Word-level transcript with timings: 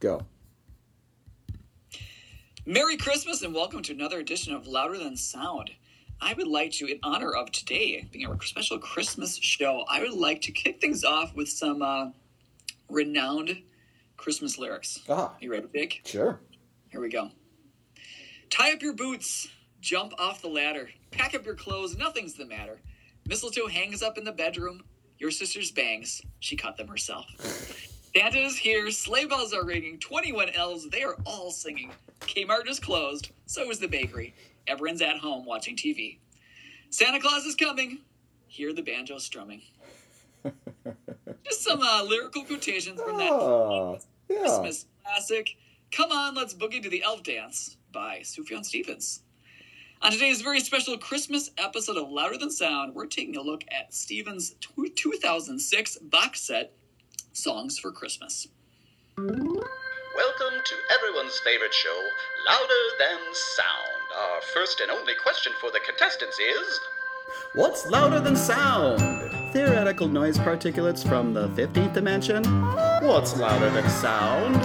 Go. 0.00 0.22
Merry 2.66 2.96
Christmas 2.96 3.42
and 3.42 3.54
welcome 3.54 3.82
to 3.82 3.92
another 3.92 4.18
edition 4.20 4.54
of 4.54 4.66
Louder 4.66 4.98
Than 4.98 5.16
Sound. 5.16 5.70
I 6.20 6.34
would 6.34 6.46
like 6.46 6.72
to, 6.72 6.86
in 6.86 6.98
honor 7.02 7.32
of 7.32 7.50
today 7.50 8.06
being 8.12 8.26
a 8.30 8.42
special 8.42 8.78
Christmas 8.78 9.36
show, 9.38 9.84
I 9.88 10.00
would 10.00 10.12
like 10.12 10.42
to 10.42 10.52
kick 10.52 10.80
things 10.80 11.02
off 11.04 11.34
with 11.34 11.48
some 11.48 11.82
uh, 11.82 12.10
renowned 12.88 13.62
Christmas 14.16 14.58
lyrics. 14.58 15.00
Ah, 15.08 15.34
You 15.40 15.50
ready, 15.50 15.66
Jake? 15.74 16.02
sure. 16.04 16.40
Here 16.90 17.00
we 17.00 17.08
go. 17.08 17.30
Tie 18.50 18.72
up 18.72 18.82
your 18.82 18.94
boots, 18.94 19.48
jump 19.80 20.12
off 20.18 20.42
the 20.42 20.48
ladder, 20.48 20.90
pack 21.10 21.34
up 21.34 21.44
your 21.44 21.54
clothes, 21.54 21.96
nothing's 21.96 22.34
the 22.34 22.46
matter. 22.46 22.80
Mistletoe 23.26 23.66
hangs 23.68 24.02
up 24.02 24.16
in 24.18 24.24
the 24.24 24.32
bedroom, 24.32 24.82
your 25.18 25.30
sister's 25.30 25.70
bangs, 25.70 26.22
she 26.40 26.56
cut 26.56 26.76
them 26.76 26.88
herself. 26.88 27.26
Santa 28.16 28.38
is 28.38 28.56
here, 28.56 28.90
sleigh 28.90 29.26
bells 29.26 29.52
are 29.52 29.64
ringing, 29.64 29.98
21 29.98 30.50
elves, 30.50 30.88
they 30.88 31.02
are 31.02 31.16
all 31.24 31.50
singing. 31.50 31.92
Kmart 32.20 32.68
is 32.68 32.80
closed, 32.80 33.30
so 33.46 33.70
is 33.70 33.78
the 33.78 33.88
bakery. 33.88 34.34
Everyone's 34.66 35.02
at 35.02 35.18
home 35.18 35.44
watching 35.44 35.76
TV. 35.76 36.18
Santa 36.90 37.20
Claus 37.20 37.44
is 37.44 37.54
coming, 37.54 37.98
hear 38.46 38.72
the 38.72 38.82
banjo 38.82 39.18
strumming. 39.18 39.62
Just 41.44 41.62
some 41.62 41.82
uh, 41.82 42.02
lyrical 42.04 42.44
quotations 42.44 43.00
from 43.00 43.18
that 43.18 44.00
yeah. 44.28 44.40
Christmas 44.40 44.86
classic. 45.04 45.56
Come 45.90 46.12
on, 46.12 46.34
let's 46.34 46.54
boogie 46.54 46.82
to 46.82 46.88
the 46.90 47.02
elf 47.02 47.22
dance 47.22 47.76
by 47.92 48.20
Sufjan 48.20 48.64
Stevens. 48.64 49.22
On 50.00 50.12
today's 50.12 50.42
very 50.42 50.60
special 50.60 50.96
Christmas 50.96 51.50
episode 51.58 51.96
of 51.96 52.08
Louder 52.08 52.38
Than 52.38 52.50
Sound, 52.50 52.94
we're 52.94 53.06
taking 53.06 53.36
a 53.36 53.42
look 53.42 53.64
at 53.68 53.92
Stevens' 53.92 54.54
2006 54.94 55.98
box 55.98 56.40
set, 56.40 56.72
Songs 57.38 57.78
for 57.78 57.92
Christmas. 57.92 58.48
Welcome 59.16 59.36
to 60.64 60.74
everyone's 60.92 61.38
favorite 61.44 61.72
show, 61.72 62.02
Louder 62.48 62.84
Than 62.98 63.32
Sound. 63.32 64.02
Our 64.18 64.40
first 64.52 64.80
and 64.80 64.90
only 64.90 65.12
question 65.22 65.52
for 65.60 65.70
the 65.70 65.78
contestants 65.86 66.36
is 66.40 66.80
What's 67.54 67.86
louder 67.86 68.18
than 68.18 68.34
sound? 68.34 69.00
Theoretical 69.52 70.08
noise 70.08 70.36
particulates 70.36 71.08
from 71.08 71.32
the 71.32 71.48
15th 71.50 71.94
dimension? 71.94 72.42
What's 73.06 73.36
louder 73.36 73.70
than 73.70 73.88
sound? 73.88 74.56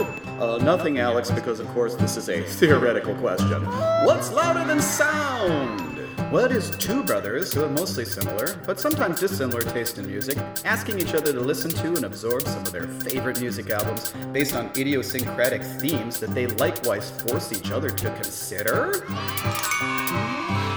Uh, 0.41 0.57
nothing, 0.57 0.97
Alex, 0.97 1.29
because 1.29 1.59
of 1.59 1.67
course 1.67 1.93
this 1.93 2.17
is 2.17 2.27
a 2.27 2.41
theoretical 2.57 3.13
question. 3.15 3.63
What's 4.03 4.31
louder 4.31 4.65
than 4.65 4.81
sound? 4.81 5.92
Well, 6.33 6.45
it 6.45 6.51
is 6.51 6.71
two 6.77 7.03
brothers 7.03 7.53
who 7.53 7.61
have 7.61 7.73
mostly 7.73 8.05
similar, 8.05 8.59
but 8.65 8.79
sometimes 8.79 9.19
dissimilar 9.19 9.61
taste 9.61 9.99
in 9.99 10.07
music, 10.07 10.35
asking 10.65 10.99
each 10.99 11.13
other 11.13 11.31
to 11.31 11.39
listen 11.39 11.69
to 11.69 11.89
and 11.89 12.05
absorb 12.05 12.41
some 12.41 12.63
of 12.63 12.71
their 12.71 12.87
favorite 12.87 13.39
music 13.39 13.69
albums 13.69 14.11
based 14.31 14.55
on 14.55 14.71
idiosyncratic 14.75 15.61
themes 15.61 16.19
that 16.19 16.33
they 16.33 16.47
likewise 16.47 17.11
force 17.21 17.53
each 17.53 17.69
other 17.69 17.91
to 17.91 18.09
consider. 18.15 19.05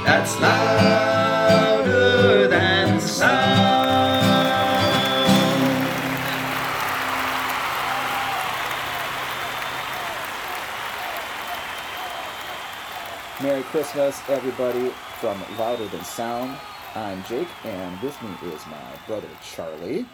That's 0.04 0.38
louder 0.42 2.48
than 2.48 3.00
sound. 3.00 3.86
Merry 13.42 13.62
Christmas, 13.62 14.20
everybody, 14.28 14.92
from 15.20 15.42
Louder 15.58 15.86
Than 15.88 16.04
Sound. 16.04 16.58
I'm 16.94 17.24
Jake, 17.24 17.48
and 17.64 18.00
with 18.02 18.20
me 18.22 18.28
is 18.52 18.66
my 18.66 18.76
brother 19.06 19.28
Charlie. 19.42 20.04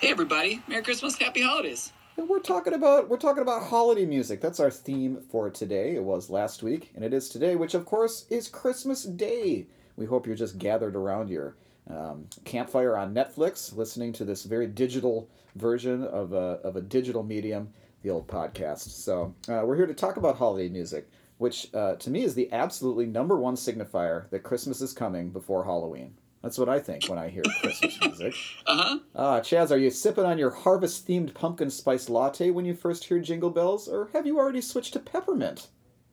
Hey 0.00 0.08
everybody, 0.08 0.62
Merry 0.66 0.82
Christmas, 0.82 1.18
Happy 1.18 1.42
Holidays. 1.42 1.92
And 2.16 2.26
we're 2.26 2.40
talking 2.40 2.72
about 2.72 3.10
we're 3.10 3.18
talking 3.18 3.42
about 3.42 3.64
holiday 3.64 4.06
music. 4.06 4.40
That's 4.40 4.58
our 4.58 4.70
theme 4.70 5.20
for 5.30 5.50
today. 5.50 5.96
It 5.96 6.02
was 6.02 6.30
last 6.30 6.62
week, 6.62 6.90
and 6.94 7.04
it 7.04 7.12
is 7.12 7.28
today, 7.28 7.54
which 7.54 7.74
of 7.74 7.84
course 7.84 8.24
is 8.30 8.48
Christmas 8.48 9.02
Day. 9.04 9.66
We 9.96 10.06
hope 10.06 10.26
you're 10.26 10.36
just 10.36 10.56
gathered 10.56 10.96
around 10.96 11.28
your 11.28 11.56
um, 11.90 12.26
campfire 12.46 12.96
on 12.96 13.14
Netflix, 13.14 13.76
listening 13.76 14.14
to 14.14 14.24
this 14.24 14.44
very 14.44 14.66
digital 14.66 15.28
version 15.54 16.02
of 16.04 16.32
a 16.32 16.60
of 16.64 16.76
a 16.76 16.80
digital 16.80 17.22
medium, 17.22 17.68
the 18.02 18.08
old 18.08 18.26
podcast. 18.26 18.88
So 18.88 19.34
uh, 19.50 19.62
we're 19.66 19.76
here 19.76 19.86
to 19.86 19.94
talk 19.94 20.16
about 20.16 20.36
holiday 20.36 20.70
music, 20.70 21.10
which 21.38 21.72
uh, 21.74 21.96
to 21.96 22.10
me 22.10 22.22
is 22.22 22.34
the 22.34 22.52
absolutely 22.52 23.06
number 23.06 23.36
one 23.36 23.54
signifier 23.54 24.28
that 24.30 24.42
Christmas 24.42 24.80
is 24.80 24.92
coming 24.92 25.30
before 25.30 25.64
Halloween. 25.64 26.14
That's 26.42 26.58
what 26.58 26.68
I 26.68 26.78
think 26.78 27.06
when 27.08 27.18
I 27.18 27.28
hear 27.28 27.42
Christmas 27.60 28.00
music. 28.04 28.34
Uh 28.66 28.76
huh. 28.76 28.98
Ah, 29.14 29.40
Chaz, 29.40 29.70
are 29.70 29.78
you 29.78 29.90
sipping 29.90 30.24
on 30.24 30.38
your 30.38 30.50
harvest 30.50 31.06
themed 31.06 31.34
pumpkin 31.34 31.70
spice 31.70 32.08
latte 32.08 32.50
when 32.50 32.64
you 32.64 32.74
first 32.74 33.04
hear 33.04 33.18
jingle 33.18 33.50
bells, 33.50 33.88
or 33.88 34.10
have 34.12 34.26
you 34.26 34.38
already 34.38 34.60
switched 34.60 34.92
to 34.92 35.00
peppermint? 35.00 35.68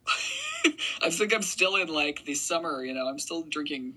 I 1.03 1.09
think 1.09 1.33
I'm 1.33 1.41
still 1.41 1.75
in 1.75 1.87
like 1.87 2.23
the 2.25 2.33
summer, 2.33 2.83
you 2.83 2.93
know, 2.93 3.07
I'm 3.07 3.19
still 3.19 3.43
drinking 3.43 3.95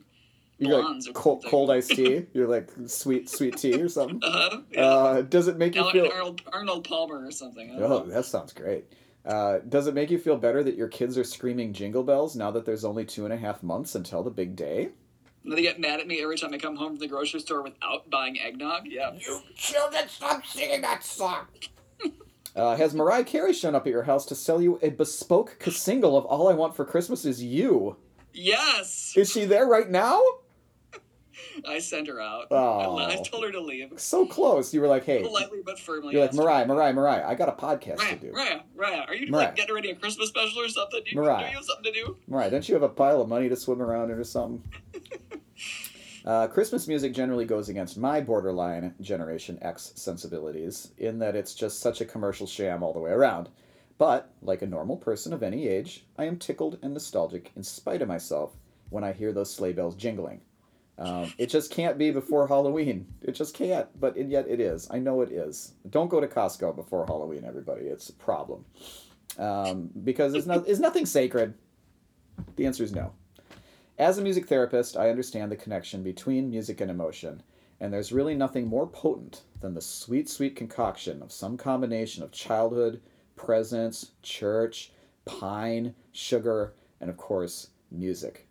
You're 0.59 0.83
blondes 0.83 1.07
like 1.07 1.17
or 1.17 1.21
cold, 1.21 1.45
cold 1.49 1.71
iced 1.71 1.93
tea. 1.93 2.27
You're 2.35 2.49
like 2.49 2.71
sweet 2.87 3.31
sweet 3.31 3.57
tea 3.57 3.81
or 3.81 3.89
something. 3.89 4.21
Uh-huh. 4.23 4.61
Yeah. 4.71 4.85
Uh, 4.85 5.23
does 5.23 5.49
it 5.49 5.57
make 5.57 5.75
you 5.75 5.91
feel? 5.91 6.11
Arnold, 6.13 6.43
Arnold 6.53 6.85
Palmer 6.85 7.25
or 7.27 7.31
something. 7.31 7.71
Oh, 7.77 7.79
know. 7.79 8.07
that 8.07 8.25
sounds 8.27 8.53
great. 8.53 8.85
Uh, 9.27 9.59
does 9.69 9.89
it 9.89 9.95
make 9.95 10.11
you 10.11 10.19
feel 10.19 10.37
better 10.37 10.63
that 10.63 10.77
your 10.77 10.89
kids 10.89 11.19
are 11.19 11.25
screaming 11.25 11.73
jingle 11.73 12.05
bells 12.05 12.37
now 12.37 12.51
that 12.53 12.65
there's 12.65 12.85
only 12.85 13.05
two 13.05 13.25
and 13.25 13.35
a 13.35 13.37
half 13.37 13.63
months 13.63 13.95
until 13.95 14.23
the 14.23 14.31
big 14.31 14.55
day? 14.55 14.91
They 15.45 15.63
get 15.63 15.81
mad 15.81 16.01
at 16.01 16.07
me 16.07 16.23
every 16.23 16.37
time 16.37 16.55
I 16.55 16.59
come 16.59 16.77
home 16.77 16.93
from 16.93 16.99
the 16.99 17.09
grocery 17.09 17.41
store 17.41 17.63
without 17.63 18.09
buying 18.11 18.39
eggnog. 18.41 18.87
Yeah. 18.87 19.13
You 19.15 19.41
children, 19.57 20.09
stop 20.09 20.47
singing 20.47 20.83
that 20.83 21.05
song. 21.05 21.47
Uh, 22.55 22.75
has 22.75 22.95
Mariah 22.95 23.23
Carey 23.23 23.53
shown 23.53 23.75
up 23.75 23.87
at 23.87 23.93
your 23.93 24.05
house 24.05 24.25
to 24.25 24.35
sell 24.35 24.63
you 24.63 24.79
a 24.81 24.89
bespoke 24.89 25.63
single 25.69 26.17
of 26.17 26.25
"All 26.25 26.49
I 26.49 26.55
Want 26.55 26.75
for 26.75 26.87
Christmas 26.87 27.27
Is 27.27 27.43
You"? 27.43 27.97
Yes, 28.33 29.13
Is 29.15 29.31
she 29.31 29.45
there 29.45 29.67
right 29.67 29.91
now? 29.91 30.23
I 31.67 31.79
sent 31.79 32.09
her 32.09 32.21
out. 32.21 32.47
Oh. 32.51 32.99
I, 32.99 33.13
I 33.13 33.23
told 33.23 33.45
her 33.45 33.53
to 33.53 33.61
leave 33.61 33.93
So 33.97 34.27
close. 34.27 34.75
You 34.75 34.81
were 34.81 34.89
like, 34.89 35.05
hey, 35.05 35.23
politely 35.23 35.61
but 35.65 35.79
firmly. 35.79 36.15
you're 36.15 36.23
like. 36.23 36.35
Mariah, 36.35 36.67
Mariah, 36.67 36.93
Mariah. 36.93 37.27
I 37.27 37.35
got 37.35 37.49
a 37.49 37.53
podcast 37.53 37.99
to 38.09 38.17
do. 38.17 38.33
Mariah, 38.33 38.61
Mariah, 38.77 39.05
are 39.09 39.15
you 39.15 39.31
Mariah. 39.31 39.47
like 39.47 39.57
getting 39.57 39.75
ready 39.75 39.91
a 39.91 39.95
Christmas 39.95 40.29
special 40.29 40.61
or 40.63 40.69
something? 40.69 41.01
Do 41.05 41.11
you, 41.11 41.17
Mariah. 41.17 41.45
do 41.45 41.51
you 41.51 41.57
have 41.57 41.65
something 41.65 41.93
to 41.93 41.93
do? 41.93 42.17
Mariah, 42.29 42.51
don't 42.51 42.69
you 42.69 42.75
have 42.75 42.83
a 42.83 42.89
pile 42.89 43.21
of 43.23 43.29
money 43.29 43.49
to 43.49 43.57
swim 43.57 43.81
around 43.81 44.11
in 44.11 44.19
or 44.19 44.25
something? 44.25 44.63
Uh, 46.27 46.49
Christmas 46.49 46.89
music 46.89 47.15
generally 47.15 47.45
goes 47.45 47.69
against 47.69 47.97
my 47.97 48.21
borderline 48.21 48.93
Generation 49.01 49.57
X 49.63 49.93
sensibilities 49.95 50.91
in 50.99 51.21
that 51.21 51.37
it's 51.37 51.55
just 51.55 51.79
such 51.79 52.01
a 52.01 52.05
commercial 52.05 52.49
sham 52.49 52.83
all 52.83 52.93
the 52.93 52.99
way 52.99 53.13
around. 53.13 53.49
But, 53.97 54.33
like 54.43 54.61
a 54.61 54.67
normal 54.67 54.97
person 54.97 55.33
of 55.33 55.45
any 55.45 55.69
age, 55.69 56.05
I 56.19 56.25
am 56.25 56.37
tickled 56.37 56.79
and 56.83 56.93
nostalgic 56.95 57.53
in 57.55 57.63
spite 57.63 58.03
of 58.03 58.09
myself 58.09 58.57
when 58.91 59.05
I 59.05 59.13
hear 59.13 59.33
those 59.33 59.55
sleigh 59.55 59.73
bells 59.73 59.95
jingling. 59.95 60.41
Um, 60.99 61.33
it 61.37 61.47
just 61.47 61.71
can't 61.71 61.99
be 61.99 62.11
before 62.11 62.49
Halloween. 62.49 63.07
It 63.21 63.33
just 63.33 63.55
can't, 63.55 63.89
but 64.01 64.17
yet 64.17 64.47
it 64.49 64.61
is. 64.61 64.89
I 64.91 64.99
know 64.99 65.21
it 65.21 65.31
is. 65.31 65.75
Don't 65.91 66.09
go 66.09 66.21
to 66.21 66.27
Costco 66.27 66.75
before 66.75 67.05
Halloween, 67.07 67.45
everybody. 67.45 67.87
It's 67.87 68.09
a 68.09 68.15
problem. 68.15 68.65
Um, 69.39 69.91
because 70.05 70.35
it's, 70.35 70.47
not, 70.47 70.67
it's 70.67 70.81
nothing 70.81 71.05
sacred. 71.05 71.55
The 72.57 72.67
answer 72.67 72.83
is 72.83 72.93
no. 72.93 73.13
As 73.99 74.19
a 74.19 74.23
music 74.23 74.47
therapist, 74.47 74.97
I 74.97 75.11
understand 75.11 75.51
the 75.51 75.57
connection 75.57 76.03
between 76.03 76.51
music 76.51 76.81
and 76.81 76.91
emotion, 76.91 77.43
and 77.81 77.93
there's 77.93 78.13
really 78.13 78.35
nothing 78.35 78.67
more 78.67 78.87
potent 78.87 79.43
than 79.61 79.75
the 79.75 79.81
sweet, 79.81 80.29
sweet 80.29 80.57
concoction 80.57 81.23
of 81.23 81.33
some 81.33 81.57
combination 81.57 82.23
of 82.23 82.31
childhood, 82.31 83.01
presents, 83.37 84.13
church, 84.23 84.93
pine, 85.25 85.95
sugar, 86.13 86.75
and 87.01 87.11
of 87.11 87.17
course, 87.17 87.69
music. 87.91 88.46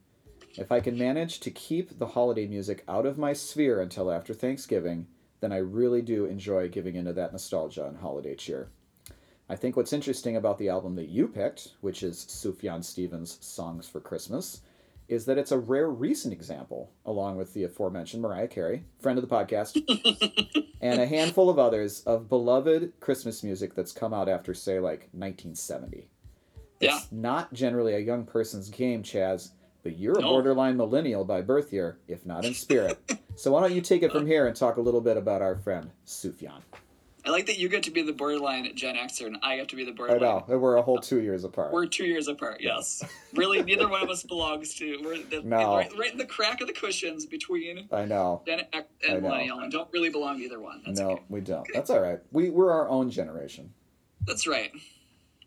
If 0.57 0.71
I 0.71 0.79
can 0.79 0.97
manage 0.97 1.41
to 1.41 1.51
keep 1.51 1.99
the 1.99 2.07
holiday 2.07 2.47
music 2.47 2.83
out 2.87 3.05
of 3.05 3.17
my 3.17 3.33
sphere 3.33 3.81
until 3.81 4.09
after 4.09 4.33
Thanksgiving, 4.33 5.07
then 5.41 5.51
I 5.51 5.57
really 5.57 6.01
do 6.01 6.25
enjoy 6.25 6.69
giving 6.69 6.95
into 6.95 7.11
that 7.13 7.33
nostalgia 7.33 7.85
and 7.85 7.97
holiday 7.97 8.35
cheer. 8.35 8.69
I 9.49 9.57
think 9.57 9.75
what's 9.75 9.93
interesting 9.93 10.37
about 10.37 10.57
the 10.57 10.69
album 10.69 10.95
that 10.95 11.09
you 11.09 11.27
picked, 11.27 11.73
which 11.81 12.03
is 12.03 12.25
Sufjan 12.25 12.83
Stevens' 12.83 13.37
Songs 13.41 13.87
for 13.87 13.99
Christmas, 13.99 14.61
is 15.07 15.25
that 15.25 15.37
it's 15.37 15.51
a 15.51 15.57
rare 15.57 15.89
recent 15.89 16.33
example, 16.33 16.89
along 17.05 17.37
with 17.37 17.53
the 17.53 17.63
aforementioned 17.63 18.23
Mariah 18.23 18.47
Carey, 18.47 18.85
friend 18.99 19.19
of 19.19 19.27
the 19.27 19.35
podcast, 19.35 19.75
and 20.81 21.01
a 21.01 21.05
handful 21.05 21.49
of 21.49 21.59
others 21.59 22.01
of 22.01 22.29
beloved 22.29 22.93
Christmas 23.01 23.43
music 23.43 23.75
that's 23.75 23.91
come 23.91 24.13
out 24.13 24.29
after, 24.29 24.53
say, 24.53 24.79
like 24.79 25.09
1970. 25.11 26.07
Yeah. 26.79 26.97
It's 26.97 27.11
not 27.11 27.53
generally 27.53 27.93
a 27.93 27.99
young 27.99 28.25
person's 28.25 28.69
game, 28.69 29.03
Chaz, 29.03 29.51
but 29.85 29.99
you're 29.99 30.17
a 30.17 30.21
borderline 30.21 30.75
millennial 30.75 31.23
by 31.23 31.41
birth 31.41 31.71
year, 31.71 31.99
if 32.07 32.25
not 32.25 32.43
in 32.43 32.55
spirit. 32.55 32.97
so 33.35 33.51
why 33.51 33.61
don't 33.61 33.71
you 33.71 33.81
take 33.81 34.01
it 34.01 34.11
from 34.11 34.25
here 34.25 34.47
and 34.47 34.55
talk 34.55 34.77
a 34.77 34.81
little 34.81 34.99
bit 34.99 35.15
about 35.15 35.43
our 35.43 35.55
friend 35.57 35.91
Sufjan? 36.07 36.59
I 37.23 37.29
like 37.29 37.45
that 37.45 37.59
you 37.59 37.69
get 37.69 37.83
to 37.83 37.91
be 37.91 38.01
the 38.01 38.11
borderline 38.11 38.75
Gen 38.75 38.95
Xer 38.95 39.27
and 39.27 39.37
I 39.43 39.57
get 39.57 39.69
to 39.69 39.75
be 39.75 39.85
the 39.85 39.91
borderline. 39.91 40.23
I 40.23 40.43
know, 40.49 40.57
we're 40.57 40.77
a 40.77 40.81
whole 40.81 40.97
two 40.97 41.21
years 41.21 41.43
apart. 41.43 41.71
We're 41.71 41.85
two 41.85 42.05
years 42.05 42.27
apart. 42.27 42.61
Yes, 42.61 43.03
really, 43.35 43.61
neither 43.61 43.87
one 43.87 44.01
of 44.01 44.09
us 44.09 44.23
belongs 44.23 44.73
to. 44.75 44.99
We're 45.03 45.19
the, 45.19 45.43
No. 45.43 45.75
right, 45.75 45.91
right 45.95 46.11
in 46.11 46.17
the 46.17 46.25
crack 46.25 46.61
of 46.61 46.67
the 46.67 46.73
cushions 46.73 47.27
between 47.27 47.87
I 47.91 48.05
know. 48.05 48.41
Gen 48.47 48.61
X 48.73 48.87
and 49.07 49.21
millennial, 49.21 49.59
and 49.59 49.71
don't 49.71 49.91
really 49.93 50.09
belong 50.09 50.39
to 50.39 50.45
either 50.45 50.59
one. 50.59 50.81
That's 50.83 50.99
no, 50.99 51.11
okay. 51.11 51.23
we 51.29 51.41
don't. 51.41 51.67
That's 51.75 51.91
all 51.91 52.01
right. 52.01 52.19
We 52.31 52.49
we're 52.49 52.71
our 52.71 52.89
own 52.89 53.11
generation. 53.11 53.71
That's 54.25 54.47
right. 54.47 54.71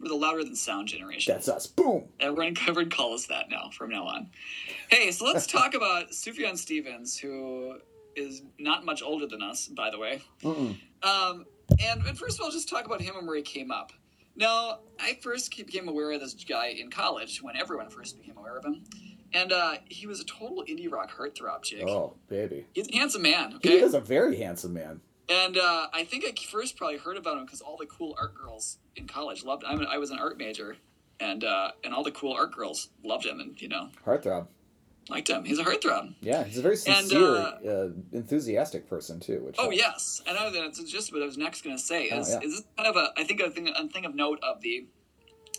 The 0.00 0.14
louder 0.14 0.44
than 0.44 0.54
sound 0.54 0.88
generation. 0.88 1.34
That's 1.34 1.48
us. 1.48 1.66
Boom. 1.66 2.04
Everyone 2.20 2.54
covered 2.54 2.94
call 2.94 3.14
us 3.14 3.26
that 3.26 3.50
now 3.50 3.70
from 3.72 3.90
now 3.90 4.04
on. 4.04 4.30
Hey, 4.88 5.10
so 5.10 5.24
let's 5.24 5.46
talk 5.48 5.74
about 5.74 6.10
Sufjan 6.10 6.56
Stevens, 6.56 7.18
who 7.18 7.78
is 8.14 8.42
not 8.58 8.84
much 8.84 9.02
older 9.02 9.26
than 9.26 9.42
us, 9.42 9.66
by 9.66 9.90
the 9.90 9.98
way. 9.98 10.22
Mm-mm. 10.42 10.76
Um, 11.02 11.46
and, 11.80 12.02
and 12.06 12.18
first 12.18 12.38
of 12.38 12.44
all, 12.44 12.50
just 12.50 12.68
talk 12.68 12.86
about 12.86 13.00
him 13.00 13.16
and 13.16 13.26
where 13.26 13.36
he 13.36 13.42
came 13.42 13.70
up. 13.70 13.92
Now, 14.36 14.78
I 15.00 15.18
first 15.20 15.54
became 15.56 15.88
aware 15.88 16.12
of 16.12 16.20
this 16.20 16.34
guy 16.34 16.68
in 16.68 16.90
college 16.90 17.42
when 17.42 17.56
everyone 17.56 17.90
first 17.90 18.20
became 18.20 18.36
aware 18.36 18.56
of 18.56 18.64
him. 18.64 18.84
And 19.34 19.52
uh, 19.52 19.74
he 19.86 20.06
was 20.06 20.20
a 20.20 20.24
total 20.24 20.64
indie 20.68 20.90
rock 20.90 21.10
heartthrob, 21.10 21.62
Jake. 21.62 21.86
Oh, 21.86 22.14
baby. 22.28 22.64
He's 22.72 22.88
a 22.88 22.96
handsome 22.96 23.22
man, 23.22 23.58
He 23.62 23.74
is 23.74 23.94
a 23.94 24.00
very 24.00 24.38
handsome 24.38 24.72
man. 24.72 25.00
And 25.28 25.58
uh, 25.58 25.88
I 25.92 26.04
think 26.04 26.24
I 26.24 26.32
first 26.50 26.76
probably 26.76 26.96
heard 26.98 27.16
about 27.16 27.36
him 27.38 27.44
because 27.44 27.60
all 27.60 27.76
the 27.76 27.86
cool 27.86 28.14
art 28.18 28.34
girls 28.34 28.78
in 28.96 29.06
college 29.06 29.44
loved. 29.44 29.64
I'm, 29.66 29.80
I 29.86 29.98
was 29.98 30.10
an 30.10 30.18
art 30.18 30.38
major, 30.38 30.76
and 31.20 31.44
uh, 31.44 31.72
and 31.84 31.92
all 31.92 32.02
the 32.02 32.10
cool 32.12 32.32
art 32.32 32.54
girls 32.54 32.88
loved 33.04 33.26
him, 33.26 33.38
and 33.40 33.60
you 33.60 33.68
know 33.68 33.88
Heartthrob. 34.06 34.46
liked 35.10 35.28
him. 35.28 35.44
He's 35.44 35.58
a 35.58 35.64
heartthrob. 35.64 36.14
Yeah, 36.22 36.44
he's 36.44 36.58
a 36.58 36.62
very 36.62 36.74
And, 36.74 36.82
sincere, 37.06 37.22
uh, 37.28 37.58
uh, 37.68 37.88
enthusiastic 38.12 38.88
person 38.88 39.20
too. 39.20 39.40
Which 39.44 39.56
Oh 39.58 39.64
helps. 39.64 39.76
yes, 39.76 40.22
and 40.26 40.38
I, 40.38 40.44
know 40.44 40.50
that's 40.62 40.82
just 40.84 41.12
what 41.12 41.22
I 41.22 41.26
was 41.26 41.36
next 41.36 41.62
going 41.62 41.76
to 41.76 41.82
say. 41.82 42.08
Oh, 42.10 42.20
Is, 42.20 42.30
yeah. 42.30 42.40
is 42.40 42.56
this 42.56 42.64
kind 42.76 42.88
of 42.88 42.96
a 42.96 43.12
I 43.18 43.24
think 43.24 43.40
a 43.40 43.50
thing 43.50 43.68
a 43.68 43.86
thing 43.88 44.06
of 44.06 44.14
note 44.14 44.38
of 44.42 44.62
the 44.62 44.86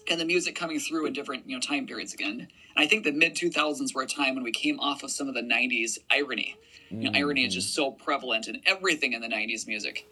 and 0.09 0.19
the 0.19 0.25
music 0.25 0.55
coming 0.55 0.79
through 0.79 1.05
in 1.05 1.13
different 1.13 1.47
you 1.47 1.55
know 1.55 1.61
time 1.61 1.85
periods 1.85 2.15
again. 2.15 2.47
And 2.75 2.83
I 2.85 2.87
think 2.87 3.03
the 3.03 3.11
mid 3.11 3.35
two 3.35 3.51
thousands 3.51 3.93
were 3.93 4.01
a 4.01 4.07
time 4.07 4.33
when 4.33 4.43
we 4.43 4.51
came 4.51 4.79
off 4.79 5.03
of 5.03 5.11
some 5.11 5.27
of 5.27 5.35
the 5.35 5.43
'90s 5.43 5.99
irony. 6.09 6.55
You 6.89 7.09
know, 7.11 7.11
irony 7.19 7.45
is 7.45 7.53
just 7.53 7.73
so 7.73 7.91
prevalent 7.91 8.47
in 8.47 8.61
everything 8.65 9.13
in 9.13 9.21
the 9.21 9.27
'90s 9.27 9.67
music. 9.67 10.07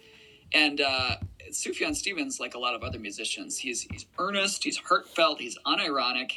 And 0.53 0.79
uh, 0.79 1.17
Sufjan 1.51 1.95
Stevens, 1.95 2.39
like 2.39 2.53
a 2.55 2.59
lot 2.59 2.73
of 2.75 2.83
other 2.83 2.99
musicians, 2.99 3.57
he's 3.57 3.81
he's 3.91 4.05
earnest, 4.17 4.63
he's 4.63 4.77
heartfelt, 4.77 5.39
he's 5.39 5.57
unironic. 5.65 6.31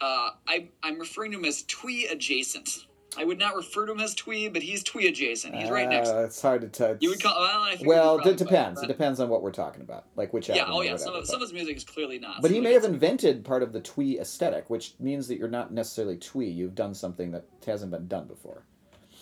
Uh, 0.00 0.30
I, 0.48 0.68
I'm 0.82 0.98
referring 0.98 1.32
to 1.32 1.38
him 1.38 1.44
as 1.44 1.62
twee 1.64 2.06
adjacent. 2.06 2.86
I 3.18 3.24
would 3.24 3.38
not 3.38 3.56
refer 3.56 3.86
to 3.86 3.92
him 3.92 4.00
as 4.00 4.14
twee, 4.14 4.48
but 4.48 4.62
he's 4.62 4.84
twee 4.84 5.08
adjacent. 5.08 5.54
He's 5.56 5.68
right 5.68 5.88
next. 5.88 6.10
Uh, 6.10 6.24
it's 6.24 6.40
hard 6.40 6.60
to 6.60 6.68
tell. 6.68 6.96
You 7.00 7.10
would 7.10 7.20
call 7.22 7.34
well. 7.40 7.76
Well, 7.82 8.18
it 8.28 8.36
depends. 8.36 8.82
It 8.82 8.86
depends 8.86 9.18
on 9.18 9.28
what 9.28 9.42
we're 9.42 9.50
talking 9.50 9.82
about, 9.82 10.04
like 10.16 10.32
which 10.32 10.48
Yeah. 10.48 10.58
album. 10.58 10.74
Oh 10.76 10.80
yeah. 10.82 10.96
Some 10.96 11.14
of, 11.14 11.26
some 11.26 11.36
of 11.36 11.40
his 11.42 11.52
music 11.52 11.76
is 11.76 11.84
clearly 11.84 12.18
not. 12.18 12.40
But 12.40 12.48
so 12.48 12.54
he 12.54 12.60
may 12.60 12.72
have 12.72 12.84
invented 12.84 13.44
part 13.44 13.62
of 13.62 13.72
the 13.72 13.80
twee 13.80 14.20
aesthetic, 14.20 14.70
which 14.70 14.94
means 15.00 15.26
that 15.28 15.38
you're 15.38 15.48
not 15.48 15.72
necessarily 15.72 16.16
twee. 16.18 16.48
You've 16.48 16.76
done 16.76 16.94
something 16.94 17.32
that 17.32 17.44
hasn't 17.66 17.90
been 17.90 18.06
done 18.06 18.26
before. 18.26 18.64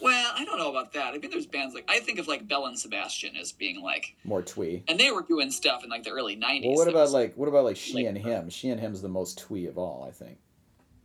Well, 0.00 0.32
I 0.36 0.44
don't 0.44 0.58
know 0.58 0.70
about 0.70 0.92
that. 0.92 1.14
I 1.14 1.18
mean, 1.18 1.30
there's 1.30 1.46
bands 1.46 1.74
like 1.74 1.84
I 1.88 1.98
think 2.00 2.18
of 2.18 2.28
like 2.28 2.46
Belle 2.46 2.66
and 2.66 2.78
Sebastian 2.78 3.36
as 3.36 3.52
being 3.52 3.82
like, 3.82 4.14
More 4.24 4.42
twee. 4.42 4.82
and 4.88 4.98
they 4.98 5.10
were 5.10 5.22
doing 5.22 5.50
stuff 5.50 5.84
in 5.84 5.90
like 5.90 6.04
the 6.04 6.10
early 6.10 6.36
'90s. 6.36 6.66
Well, 6.66 6.74
what 6.76 6.88
about 6.88 7.10
like 7.10 7.34
what 7.36 7.48
about 7.48 7.64
like 7.64 7.76
she 7.76 8.06
and 8.06 8.16
him? 8.16 8.48
She 8.50 8.68
and 8.70 8.80
him's 8.80 9.02
the 9.02 9.08
most 9.08 9.38
twee 9.38 9.66
of 9.66 9.76
all, 9.78 10.04
I 10.08 10.12
think. 10.12 10.38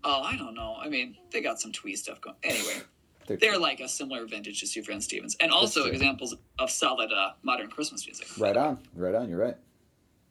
Oh, 0.04 0.22
I 0.22 0.36
don't 0.36 0.54
know. 0.54 0.76
I 0.80 0.90
mean, 0.90 1.16
they 1.32 1.42
got 1.42 1.60
some 1.60 1.72
twee 1.72 1.96
stuff 1.96 2.20
going. 2.22 2.36
Anyway, 2.44 2.82
They're, 3.28 3.38
they're 3.38 3.58
like 3.58 3.80
a 3.80 3.88
similar 3.88 4.26
vintage 4.26 4.60
to 4.60 4.66
Sufjan 4.66 5.02
Stevens, 5.02 5.38
and 5.40 5.52
also 5.52 5.86
examples 5.86 6.36
of 6.60 6.70
solid 6.70 7.12
uh, 7.14 7.32
modern 7.42 7.70
Christmas 7.70 8.06
music. 8.06 8.28
right 8.38 8.58
on, 8.58 8.80
right 8.96 9.16
on. 9.16 9.30
You're 9.30 9.40
right. 9.40 9.56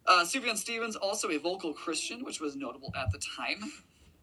Uh, 0.07 0.25
Sufjan 0.25 0.57
Stevens, 0.57 0.97
also 0.97 1.31
a 1.31 1.39
vocal 1.39 1.73
Christian, 1.73 2.25
which 2.25 2.41
was 2.41 2.55
notable 2.57 2.93
at 2.97 3.11
the 3.13 3.19
time. 3.37 3.73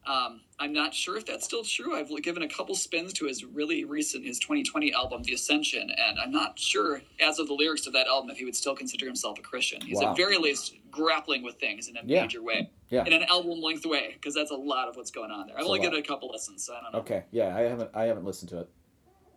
Um, 0.09 0.41
I'm 0.57 0.73
not 0.73 0.93
sure 0.95 1.17
if 1.17 1.25
that's 1.27 1.45
still 1.45 1.63
true. 1.63 1.95
I've 1.95 2.09
given 2.23 2.41
a 2.41 2.47
couple 2.49 2.73
spins 2.73 3.13
to 3.13 3.25
his 3.27 3.45
really 3.45 3.85
recent, 3.85 4.25
his 4.25 4.39
2020 4.39 4.91
album, 4.91 5.21
The 5.21 5.33
Ascension, 5.33 5.91
and 5.91 6.19
I'm 6.19 6.31
not 6.31 6.57
sure, 6.57 7.03
as 7.21 7.37
of 7.37 7.47
the 7.47 7.53
lyrics 7.53 7.85
of 7.85 7.93
that 7.93 8.07
album, 8.07 8.31
if 8.31 8.37
he 8.37 8.45
would 8.45 8.55
still 8.55 8.75
consider 8.75 9.05
himself 9.05 9.37
a 9.37 9.43
Christian. 9.43 9.81
He's 9.81 9.97
Wow. 10.01 10.11
at 10.11 10.17
very 10.17 10.37
least 10.39 10.73
grappling 10.89 11.43
with 11.43 11.59
things 11.59 11.87
in 11.89 11.95
a 11.95 12.01
Yeah. 12.03 12.21
major 12.23 12.41
way, 12.41 12.71
Yeah. 12.89 13.05
in 13.05 13.13
an 13.13 13.21
album 13.23 13.61
length 13.61 13.85
way, 13.85 14.13
because 14.13 14.33
that's 14.33 14.49
a 14.51 14.55
lot 14.57 14.87
of 14.87 14.95
what's 14.95 15.11
going 15.11 15.29
on 15.29 15.45
there. 15.45 15.59
I've 15.59 15.65
only 15.67 15.79
given 15.79 15.97
it 15.99 16.03
a 16.03 16.07
couple 16.07 16.29
listens, 16.31 16.65
so 16.65 16.73
I 16.73 16.81
don't 16.81 16.93
know. 16.93 16.99
Okay. 17.01 17.25
Yeah, 17.31 17.55
I 17.55 17.61
haven't 17.61 17.91
I 17.93 18.05
haven't 18.05 18.25
listened 18.25 18.49
to 18.49 18.61
it. 18.61 18.69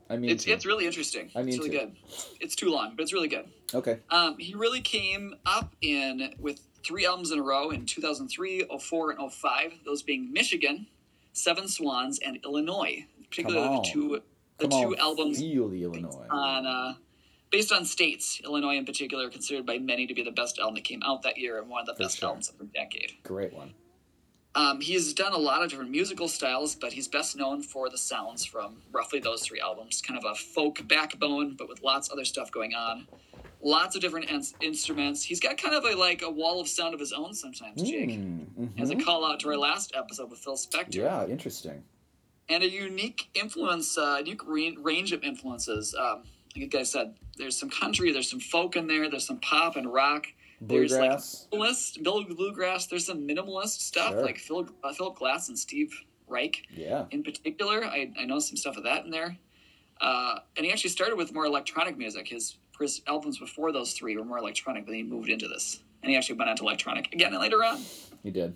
I 0.09 0.17
mean, 0.17 0.31
It's, 0.31 0.45
to. 0.45 0.53
it's 0.53 0.67
really 0.67 0.87
interesting. 0.87 1.31
I 1.35 1.41
it's 1.41 1.59
really 1.59 1.71
to. 1.71 1.79
good. 1.79 1.97
It's 2.41 2.55
too 2.57 2.71
long, 2.71 2.95
but 2.97 3.03
it's 3.03 3.13
really 3.13 3.29
good. 3.29 3.51
okay. 3.75 4.01
Um, 4.11 4.39
he 4.39 4.55
really 4.55 4.81
came 4.81 5.35
up 5.47 5.75
in 5.83 6.35
with 6.39 6.67
three 6.85 7.07
albums 7.07 7.31
in 7.31 7.39
a 7.39 7.43
row 7.43 7.71
in 7.71 7.87
2003, 7.87 8.67
04, 8.81 9.11
and 9.13 9.33
05. 9.33 9.73
Those 9.85 10.03
being 10.03 10.33
Michigan, 10.33 10.87
Seven 11.33 11.69
Swans, 11.69 12.19
and 12.19 12.39
Illinois. 12.45 13.07
Particularly 13.31 13.77
the 13.77 13.83
two 13.83 14.23
the 14.59 14.69
Come 14.69 14.71
two 14.83 14.95
on, 14.95 14.99
albums 15.01 15.39
feel 15.41 15.69
the 15.69 15.83
Illinois. 15.83 16.27
on 16.31 16.67
uh, 16.67 16.95
based 17.51 17.73
on 17.73 17.85
states. 17.85 18.41
Illinois, 18.45 18.77
in 18.77 18.85
particular, 18.85 19.29
considered 19.31 19.65
by 19.67 19.79
many 19.79 20.07
to 20.07 20.15
be 20.15 20.23
the 20.23 20.31
best 20.31 20.59
album 20.59 20.75
that 20.75 20.85
came 20.85 21.03
out 21.05 21.23
that 21.23 21.39
year 21.39 21.59
and 21.59 21.69
one 21.69 21.81
of 21.81 21.87
the 21.87 21.95
For 21.95 22.03
best 22.05 22.19
sure. 22.19 22.29
albums 22.29 22.51
of 22.51 22.59
the 22.59 22.65
decade. 22.67 23.13
Great 23.23 23.53
one. 23.53 23.73
Um, 24.55 24.83
he's 24.83 25.15
done 25.15 25.33
a 25.33 25.39
lot 25.39 25.63
of 25.63 25.71
different 25.71 25.91
musical 25.91 26.29
styles, 26.29 26.75
but 26.75 26.93
he's 26.93 27.09
best 27.09 27.37
known 27.37 27.63
for 27.63 27.89
the 27.89 27.97
sounds 27.97 28.45
from 28.45 28.83
roughly 28.93 29.19
those 29.19 29.43
three 29.43 29.61
albums. 29.61 30.03
Kind 30.03 30.23
of 30.23 30.31
a 30.31 30.35
folk 30.35 30.87
backbone, 30.87 31.55
but 31.57 31.71
with 31.71 31.83
lots 31.83 32.09
of 32.09 32.13
other 32.13 32.27
stuff 32.27 32.53
going 32.53 32.75
on. 32.75 33.09
Lots 33.65 33.95
of 33.95 34.03
different 34.03 34.29
ins- 34.29 34.55
instruments. 34.61 35.23
He's 35.23 35.39
got 35.39 35.57
kind 35.57 35.75
of 35.75 35.85
a 35.85 35.95
like 35.97 36.23
a 36.23 36.31
wall 36.31 36.61
of 36.61 36.69
sound 36.69 36.95
of 36.95 37.01
his 37.01 37.13
own 37.13 37.33
sometimes, 37.33 37.81
Jake. 37.83 38.11
Mm, 38.11 38.81
As 38.81 38.91
a 38.91 38.97
call 38.97 39.25
out 39.25 39.39
to 39.41 39.49
our 39.51 39.57
last 39.57 39.93
episode 39.97 40.31
with 40.31 40.41
Phil 40.41 40.57
Spector, 40.57 40.95
Yeah, 40.97 41.27
interesting. 41.27 41.85
and 42.49 42.63
a 42.65 42.69
unique 42.69 43.29
influence, 43.35 43.97
uh, 43.97 44.17
unique 44.19 44.45
ra- 44.45 44.83
range 44.83 45.13
of 45.13 45.23
influences. 45.23 45.95
Um, 45.95 46.25
like 46.57 46.75
I 46.75 46.83
said, 46.83 47.15
there's 47.39 47.57
some 47.57 47.71
country, 47.71 48.13
there's 48.13 48.29
some 48.29 48.41
folk 48.41 48.75
in 48.77 48.89
there, 48.89 49.09
there's 49.09 49.27
some 49.27 49.39
pop 49.39 49.77
and 49.77 49.93
rock. 49.93 50.27
There's 50.61 50.93
like 50.93 51.01
Bluegrass. 51.01 51.49
minimalist, 51.53 52.03
Bill 52.03 52.25
Bluegrass. 52.25 52.87
There's 52.87 53.07
some 53.07 53.27
minimalist 53.27 53.81
stuff 53.81 54.11
Sure. 54.13 54.23
like 54.23 54.39
Phil, 54.39 54.69
uh, 54.85 54.93
Philip 54.93 55.17
Glass 55.17 55.49
and 55.49 55.59
Steve 55.59 55.93
Reich 56.29 56.63
yeah. 56.75 57.07
in 57.11 57.23
particular. 57.23 57.85
I, 57.85 58.13
I 58.19 58.25
know 58.27 58.39
some 58.41 58.57
stuff 58.57 58.77
of 58.77 58.85
that 58.85 59.05
in 59.05 59.11
there. 59.11 59.37
Uh, 60.01 60.39
and 60.57 60.67
he 60.67 60.73
actually 60.73 60.91
started 60.91 61.17
with 61.17 61.33
more 61.33 61.47
electronic 61.47 61.97
music. 61.97 62.29
His 62.29 62.59
his 62.81 63.03
albums 63.07 63.39
before 63.39 63.73
those 63.73 63.93
three 63.93 64.17
were 64.17 64.25
more 64.25 64.39
electronic, 64.39 64.85
but 64.85 64.93
then 64.93 64.97
he 64.99 65.03
moved 65.03 65.29
into 65.29 65.49
this. 65.49 65.83
And 66.03 66.11
he 66.11 66.17
actually 66.17 66.37
went 66.37 66.51
into 66.51 66.65
electronic 66.65 67.13
again 67.13 67.39
later 67.39 67.63
on. 67.65 67.85
He 68.23 68.31
did. 68.31 68.55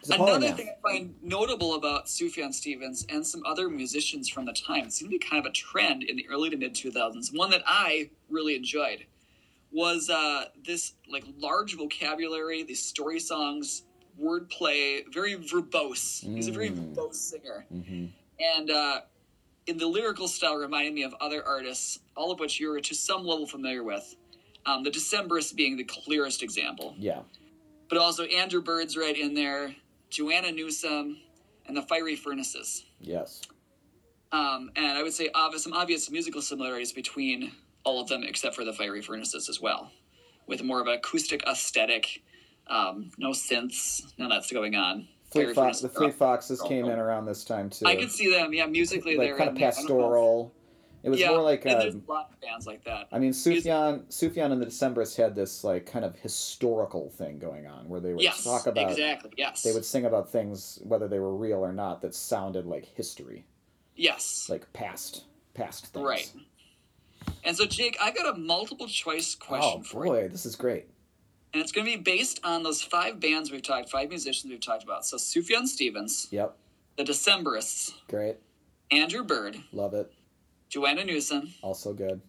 He's 0.00 0.10
a 0.10 0.14
polymath. 0.14 0.36
Another 0.36 0.52
thing 0.52 0.68
I 0.68 0.88
find 0.88 1.14
notable 1.22 1.74
about 1.74 2.06
Sufjan 2.06 2.52
Stevens 2.52 3.06
and 3.08 3.26
some 3.26 3.42
other 3.46 3.68
musicians 3.68 4.28
from 4.28 4.44
the 4.44 4.52
time, 4.52 4.84
it 4.84 4.92
seemed 4.92 5.10
to 5.10 5.18
be 5.18 5.24
kind 5.24 5.44
of 5.44 5.50
a 5.50 5.52
trend 5.52 6.02
in 6.04 6.16
the 6.16 6.26
early 6.28 6.50
to 6.50 6.56
mid 6.56 6.74
2000s, 6.74 7.36
one 7.36 7.50
that 7.50 7.62
I 7.66 8.10
really 8.28 8.54
enjoyed, 8.54 9.06
was 9.72 10.08
uh, 10.10 10.44
this 10.64 10.92
like 11.10 11.24
large 11.38 11.74
vocabulary, 11.76 12.62
these 12.62 12.82
story 12.82 13.18
songs, 13.18 13.82
wordplay, 14.20 15.02
very 15.12 15.34
verbose. 15.36 16.22
He's 16.36 16.46
a 16.48 16.52
very 16.52 16.70
Mm. 16.70 16.94
verbose 16.94 17.14
singer. 17.16 17.66
hmm 17.70 18.06
And 18.38 18.70
uh, 18.70 19.00
in 19.66 19.78
the 19.78 19.86
lyrical 19.86 20.28
style, 20.28 20.56
reminded 20.56 20.92
me 20.94 21.02
of 21.04 21.14
other 21.20 21.46
artists, 21.46 21.98
all 22.16 22.30
of 22.30 22.38
which 22.40 22.60
you're 22.60 22.80
to 22.80 22.94
some 22.94 23.24
level 23.24 23.46
familiar 23.46 23.82
with. 23.82 24.14
Um, 24.66 24.82
the 24.82 24.90
Decemberists 24.90 25.54
being 25.54 25.76
the 25.76 25.84
clearest 25.84 26.42
example 26.42 26.94
Yeah. 26.98 27.20
but 27.88 27.98
also 27.98 28.24
Andrew 28.24 28.62
Bird's 28.62 28.96
right 28.96 29.16
in 29.16 29.34
there, 29.34 29.74
Joanna 30.10 30.52
Newsom, 30.52 31.18
and 31.66 31.76
the 31.76 31.82
Fiery 31.82 32.16
Furnaces. 32.16 32.84
Yes. 32.98 33.42
Um, 34.32 34.70
and 34.74 34.86
I 34.86 35.02
would 35.02 35.12
say 35.12 35.28
obvious, 35.34 35.64
some 35.64 35.74
obvious 35.74 36.10
musical 36.10 36.40
similarities 36.42 36.92
between 36.92 37.52
all 37.84 38.00
of 38.00 38.08
them, 38.08 38.22
except 38.24 38.54
for 38.54 38.64
the 38.64 38.72
Fiery 38.72 39.02
Furnaces 39.02 39.48
as 39.50 39.60
well, 39.60 39.90
with 40.46 40.62
more 40.62 40.80
of 40.80 40.86
an 40.86 40.94
acoustic 40.94 41.42
aesthetic, 41.46 42.22
um, 42.66 43.10
no 43.18 43.30
synths, 43.30 44.00
none 44.18 44.32
of 44.32 44.36
that's 44.40 44.50
going 44.50 44.74
on. 44.74 45.08
Fleet 45.34 45.54
Furnaces 45.54 45.82
the 45.82 45.88
Fleet 45.88 46.14
Foxes 46.14 46.60
are 46.60 46.68
came 46.68 46.84
up- 46.86 46.92
in 46.92 46.98
around 46.98 47.26
this 47.26 47.44
time 47.44 47.68
too. 47.70 47.86
I 47.86 47.96
could 47.96 48.10
see 48.10 48.30
them, 48.30 48.52
yeah, 48.52 48.66
musically 48.66 49.16
like 49.16 49.28
they're 49.28 49.36
kind 49.38 49.50
of 49.50 49.56
there. 49.56 49.68
I 49.68 49.74
don't 49.74 49.84
know. 49.84 49.94
pastoral. 49.94 50.54
It 51.02 51.10
was 51.10 51.20
yeah, 51.20 51.28
more 51.30 51.42
like 51.42 51.66
uh, 51.66 51.78
there's 51.80 51.94
a 51.96 52.00
lot 52.08 52.30
of 52.32 52.40
bands 52.40 52.66
like 52.66 52.82
that. 52.84 53.08
I 53.12 53.18
mean, 53.18 53.32
Sufjan, 53.32 54.04
Sufjan 54.08 54.52
and 54.52 54.62
the 54.62 54.66
Decemberists 54.66 55.16
had 55.16 55.34
this 55.34 55.62
like 55.62 55.84
kind 55.84 56.02
of 56.04 56.16
historical 56.16 57.10
thing 57.10 57.38
going 57.38 57.66
on 57.66 57.88
where 57.90 58.00
they 58.00 58.14
would 58.14 58.22
Yes, 58.22 58.42
talk 58.42 58.66
about, 58.66 58.90
exactly. 58.90 59.30
Yes, 59.36 59.62
they 59.62 59.72
would 59.72 59.84
sing 59.84 60.06
about 60.06 60.32
things 60.32 60.78
whether 60.82 61.06
they 61.06 61.18
were 61.18 61.34
real 61.36 61.58
or 61.58 61.72
not 61.72 62.00
that 62.00 62.14
sounded 62.14 62.64
like 62.64 62.86
history, 62.86 63.44
Yes, 63.96 64.46
like 64.48 64.72
past, 64.72 65.24
past 65.52 65.88
things. 65.88 66.06
right. 66.06 66.32
And 67.44 67.54
so, 67.54 67.66
Jake, 67.66 67.98
I 68.00 68.10
got 68.10 68.34
a 68.34 68.38
multiple 68.38 68.86
choice 68.88 69.34
question 69.34 69.80
Oh 69.80 69.82
for 69.82 70.06
you. 70.06 70.10
boy, 70.12 70.28
this 70.28 70.46
is 70.46 70.56
great. 70.56 70.86
And 71.54 71.62
it's 71.62 71.70
going 71.70 71.86
to 71.86 71.96
be 71.96 72.02
based 72.02 72.40
on 72.42 72.64
those 72.64 72.82
five 72.82 73.20
bands 73.20 73.52
we've 73.52 73.62
talked, 73.62 73.88
five 73.88 74.08
musicians 74.08 74.50
we've 74.50 74.60
talked 74.60 74.82
about. 74.82 75.06
So 75.06 75.16
Sufjan 75.16 75.66
Stevens, 75.68 76.26
Yep, 76.32 76.56
the 76.96 77.04
Decemberists, 77.04 77.92
great, 78.08 78.38
Andrew 78.90 79.22
Bird, 79.22 79.56
love 79.72 79.94
it. 79.94 80.12
Joanna 80.68 81.04
Newsom, 81.04 81.54
Also 81.62 81.92
good. 81.92 82.20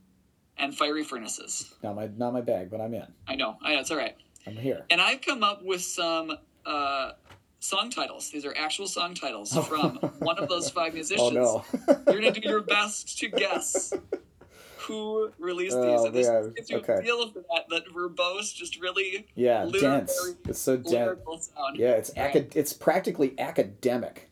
and 0.58 0.78
Fiery 0.78 1.04
Furnaces. 1.04 1.74
Not 1.82 1.96
my 1.96 2.08
not 2.16 2.34
my 2.34 2.42
bag, 2.42 2.70
but 2.70 2.80
I'm 2.80 2.94
in. 2.94 3.08
I 3.28 3.34
know, 3.36 3.58
I 3.64 3.74
know, 3.74 3.80
it's 3.80 3.90
all 3.90 3.98
right. 3.98 4.16
I'm 4.46 4.56
here. 4.56 4.86
And 4.92 5.02
I've 5.02 5.22
come 5.22 5.42
up 5.44 5.64
with 5.64 5.82
some 5.82 6.38
uh, 6.68 7.14
song 7.60 7.90
titles. 7.90 8.30
These 8.30 8.46
are 8.46 8.54
actual 8.56 8.86
song 8.88 9.16
titles 9.16 9.58
from 9.68 9.96
one 10.20 10.38
of 10.38 10.48
those 10.50 10.70
five 10.70 10.94
musicians. 10.94 11.32
Oh, 11.36 11.64
no. 11.88 11.96
You're 12.12 12.22
going 12.22 12.32
to 12.32 12.40
do 12.40 12.48
your 12.48 12.62
best 12.62 13.18
to 13.18 13.28
guess 13.30 13.92
who 14.88 15.32
released 15.40 15.76
Oh, 15.78 15.82
these. 15.92 16.02
And 16.06 16.16
this 16.16 16.28
man. 16.28 16.54
gives 16.56 16.70
you 16.70 16.78
Okay. 16.78 16.94
a 16.96 17.02
feel 17.02 17.30
for 17.32 17.40
that, 17.54 17.66
that 17.70 17.86
verbose, 17.94 18.54
just 18.54 18.80
really 18.80 19.28
Yeah, 19.36 19.66
dense. 19.72 20.12
It's 20.48 20.60
so 20.60 20.78
dense. 20.78 21.20
sound. 21.56 21.78
Yeah, 21.78 21.92
it's 21.92 22.12
acad- 22.16 22.56
It's 22.56 22.74
practically 22.74 23.34
academic. 23.40 24.30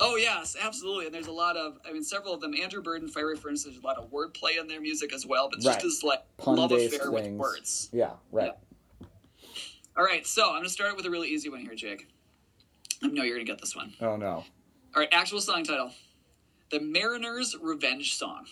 Oh 0.00 0.16
yes, 0.16 0.56
absolutely. 0.60 1.06
And 1.06 1.14
there's 1.14 1.28
a 1.28 1.32
lot 1.32 1.56
of, 1.56 1.78
I 1.88 1.92
mean, 1.92 2.02
several 2.02 2.34
of 2.34 2.40
them. 2.40 2.52
Andrew 2.54 2.82
Bird 2.82 3.02
and 3.02 3.10
Fiery 3.12 3.36
Furnace. 3.36 3.62
There's 3.64 3.76
a 3.78 3.80
lot 3.80 3.96
of 3.96 4.10
wordplay 4.10 4.58
in 4.58 4.66
their 4.66 4.80
music 4.80 5.12
as 5.12 5.24
well, 5.24 5.48
but 5.48 5.58
it's 5.58 5.66
Right. 5.66 5.74
just 5.80 5.84
this 5.84 6.02
like 6.02 6.20
love 6.44 6.68
Pun-based 6.68 6.94
affair 6.96 7.10
with 7.12 7.24
things. 7.24 7.38
words. 7.38 7.88
Yeah, 7.92 8.12
right. 8.32 8.52
All 9.96 10.04
right, 10.04 10.26
so 10.26 10.48
I'm 10.50 10.56
gonna 10.58 10.68
start 10.68 10.90
it 10.90 10.96
with 10.96 11.06
a 11.06 11.10
really 11.10 11.28
easy 11.28 11.48
one 11.48 11.60
here, 11.60 11.74
Jake. 11.76 12.08
I 13.02 13.06
know 13.06 13.22
you're 13.22 13.36
gonna 13.36 13.44
get 13.46 13.60
this 13.60 13.76
one. 13.76 13.94
Oh 14.00 14.16
no. 14.16 14.28
All 14.94 15.00
right, 15.00 15.08
actual 15.12 15.40
song 15.40 15.62
title: 15.62 15.92
"The 16.70 16.80
Mariner's 16.80 17.54
Revenge 17.60 18.16
Song." 18.16 18.46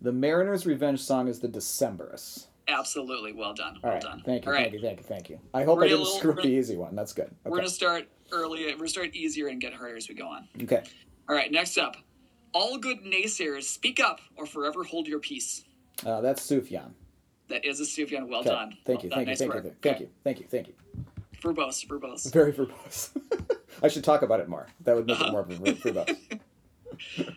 The 0.00 0.12
Mariner's 0.12 0.66
Revenge 0.66 1.00
song 1.00 1.28
is 1.28 1.40
the 1.40 1.48
Decemberists. 1.48 2.46
Absolutely, 2.68 3.32
well 3.32 3.52
done. 3.54 3.74
All 3.76 3.80
Well 3.82 3.92
right. 3.94 4.02
done. 4.02 4.22
Thank 4.24 4.44
you. 4.44 4.50
All 4.50 4.54
right, 4.56 4.64
Thank 4.70 4.74
you. 4.74 4.80
Thank 4.80 4.98
you. 4.98 5.04
Thank 5.04 5.30
you. 5.30 5.40
I 5.52 5.64
hope 5.64 5.78
We're 5.78 5.84
I 5.84 5.88
didn't 5.88 6.00
little- 6.04 6.18
screw 6.18 6.32
up 6.32 6.36
the 6.42 6.48
easy 6.48 6.76
one. 6.76 6.94
That's 6.94 7.12
good. 7.12 7.30
we're 7.44 7.56
gonna 7.56 7.68
start 7.68 8.06
early. 8.32 8.64
We're 8.66 8.76
gonna 8.76 8.88
start 8.88 9.14
easier 9.14 9.48
and 9.48 9.60
get 9.60 9.72
harder 9.74 9.96
as 9.96 10.08
we 10.08 10.14
go 10.14 10.28
on. 10.28 10.46
Okay. 10.62 10.82
All 11.28 11.34
right, 11.34 11.50
next 11.50 11.78
up: 11.78 11.96
"All 12.52 12.78
good 12.78 12.98
naysayers, 13.04 13.64
speak 13.64 13.98
up 14.00 14.20
or 14.36 14.46
forever 14.46 14.84
hold 14.84 15.08
your 15.08 15.18
peace." 15.20 15.64
Uh, 16.06 16.20
that's 16.20 16.48
Sufjan. 16.48 16.92
That 17.48 17.64
is 17.64 17.80
a 17.80 17.84
Sufjan. 17.84 18.28
Well 18.28 18.40
Okay. 18.40 18.50
done. 18.50 18.76
Thank 18.84 18.86
Well 18.86 19.04
you. 19.04 19.10
done. 19.10 19.16
Thank 19.18 19.26
you. 19.26 19.30
Nice 19.32 19.38
Thank 19.38 19.54
you. 19.54 19.60
Thank 19.82 19.86
Okay. 19.96 20.04
you. 20.04 20.10
Thank 20.22 20.40
you. 20.40 20.46
Thank 20.46 20.68
you. 20.68 20.74
Verbose, 21.42 21.86
verbose. 21.86 22.32
Very 22.32 22.52
verbose. 22.52 23.10
I 23.82 23.88
should 23.88 24.04
talk 24.04 24.22
about 24.22 24.40
it 24.40 24.48
more. 24.48 24.66
That 24.84 24.94
would 24.94 25.06
make 25.06 25.16
it 25.16 25.22
Uh-huh. 25.22 25.32
more 25.32 25.44
verbose. 25.44 26.18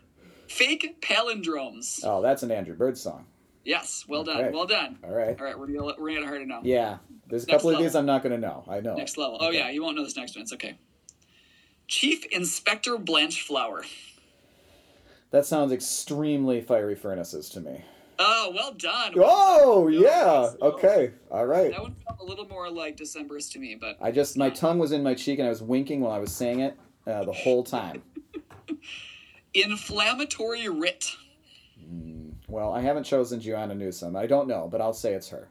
Fake 0.54 1.00
palindromes. 1.00 1.98
Oh, 2.04 2.22
that's 2.22 2.44
an 2.44 2.52
Andrew 2.52 2.76
Bird 2.76 2.96
song. 2.96 3.26
Yes, 3.64 4.04
well 4.06 4.22
done. 4.22 4.52
Well 4.52 4.66
done. 4.66 4.98
All 5.02 5.10
right. 5.10 5.36
All 5.36 5.44
right, 5.44 5.58
we're 5.58 5.66
gonna 5.66 5.94
we're 5.98 6.14
gonna 6.14 6.26
harder 6.26 6.46
now. 6.46 6.60
Yeah. 6.62 6.98
There's 7.26 7.42
a 7.42 7.46
Next 7.48 7.56
couple 7.62 7.70
of 7.70 7.78
these. 7.82 7.96
I'm 7.96 8.06
not 8.06 8.22
going 8.22 8.34
to 8.34 8.38
know. 8.46 8.62
I 8.68 8.78
know. 8.80 8.94
Next 8.94 9.16
level. 9.18 9.38
Oh 9.40 9.48
Okay. 9.48 9.58
yeah, 9.58 9.70
you 9.70 9.82
won't 9.82 9.96
know 9.96 10.04
this 10.04 10.16
next 10.16 10.36
one. 10.36 10.42
It's 10.42 10.52
okay. 10.52 10.78
Chief 11.88 12.24
Inspector 12.26 12.96
Blanchflower. 12.98 13.82
That 15.32 15.44
sounds 15.44 15.72
extremely 15.72 16.60
fiery 16.60 16.94
furnaces 16.94 17.48
to 17.50 17.60
me. 17.60 17.80
Oh, 18.20 18.52
well 18.54 18.72
done. 18.74 19.14
Oh, 19.16 19.88
Good. 19.88 20.02
yeah. 20.02 20.50
So- 20.50 20.56
Okay. 20.62 21.10
All 21.32 21.46
right. 21.46 21.72
That 21.72 21.82
one 21.82 21.96
felt 22.06 22.20
a 22.20 22.24
little 22.24 22.46
more 22.46 22.70
like 22.70 22.96
December's 22.96 23.48
to 23.50 23.58
me, 23.58 23.74
but 23.74 23.96
I 24.00 24.12
just, 24.12 24.36
my 24.36 24.50
tongue 24.50 24.78
was 24.78 24.92
in 24.92 25.02
my 25.02 25.14
cheek 25.14 25.40
and 25.40 25.46
I 25.46 25.50
was 25.50 25.62
winking 25.62 26.00
while 26.00 26.12
I 26.12 26.18
was 26.20 26.30
saying 26.32 26.60
it 26.60 26.76
uh, 27.08 27.24
the 27.24 27.32
whole 27.32 27.64
time. 27.64 28.02
inflammatory 29.54 30.68
writ. 30.68 31.10
Mm, 31.80 32.34
well, 32.48 32.72
I 32.72 32.80
haven't 32.80 33.04
chosen 33.04 33.40
Joanna 33.40 33.74
Newsom. 33.74 34.16
I 34.16 34.26
don't 34.26 34.48
know, 34.48 34.68
but 34.70 34.80
I'll 34.80 34.92
say 34.92 35.14
it's 35.14 35.28
her. 35.30 35.48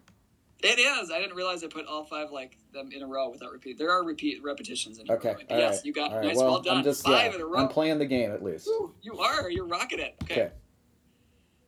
It 0.60 0.80
is. 0.80 1.12
I 1.12 1.20
didn't 1.20 1.36
realize 1.36 1.62
I 1.64 1.68
put 1.68 1.88
all 1.88 2.06
five 2.06 2.32
like 2.32 2.58
them 2.74 2.90
in 2.94 3.02
a 3.02 3.08
row 3.08 3.30
without 3.30 3.52
repeat. 3.52 3.78
There 3.78 3.92
are 3.92 4.04
repeat 4.04 4.42
repetitions 4.42 4.98
in. 4.98 5.12
Okay. 5.12 5.30
by 5.30 5.34
the 5.34 5.40
way. 5.40 5.46
But 5.50 5.56
all 5.56 5.60
yes, 5.60 5.76
right, 5.76 5.86
you 5.86 5.94
got 5.94 6.12
right. 6.14 6.24
nice. 6.26 6.38
Well, 6.38 6.46
Well, 6.52 6.62
done. 6.62 6.78
I'm 6.78 6.84
just, 6.86 7.04
five 7.04 7.32
yeah, 7.32 7.36
in 7.36 7.42
a 7.42 7.46
row. 7.46 7.60
I'm 7.60 7.68
playing 7.68 8.00
the 8.00 8.06
game 8.06 8.32
at 8.32 8.42
least. 8.42 8.68
Woo, 8.68 8.94
you 9.02 9.20
are. 9.20 9.52
You're 9.52 9.68
rocking 9.68 10.00
it. 10.00 10.16
Okay. 10.24 10.34
Okay. 10.34 10.52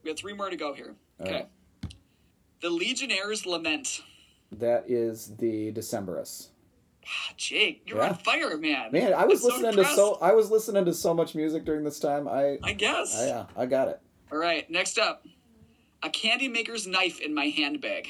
We 0.04 0.10
have 0.10 0.18
three 0.18 0.34
more 0.34 0.50
to 0.50 0.56
go 0.56 0.74
here. 0.74 0.96
Okay. 1.20 1.46
The 2.62 2.70
Legionnaire's 2.70 3.46
Lament. 3.46 4.02
That 4.52 4.90
is 4.90 5.36
the 5.36 5.74
Decemberists. 5.74 6.50
Ah, 7.08 7.34
Jake, 7.38 7.84
you're 7.86 8.00
Yeah. 8.00 8.10
on 8.10 8.16
fire, 8.16 8.58
man. 8.58 8.92
Man, 8.92 9.14
I 9.14 9.26
was 9.26 9.44
I'm 9.44 9.52
so 9.52 9.58
listening 9.58 9.86
to 9.86 9.96
so. 9.96 10.16
I 10.22 10.34
was 10.34 10.50
listening 10.50 10.86
to 10.86 10.94
so 10.94 11.14
much 11.14 11.36
music 11.36 11.64
during 11.66 11.84
this 11.84 12.00
time. 12.00 12.28
I, 12.28 12.58
I 12.64 12.74
guess. 12.74 13.16
I 13.20 13.28
yeah, 13.28 13.46
I 13.56 13.66
got 13.68 13.90
it. 13.90 14.00
All 14.32 14.38
right, 14.40 14.70
next 14.70 14.98
up. 14.98 15.26
A 16.04 16.10
candy 16.10 16.48
maker's 16.48 16.88
knife 16.88 17.20
in 17.22 17.34
my 17.34 17.46
handbag. 17.46 18.10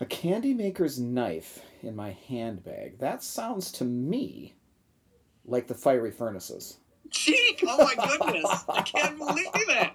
A 0.00 0.04
candy 0.06 0.52
maker's 0.54 0.98
knife 0.98 1.60
in 1.82 1.96
my 1.96 2.16
handbag. 2.28 2.98
That 2.98 3.22
sounds 3.22 3.72
to 3.72 3.84
me 3.84 4.54
like 5.46 5.66
the 5.66 5.74
fiery 5.74 6.10
furnaces. 6.10 6.78
Jake, 7.10 7.62
oh 7.66 7.78
my 7.84 7.94
goodness. 8.18 8.64
I 8.68 8.82
can't 8.82 9.16
believe 9.18 9.46
it. 9.54 9.92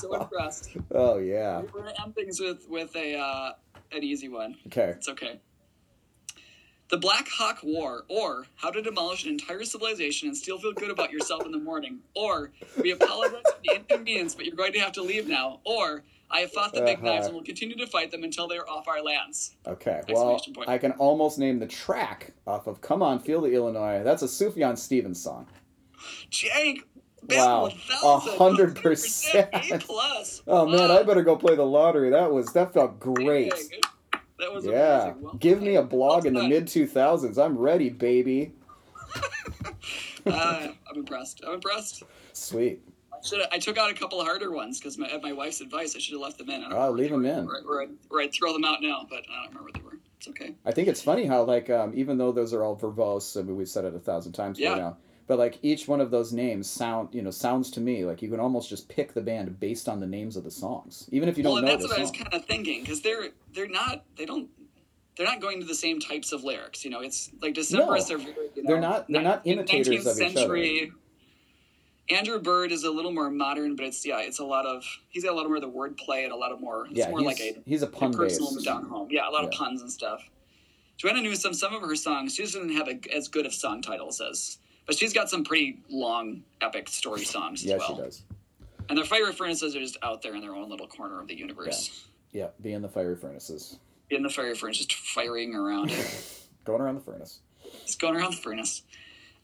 So 0.00 0.14
impressed. 0.14 0.70
oh 0.94 1.18
yeah. 1.18 1.60
We're 1.72 1.80
gonna 1.80 1.94
end 2.04 2.14
things 2.14 2.40
with 2.40 2.68
with 2.68 2.94
a 2.96 3.16
uh, 3.16 3.52
an 3.92 4.02
easy 4.02 4.28
one. 4.28 4.56
Okay. 4.66 4.94
It's 4.96 5.08
okay. 5.08 5.40
The 6.90 6.96
Black 6.98 7.28
Hawk 7.28 7.60
War, 7.62 8.04
or 8.08 8.46
How 8.56 8.70
to 8.70 8.82
Demolish 8.82 9.24
an 9.24 9.30
Entire 9.30 9.62
Civilization 9.64 10.28
and 10.28 10.36
Still 10.36 10.58
Feel 10.58 10.72
Good 10.72 10.90
About 10.90 11.12
Yourself 11.12 11.46
in 11.46 11.52
the 11.52 11.58
Morning, 11.58 12.00
or 12.14 12.50
We 12.82 12.90
Apologize 12.90 13.42
for 13.44 13.60
the 13.62 13.76
Inconvenience, 13.76 14.34
but 14.34 14.44
You're 14.44 14.56
Going 14.56 14.72
to 14.72 14.80
Have 14.80 14.92
to 14.92 15.02
Leave 15.02 15.28
Now, 15.28 15.60
or 15.64 16.02
I 16.32 16.40
Have 16.40 16.52
Fought 16.52 16.74
the 16.74 16.80
Big 16.82 16.98
Uh-huh. 16.98 17.06
Knives 17.06 17.26
and 17.26 17.36
Will 17.36 17.44
Continue 17.44 17.76
to 17.76 17.86
Fight 17.86 18.10
Them 18.10 18.24
Until 18.24 18.48
They 18.48 18.58
Are 18.58 18.68
Off 18.68 18.88
Our 18.88 19.02
Lands. 19.02 19.54
Okay. 19.66 20.00
Well, 20.08 20.40
point. 20.52 20.68
I 20.68 20.78
can 20.78 20.92
almost 20.92 21.38
name 21.38 21.60
the 21.60 21.66
track 21.66 22.32
off 22.46 22.66
of 22.66 22.80
"Come 22.80 23.02
On, 23.02 23.20
Feel 23.20 23.40
the 23.40 23.52
Illinois." 23.52 24.02
That's 24.02 24.22
a 24.22 24.26
Sufjan 24.26 24.76
Stevens 24.76 25.22
song. 25.22 25.46
Jake! 26.30 26.88
Wow. 27.28 27.70
A 28.02 28.18
hundred 28.18 28.74
percent. 28.76 29.48
A 29.52 29.78
plus. 29.78 30.42
Oh 30.48 30.66
man, 30.66 30.90
I 30.90 31.02
better 31.02 31.22
go 31.22 31.36
play 31.36 31.54
the 31.54 31.66
lottery. 31.66 32.10
That 32.10 32.32
was 32.32 32.52
that 32.54 32.72
felt 32.72 32.98
great. 32.98 33.52
That 34.40 34.52
was 34.52 34.64
Yeah. 34.64 35.12
Well 35.18 35.34
Give 35.34 35.62
me 35.62 35.76
a 35.76 35.82
blog 35.82 36.26
in 36.26 36.34
the 36.34 36.48
mid 36.48 36.66
2000s. 36.66 37.42
I'm 37.42 37.58
ready, 37.58 37.90
baby. 37.90 38.52
Uh, 40.26 40.68
I'm 40.88 40.96
impressed. 40.96 41.42
I'm 41.46 41.54
impressed. 41.54 42.02
Sweet. 42.34 42.82
I 43.12 43.16
should 43.26 43.40
I 43.52 43.58
took 43.58 43.78
out 43.78 43.90
a 43.90 43.94
couple 43.94 44.20
of 44.20 44.26
harder 44.26 44.50
ones 44.50 44.78
because 44.78 44.98
my, 44.98 45.08
at 45.08 45.22
my 45.22 45.32
wife's 45.32 45.62
advice 45.62 45.96
I 45.96 45.98
should 45.98 46.12
have 46.12 46.20
left 46.20 46.36
them 46.38 46.50
in. 46.50 46.64
Oh, 46.70 46.90
leave 46.90 47.10
them 47.10 47.22
were, 47.22 47.28
in. 47.28 47.46
Or, 47.48 47.60
or, 47.66 47.82
I'd, 47.82 47.88
or 48.10 48.20
I'd 48.20 48.32
throw 48.32 48.52
them 48.52 48.64
out 48.64 48.82
now, 48.82 49.06
but 49.08 49.22
I 49.30 49.44
don't 49.44 49.54
remember 49.54 49.70
they 49.72 49.82
were. 49.82 49.98
It's 50.18 50.28
okay. 50.28 50.54
I 50.66 50.72
think 50.72 50.88
it's 50.88 51.00
funny 51.00 51.24
how 51.24 51.42
like 51.44 51.70
um, 51.70 51.92
even 51.94 52.18
though 52.18 52.32
those 52.32 52.52
are 52.52 52.62
all 52.62 52.76
verbose, 52.76 53.38
I 53.38 53.42
mean 53.42 53.56
we've 53.56 53.68
said 53.68 53.86
it 53.86 53.94
a 53.94 53.98
thousand 53.98 54.32
times 54.32 54.58
by 54.58 54.64
Yeah. 54.64 54.74
now, 54.74 54.96
but 55.30 55.38
like 55.38 55.60
each 55.62 55.86
one 55.86 56.00
of 56.00 56.10
those 56.10 56.32
names 56.32 56.68
sound 56.68 57.08
you 57.12 57.22
know 57.22 57.30
sounds 57.30 57.70
to 57.70 57.80
me 57.80 58.04
like 58.04 58.20
you 58.20 58.28
can 58.28 58.40
almost 58.40 58.68
just 58.68 58.88
pick 58.88 59.14
the 59.14 59.20
band 59.20 59.60
based 59.60 59.88
on 59.88 60.00
the 60.00 60.06
names 60.06 60.34
of 60.36 60.42
the 60.42 60.50
songs, 60.50 61.08
even 61.12 61.28
if 61.28 61.38
you 61.38 61.44
don't 61.44 61.52
well, 61.52 61.62
know 61.62 61.68
that's 61.68 61.84
what 61.84 61.96
I 61.96 62.00
was 62.02 62.10
kind 62.10 62.34
of 62.34 62.44
thinking 62.46 62.80
because 62.80 63.00
they're 63.00 63.28
they're 63.54 63.68
not 63.68 64.04
they 64.16 64.26
don't 64.26 64.48
they're 65.16 65.26
not 65.28 65.40
going 65.40 65.60
to 65.60 65.66
the 65.66 65.74
same 65.74 66.00
types 66.00 66.32
of 66.32 66.42
lyrics. 66.42 66.84
You 66.84 66.90
know, 66.90 67.00
it's 67.00 67.30
like 67.40 67.54
Decemberists 67.54 68.08
No. 68.10 68.16
are 68.16 68.18
very 68.18 68.34
you 68.56 68.62
know, 68.64 68.68
They're 68.72 68.80
not- 68.80 69.06
they're 69.08 69.22
not 69.22 69.42
imitators 69.46 70.04
of 70.04 70.16
19th 70.16 70.20
each 70.20 70.36
other. 70.36 70.40
century. 70.40 70.92
Andrew 72.10 72.40
Bird 72.40 72.72
is 72.72 72.82
a 72.82 72.90
little 72.90 73.12
more 73.12 73.30
modern, 73.30 73.76
but 73.76 73.86
it's 73.86 74.04
yeah, 74.04 74.18
it's 74.18 74.40
a 74.40 74.44
lot 74.44 74.66
of 74.66 74.82
he's 75.10 75.22
got 75.22 75.32
a 75.32 75.36
lot 75.36 75.46
more 75.46 75.56
of 75.56 75.62
the 75.62 75.70
wordplay 75.70 76.24
and 76.24 76.32
a 76.32 76.36
lot 76.36 76.50
of 76.50 76.60
more. 76.60 76.86
It's 76.86 76.96
Yeah, 76.98 77.10
more 77.10 77.20
he's, 77.20 77.26
like 77.26 77.40
a 77.40 77.62
he's 77.64 77.82
a 77.82 77.86
a 77.86 77.88
pun 77.88 78.12
personal 78.12 78.52
based. 78.52 78.64
down 78.66 78.86
home. 78.86 79.06
Yeah, 79.12 79.28
a 79.28 79.30
lot 79.30 79.44
of 79.44 79.52
puns 79.52 79.80
and 79.80 79.92
stuff. 79.92 80.28
Joanna 80.96 81.22
Newsom, 81.22 81.54
some 81.54 81.72
of 81.72 81.82
her 81.82 81.94
songs, 81.94 82.34
she 82.34 82.42
doesn't 82.42 82.72
have 82.72 82.88
a, 82.88 82.98
as 83.14 83.28
good 83.28 83.46
of 83.46 83.54
song 83.54 83.80
titles 83.80 84.20
as, 84.20 84.58
but 84.90 84.98
she's 84.98 85.12
got 85.12 85.30
some 85.30 85.44
pretty 85.44 85.78
long, 85.88 86.42
epic 86.60 86.88
story 86.88 87.24
songs 87.24 87.62
Yeah, 87.64 87.74
as 87.76 87.78
well. 87.78 87.96
she 87.96 88.02
does. 88.02 88.22
And 88.88 88.98
their 88.98 89.04
fire 89.04 89.32
furnaces 89.32 89.76
are 89.76 89.78
just 89.78 89.96
out 90.02 90.20
there 90.20 90.34
in 90.34 90.40
their 90.40 90.52
own 90.56 90.68
little 90.68 90.88
corner 90.88 91.20
of 91.20 91.28
the 91.28 91.38
universe. 91.38 92.08
Yeah, 92.32 92.48
being 92.60 92.74
in 92.74 92.82
the 92.82 92.88
fiery 92.88 93.14
furnaces, 93.14 93.78
In 94.10 94.24
the 94.24 94.28
fire 94.28 94.52
furnace, 94.56 94.78
just 94.78 94.92
firing 94.94 95.54
around, 95.54 95.92
going 96.64 96.80
around 96.80 96.96
the 96.96 97.00
furnace. 97.02 97.38
just 97.86 98.00
going 98.00 98.16
around 98.16 98.32
the 98.32 98.38
furnace. 98.38 98.82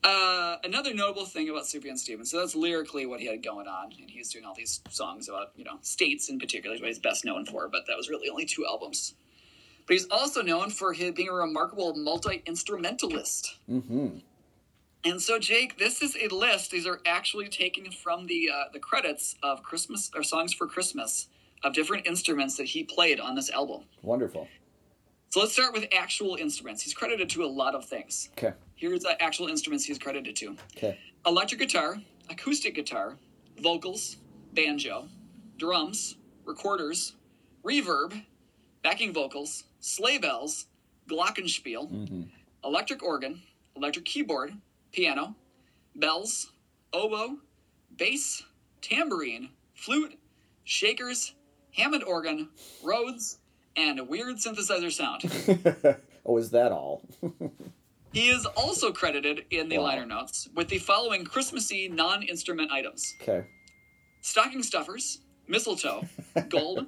Uh, 0.03 0.57
another 0.65 0.93
notable 0.93 1.27
thing 1.27 1.49
about 1.49 1.63
Sufjan 1.63 1.97
Stevens, 1.97 2.33
so 2.33 2.41
that's 2.41 2.57
lyrically 2.57 3.07
what 3.07 3.21
he 3.21 3.27
had 3.27 3.41
going 3.45 3.69
on, 3.69 3.93
and 4.01 4.11
he 4.11 4.19
was 4.19 4.31
doing 4.31 4.45
all 4.45 4.55
these 4.57 4.81
songs 4.91 5.29
about 5.29 5.53
you 5.55 5.63
know 5.63 5.79
states 5.83 6.29
in 6.29 6.41
particular, 6.41 6.75
is 6.75 6.81
what 6.83 6.89
he's 6.89 6.99
best 6.99 7.25
known 7.25 7.47
for. 7.47 7.69
But 7.69 7.87
that 7.87 7.97
was 7.97 8.09
really 8.09 8.29
only 8.29 8.47
two 8.47 8.67
albums. 8.67 9.15
But 9.87 9.93
he's 9.95 10.09
also 10.11 10.43
known 10.43 10.71
for 10.71 10.93
his 10.93 11.13
being 11.13 11.29
a 11.29 11.33
remarkable 11.33 11.95
multi 11.95 12.43
instrumentalist. 12.47 13.59
Mm-hmm. 13.71 14.19
And 15.07 15.23
so, 15.23 15.39
Jake, 15.39 15.79
this 15.79 16.03
is 16.03 16.17
a 16.21 16.27
list. 16.35 16.73
These 16.73 16.85
are 16.85 17.01
actually 17.07 17.49
taken 17.49 17.93
from 17.93 18.27
the 18.27 18.51
uh, 18.53 18.65
the 18.73 18.81
credits 18.81 19.37
of 19.41 19.63
Christmas 19.63 20.11
or 20.17 20.25
songs 20.25 20.53
for 20.53 20.67
Christmas 20.67 21.29
of 21.63 21.73
different 21.75 22.07
instruments 22.09 22.57
that 22.57 22.65
he 22.65 22.83
played 22.83 23.21
on 23.21 23.37
this 23.37 23.49
album. 23.51 23.83
Wonderful. 24.03 24.49
So 25.31 25.41
let's 25.41 25.53
start 25.53 25.73
with 25.73 25.87
actual 25.97 26.35
instruments. 26.35 26.83
He's 26.83 26.93
credited 26.95 27.29
to 27.31 27.45
a 27.45 27.47
lot 27.47 27.75
of 27.77 27.85
things. 27.85 28.31
Okay. 28.37 28.55
Here's 28.75 29.03
the 29.03 29.21
actual 29.23 29.47
instruments 29.47 29.85
he's 29.85 29.99
credited 29.99 30.35
to: 30.37 30.57
Okay. 30.77 30.99
electric 31.25 31.61
guitar, 31.61 31.99
acoustic 32.29 32.75
guitar, 32.75 33.17
vocals, 33.63 34.17
banjo, 34.55 35.09
drums, 35.57 36.17
recorders, 36.45 37.15
reverb, 37.65 38.25
backing 38.83 39.13
vocals, 39.13 39.65
sleigh 39.79 40.19
bells, 40.19 40.67
glockenspiel, 41.09 41.89
Mm-hmm. 41.93 42.23
electric 42.65 43.03
organ, 43.05 43.43
electric 43.77 44.05
keyboard, 44.05 44.53
piano, 44.93 45.35
bells, 45.95 46.53
oboe, 46.93 47.37
bass, 47.97 48.43
tambourine, 48.81 49.51
flute, 49.75 50.19
shakers, 50.65 51.35
Hammond 51.77 52.05
organ, 52.05 52.49
Rhodes, 52.83 53.39
and 53.77 53.99
a 54.01 54.05
weird 54.05 54.37
synthesizer 54.37 54.91
sound. 54.91 55.23
oh, 56.27 56.37
is 56.39 56.51
that 56.51 56.73
all? 56.73 57.03
He 58.13 58.31
is 58.31 58.47
also 58.57 58.93
credited 58.93 59.45
in 59.51 59.69
the 59.69 59.77
Wow. 59.77 59.85
liner 59.85 60.07
notes 60.07 60.49
with 60.55 60.69
the 60.69 60.79
following 60.79 61.23
Christmassy 61.27 61.87
non 61.87 62.23
instrument 62.23 62.73
items 62.73 63.15
okay. 63.21 63.45
stocking 64.23 64.63
stuffers, 64.63 65.21
mistletoe, 65.47 66.03
gold, 66.49 66.87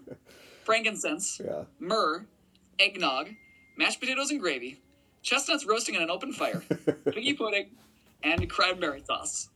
frankincense, 0.64 1.38
Yeah. 1.44 1.64
myrrh, 1.78 2.24
eggnog, 2.78 3.28
mashed 3.76 4.00
potatoes 4.00 4.30
and 4.30 4.40
gravy, 4.40 4.80
chestnuts 5.20 5.66
roasting 5.66 5.96
on 5.96 6.02
an 6.02 6.08
open 6.08 6.32
fire, 6.32 6.62
figgy 7.08 7.36
pudding, 7.36 7.72
and 8.22 8.48
cranberry 8.48 9.02
sauce. 9.06 9.48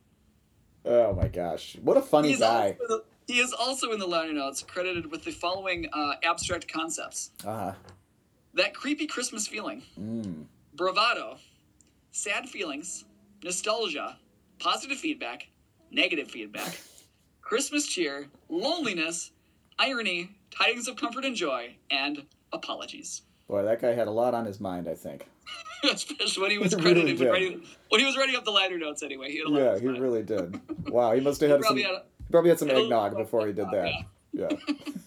Oh 0.85 1.13
my 1.13 1.27
gosh. 1.27 1.77
What 1.81 1.97
a 1.97 2.01
funny 2.01 2.29
He's 2.29 2.39
guy. 2.39 2.77
also- 2.79 3.03
he 3.25 3.39
is 3.39 3.53
also 3.53 3.91
in 3.93 3.99
the 3.99 4.05
liner 4.07 4.33
notes 4.33 4.61
credited 4.63 5.09
with 5.09 5.23
the 5.23 5.31
following 5.31 5.87
uh, 5.93 6.15
abstract 6.23 6.67
concepts 6.67 7.31
Uh-huh. 7.45 7.73
that 8.53 8.73
creepy 8.75 9.07
Christmas 9.07 9.47
feeling, 9.47 9.81
Mm. 9.99 10.45
bravado, 10.73 11.37
sad 12.11 12.49
feelings, 12.49 13.05
nostalgia, 13.41 14.17
positive 14.59 14.97
feedback, 14.97 15.47
negative 15.89 16.29
feedback, 16.29 16.77
Christmas 17.41 17.87
cheer, 17.87 18.27
loneliness, 18.49 19.31
irony, 19.79 20.31
tidings 20.51 20.87
of 20.89 20.97
comfort 20.97 21.23
and 21.23 21.35
joy, 21.35 21.75
and 21.89 22.25
apologies. 22.51 23.21
Boy, 23.47 23.63
that 23.63 23.81
guy 23.81 23.93
had 23.93 24.07
a 24.07 24.11
lot 24.11 24.33
on 24.33 24.45
his 24.45 24.59
mind, 24.59 24.87
I 24.89 24.95
think. 24.95 25.27
Especially 25.91 26.41
when 26.41 26.51
he 26.51 26.57
was 26.57 26.71
He 26.73 26.77
really 26.81 26.93
credited 26.93 27.19
with 27.19 27.29
writing, 27.29 27.63
when 27.89 27.99
he 27.99 28.05
was 28.05 28.17
writing 28.17 28.35
up 28.35 28.45
the 28.45 28.51
liner 28.51 28.77
notes. 28.77 29.03
Anyway, 29.03 29.31
he 29.31 29.37
had 29.39 29.47
a 29.47 29.49
lot 29.49 29.59
Yeah, 29.59 29.79
he 29.79 29.87
really 29.99 30.23
did. 30.23 30.59
Wow, 30.87 31.13
he 31.13 31.21
must 31.21 31.41
have 31.41 31.47
He 31.49 31.51
had 31.51 31.57
some 31.63 31.63
probably 31.63 31.83
had 31.83 31.93
a, 31.95 32.03
probably 32.31 32.49
had 32.49 32.59
some 32.59 32.69
eggnog 32.71 33.17
before 33.17 33.47
he 33.47 33.53
did 33.53 33.65
that. 33.71 33.91
yeah, 34.31 34.47
Yeah. 34.49 34.55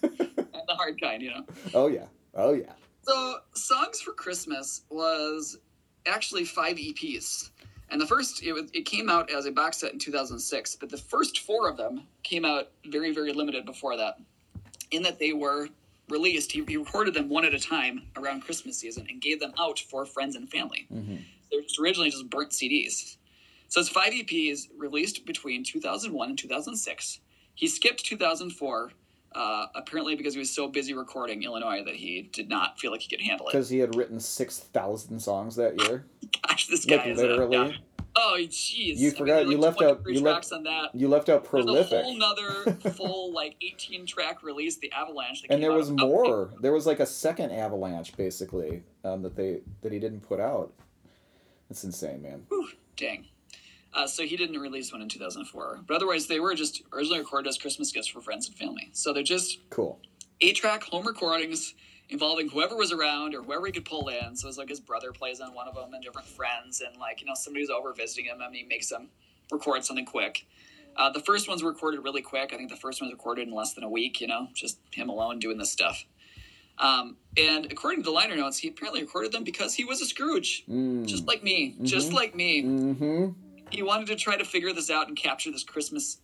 the 0.00 0.74
hard 0.74 1.00
kind, 1.00 1.22
you 1.22 1.30
know. 1.30 1.44
Oh 1.74 1.86
yeah. 1.88 2.06
Oh 2.34 2.52
yeah. 2.52 2.72
So, 3.02 3.36
Songs 3.54 4.00
for 4.00 4.12
Christmas 4.12 4.82
was 4.90 5.58
actually 6.06 6.44
five 6.44 6.76
EPs. 6.76 7.50
And 7.88 8.00
the 8.00 8.06
first, 8.06 8.42
it, 8.42 8.52
was, 8.52 8.64
it 8.72 8.84
came 8.84 9.08
out 9.08 9.30
as 9.30 9.46
a 9.46 9.52
box 9.52 9.76
set 9.78 9.92
in 9.92 9.98
2006, 10.00 10.74
but 10.76 10.88
the 10.88 10.96
first 10.96 11.38
four 11.40 11.68
of 11.68 11.76
them 11.76 12.02
came 12.24 12.44
out 12.44 12.70
very, 12.86 13.12
very 13.14 13.32
limited 13.32 13.64
before 13.64 13.96
that, 13.96 14.16
in 14.90 15.02
that 15.04 15.20
they 15.20 15.32
were 15.32 15.68
released. 16.08 16.52
He, 16.52 16.64
he 16.66 16.76
recorded 16.76 17.14
them 17.14 17.28
one 17.28 17.44
at 17.44 17.54
a 17.54 17.58
time 17.58 18.02
around 18.16 18.42
Christmas 18.42 18.78
season 18.78 19.06
and 19.08 19.20
gave 19.20 19.40
them 19.40 19.52
out 19.58 19.78
for 19.78 20.04
friends 20.06 20.36
and 20.36 20.48
family. 20.48 20.86
hmm 20.90 21.16
They 21.50 21.56
were 21.56 21.62
just 21.62 21.78
originally 21.80 22.10
just 22.10 22.28
burnt 22.30 22.50
CDs. 22.50 23.16
So 23.68 23.80
it's 23.80 23.88
five 23.88 24.12
EPs 24.12 24.68
released 24.78 25.26
between 25.26 25.64
2001 25.64 26.28
and 26.28 26.38
2006. 26.38 27.20
He 27.54 27.66
skipped 27.66 28.04
2004, 28.04 28.92
uh, 29.34 29.66
apparently 29.74 30.14
because 30.14 30.34
he 30.34 30.38
was 30.38 30.54
so 30.54 30.68
busy 30.68 30.94
recording 30.94 31.42
Illinois 31.42 31.82
that 31.84 31.96
he 31.96 32.22
did 32.32 32.48
not 32.48 32.78
feel 32.78 32.92
like 32.92 33.00
he 33.00 33.08
could 33.08 33.24
handle 33.24 33.48
it. 33.48 33.52
Because 33.52 33.68
he 33.68 33.78
had 33.78 33.96
written 33.96 34.20
six 34.20 34.58
thousand 34.58 35.18
songs 35.20 35.56
that 35.56 35.80
year. 35.82 36.04
Gosh, 36.46 36.68
this 36.68 36.84
guy 36.84 36.96
Like 36.96 37.06
is 37.08 37.18
literally. 37.18 37.56
A, 37.56 37.64
yeah. 37.68 37.72
Oh, 38.18 38.36
jeez. 38.40 38.96
You 38.96 39.08
I 39.08 39.10
mean, 39.10 39.14
forgot- 39.14 39.46
you 39.48 39.58
left 39.58 39.82
out- 39.82 40.00
you 40.06 40.20
left- 40.20 40.50
on 40.52 40.62
that. 40.62 40.94
You 40.94 41.06
left 41.08 41.28
out 41.28 41.42
There's 41.50 41.64
a 41.64 41.66
prolific. 41.66 42.02
whole 42.02 42.16
nother 42.16 42.72
full 42.92 43.32
like 43.32 43.56
18 43.60 44.06
track 44.06 44.42
release, 44.42 44.78
the 44.78 44.90
Avalanche. 44.92 45.42
That 45.42 45.52
and 45.52 45.62
there 45.62 45.72
was 45.72 45.90
more. 45.90 46.50
There 46.60 46.72
was 46.72 46.86
like 46.86 47.00
a 47.00 47.06
second 47.06 47.50
avalanche, 47.52 48.16
basically, 48.16 48.82
um, 49.04 49.22
that 49.22 49.36
they 49.36 49.60
that 49.82 49.92
he 49.92 49.98
didn't 49.98 50.20
put 50.20 50.40
out. 50.40 50.72
That's 51.68 51.84
insane, 51.84 52.22
man. 52.22 52.46
Whew, 52.48 52.68
dang. 52.96 53.26
Uh, 53.92 54.06
so 54.06 54.22
he 54.24 54.36
didn't 54.36 54.58
release 54.60 54.92
one 54.92 55.02
in 55.02 55.08
2004. 55.08 55.80
But 55.86 55.94
otherwise, 55.94 56.26
they 56.26 56.38
were 56.40 56.54
just 56.54 56.82
originally 56.92 57.18
recorded 57.20 57.48
as 57.48 57.58
Christmas 57.58 57.92
gifts 57.92 58.08
for 58.08 58.20
friends 58.20 58.46
and 58.46 58.56
family. 58.56 58.88
So 58.92 59.12
they're 59.12 59.22
just 59.22 59.58
Cool. 59.70 59.98
eight 60.40 60.56
track 60.56 60.82
home 60.84 61.06
recordings 61.06 61.74
involving 62.08 62.48
whoever 62.48 62.76
was 62.76 62.92
around 62.92 63.34
or 63.34 63.42
whoever 63.42 63.66
he 63.66 63.72
could 63.72 63.84
pull 63.84 64.08
in. 64.08 64.36
So 64.36 64.48
it's 64.48 64.58
like 64.58 64.68
his 64.68 64.80
brother 64.80 65.12
plays 65.12 65.40
on 65.40 65.54
one 65.54 65.66
of 65.68 65.74
them 65.74 65.92
and 65.94 66.02
different 66.02 66.28
friends, 66.28 66.80
and 66.80 66.96
like, 66.98 67.20
you 67.20 67.26
know, 67.26 67.34
somebody's 67.34 67.70
over 67.70 67.92
visiting 67.92 68.26
him 68.26 68.40
and 68.40 68.54
he 68.54 68.62
makes 68.64 68.88
them 68.88 69.08
record 69.50 69.84
something 69.84 70.06
quick. 70.06 70.46
Uh, 70.96 71.10
the 71.10 71.20
first 71.20 71.46
one's 71.48 71.62
recorded 71.62 72.00
really 72.02 72.22
quick. 72.22 72.52
I 72.54 72.56
think 72.56 72.70
the 72.70 72.76
first 72.76 73.00
one's 73.02 73.12
recorded 73.12 73.48
in 73.48 73.54
less 73.54 73.74
than 73.74 73.84
a 73.84 73.88
week, 73.90 74.20
you 74.20 74.26
know, 74.26 74.48
just 74.54 74.78
him 74.92 75.08
alone 75.10 75.38
doing 75.38 75.58
this 75.58 75.70
stuff. 75.70 76.04
Um, 76.78 77.16
and 77.36 77.66
according 77.72 78.02
to 78.02 78.04
the 78.04 78.10
liner 78.12 78.36
notes, 78.36 78.58
he 78.58 78.68
apparently 78.68 79.00
recorded 79.02 79.32
them 79.32 79.44
because 79.44 79.74
he 79.74 79.84
was 79.84 80.00
a 80.00 80.06
Scrooge, 80.06 80.64
Mm. 80.68 81.06
just 81.06 81.26
like 81.26 81.42
me, 81.42 81.76
just 81.82 82.10
Mhm. 82.10 82.14
like 82.14 82.34
me 82.34 82.62
Mm-hmm. 82.62 83.26
he 83.70 83.82
wanted 83.82 84.06
to 84.08 84.16
try 84.16 84.36
to 84.36 84.44
figure 84.44 84.72
this 84.72 84.90
out 84.90 85.08
and 85.08 85.16
capture 85.16 85.50
this 85.50 85.64
Christmas, 85.64 86.18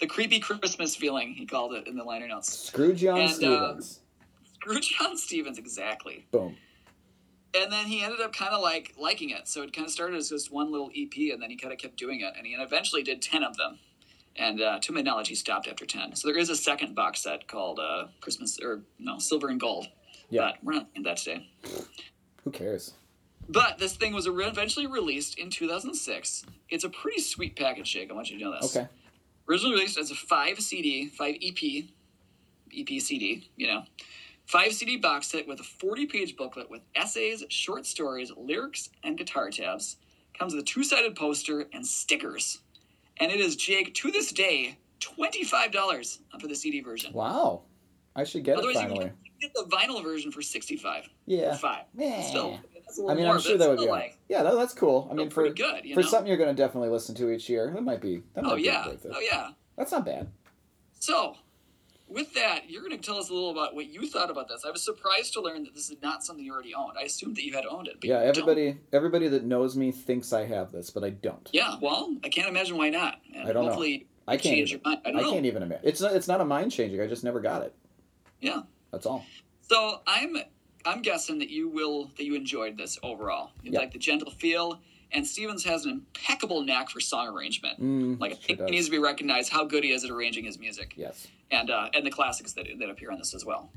the 0.00 0.06
creepy 0.06 0.38
Christmas 0.38 0.94
feeling. 0.94 1.34
He 1.34 1.46
called 1.46 1.72
it 1.74 1.86
in 1.86 1.96
the 1.96 2.04
liner 2.04 2.28
notes. 2.28 2.52
Scrooge 2.68 3.00
John 3.00 3.18
And, 3.20 3.44
uh, 3.44 3.74
Stevens. 4.66 4.86
John 4.98 5.16
Stevens, 5.16 5.58
exactly. 5.58 6.26
Boom. 6.30 6.56
And 7.54 7.72
then 7.72 7.86
he 7.86 8.02
ended 8.02 8.20
up 8.20 8.34
kind 8.34 8.52
of 8.52 8.60
like 8.60 8.94
liking 8.98 9.30
it. 9.30 9.48
So 9.48 9.62
it 9.62 9.72
kind 9.72 9.86
of 9.86 9.90
started 9.90 10.16
as 10.16 10.28
just 10.28 10.52
one 10.52 10.70
little 10.70 10.90
EP, 10.96 11.32
and 11.32 11.42
then 11.42 11.50
he 11.50 11.56
kind 11.56 11.72
of 11.72 11.78
kept 11.78 11.96
doing 11.96 12.20
it, 12.20 12.34
and 12.36 12.46
he 12.46 12.52
eventually 12.54 13.02
did 13.02 13.22
ten 13.22 13.42
of 13.42 13.56
them. 13.56 13.78
And 14.38 14.60
uh, 14.60 14.78
to 14.80 14.92
my 14.92 15.00
knowledge, 15.00 15.28
he 15.28 15.34
stopped 15.34 15.66
after 15.66 15.86
ten. 15.86 16.14
So 16.14 16.28
there 16.28 16.36
is 16.36 16.50
a 16.50 16.56
second 16.56 16.94
box 16.94 17.22
set 17.22 17.48
called 17.48 17.78
uh, 17.78 18.08
Christmas 18.20 18.58
or 18.62 18.82
no 18.98 19.18
Silver 19.18 19.48
and 19.48 19.58
Gold. 19.58 19.88
Yeah. 20.28 20.42
But 20.42 20.64
we're 20.64 20.74
not 20.74 20.88
in 20.94 21.04
that 21.04 21.18
today. 21.18 21.48
Who 22.44 22.50
cares? 22.50 22.94
But 23.48 23.78
this 23.78 23.96
thing 23.96 24.12
was 24.12 24.26
eventually 24.26 24.86
released 24.86 25.38
in 25.38 25.50
2006. 25.50 26.44
It's 26.68 26.84
a 26.84 26.88
pretty 26.88 27.20
sweet 27.20 27.56
package, 27.56 27.92
Jake. 27.92 28.10
I 28.10 28.14
want 28.14 28.30
you 28.30 28.38
to 28.38 28.44
know 28.44 28.52
this. 28.60 28.76
Okay. 28.76 28.88
originally 29.48 29.74
released 29.76 29.98
as 29.98 30.10
a 30.10 30.14
five 30.14 30.58
CD, 30.60 31.06
five 31.06 31.36
EP, 31.40 31.84
EP 32.76 33.00
CD, 33.00 33.48
you 33.56 33.68
know, 33.68 33.84
five 34.46 34.72
CD 34.72 34.96
box 34.96 35.28
set 35.28 35.46
with 35.46 35.60
a 35.60 35.64
40 35.64 36.06
page 36.06 36.36
booklet 36.36 36.70
with 36.70 36.82
essays, 36.94 37.44
short 37.48 37.86
stories, 37.86 38.32
lyrics, 38.36 38.90
and 39.04 39.18
guitar 39.18 39.50
tabs. 39.50 39.96
Comes 40.38 40.54
with 40.54 40.62
a 40.62 40.66
two 40.66 40.84
sided 40.84 41.14
poster 41.16 41.66
and 41.72 41.86
stickers. 41.86 42.60
And 43.18 43.32
it 43.32 43.40
is, 43.40 43.56
Jake, 43.56 43.94
to 43.94 44.10
this 44.10 44.30
day, 44.32 44.78
$25 45.00 46.18
for 46.40 46.46
the 46.46 46.54
CD 46.54 46.80
version. 46.80 47.12
Wow. 47.12 47.62
I 48.14 48.24
should 48.24 48.44
get 48.44 48.52
it 48.52 48.58
Otherwise, 48.58 48.74
you 48.76 48.80
finally. 48.82 49.04
can 49.06 49.14
get 49.40 49.54
the 49.54 49.64
vinyl 49.64 50.02
version 50.02 50.30
for 50.32 50.42
65 50.42 51.08
Yeah. 51.26 51.54
5 51.56 51.84
Yeah. 51.96 52.22
Still, 52.22 52.58
I 53.08 53.14
mean, 53.14 53.26
I'm 53.26 53.40
sure 53.40 53.58
that 53.58 53.68
would 53.68 53.78
be. 53.78 53.86
like, 53.88 54.16
yeah, 54.28 54.42
that, 54.42 54.54
that's 54.54 54.72
cool. 54.72 55.08
I 55.10 55.14
mean, 55.14 55.28
for 55.28 55.42
pretty 55.50 55.54
good, 55.62 55.82
for 55.94 56.00
know? 56.02 56.06
something 56.06 56.28
you're 56.28 56.36
going 56.38 56.54
to 56.54 56.62
definitely 56.62 56.88
listen 56.88 57.14
to 57.16 57.30
each 57.30 57.48
year, 57.48 57.70
that 57.74 57.82
might 57.82 58.00
be. 58.00 58.22
That 58.34 58.44
oh, 58.44 58.48
might 58.48 58.52
Oh, 58.52 58.56
be 58.56 58.62
yeah. 58.62 58.86
worth 58.86 59.04
it. 59.04 59.12
Oh, 59.14 59.20
yeah. 59.20 59.48
That's 59.76 59.92
not 59.92 60.06
bad. 60.06 60.28
So, 61.00 61.36
with 62.08 62.34
that, 62.34 62.68
you're 62.70 62.82
going 62.82 62.98
to 62.98 63.04
tell 63.04 63.18
us 63.18 63.30
a 63.30 63.34
little 63.34 63.50
about 63.50 63.74
what 63.74 63.86
you 63.92 64.06
thought 64.08 64.30
about 64.30 64.48
this. 64.48 64.64
I 64.66 64.70
was 64.70 64.84
surprised 64.84 65.32
to 65.34 65.40
learn 65.40 65.64
that 65.64 65.74
this 65.74 65.90
is 65.90 65.96
not 66.02 66.24
something 66.24 66.44
you 66.44 66.52
already 66.52 66.74
owned. 66.74 66.96
I 66.98 67.02
assumed 67.02 67.36
that 67.36 67.44
you 67.44 67.52
had 67.54 67.66
owned 67.66 67.88
it. 67.88 67.96
Yeah, 68.02 68.20
you 68.24 68.32
don't. 68.32 68.42
everybody 68.48 68.78
everybody 68.92 69.28
that 69.28 69.44
knows 69.44 69.76
me 69.76 69.90
thinks 69.92 70.32
I 70.32 70.46
have 70.46 70.72
this, 70.72 70.90
but 70.90 71.04
I 71.04 71.10
don't. 71.10 71.48
Yeah, 71.52 71.76
well, 71.80 72.14
I 72.24 72.28
can't 72.28 72.48
imagine 72.48 72.76
why 72.76 72.90
not. 72.90 73.20
And 73.34 73.48
I 73.48 73.52
don't 73.52 73.66
know. 73.66 73.82
I 74.28 74.36
can't 74.36 74.56
even- 74.58 74.68
your 74.68 74.80
mind. 74.84 75.00
I 75.04 75.08
I, 75.08 75.12
know. 75.12 75.32
can't 75.32 75.46
even 75.46 75.62
imagine. 75.62 75.84
It's 75.88 76.00
not, 76.00 76.12
it's 76.14 76.28
not 76.28 76.40
a 76.40 76.44
mind 76.44 76.72
changing. 76.72 77.00
I 77.00 77.06
just 77.06 77.22
never 77.24 77.40
got 77.40 77.62
it. 77.62 77.74
Yeah. 78.40 78.62
That's 78.92 79.06
all. 79.06 79.24
So 79.62 80.00
I'm 80.06 80.36
I'm 80.84 81.02
guessing 81.02 81.38
that 81.40 81.50
you 81.50 81.68
will 81.68 82.12
that 82.16 82.24
you 82.24 82.34
enjoyed 82.34 82.76
this 82.78 82.98
overall. 83.02 83.50
You 83.62 83.72
Yeah. 83.72 83.80
like 83.80 83.92
the 83.92 83.98
gentle 83.98 84.30
feel, 84.30 84.80
and 85.12 85.26
Stevens 85.26 85.64
has 85.64 85.84
an 85.84 85.90
impeccable 85.92 86.62
knack 86.62 86.90
for 86.90 87.00
song 87.00 87.28
arrangement. 87.28 87.80
Mm, 87.80 88.20
Like 88.20 88.32
I 88.50 88.54
sure 88.56 88.66
he 88.66 88.72
needs 88.72 88.86
to 88.86 88.90
be 88.92 88.98
recognized 88.98 89.52
how 89.52 89.64
good 89.64 89.84
he 89.84 89.92
is 89.92 90.04
at 90.04 90.10
arranging 90.10 90.44
his 90.44 90.58
music. 90.58 90.94
Yes. 90.96 91.26
and 91.50 91.70
uh, 91.70 91.88
and 91.94 92.04
the 92.06 92.10
classics 92.10 92.52
that, 92.54 92.66
that 92.78 92.90
appear 92.90 93.10
on 93.12 93.18
this 93.18 93.34
as 93.34 93.44
well. 93.44 93.70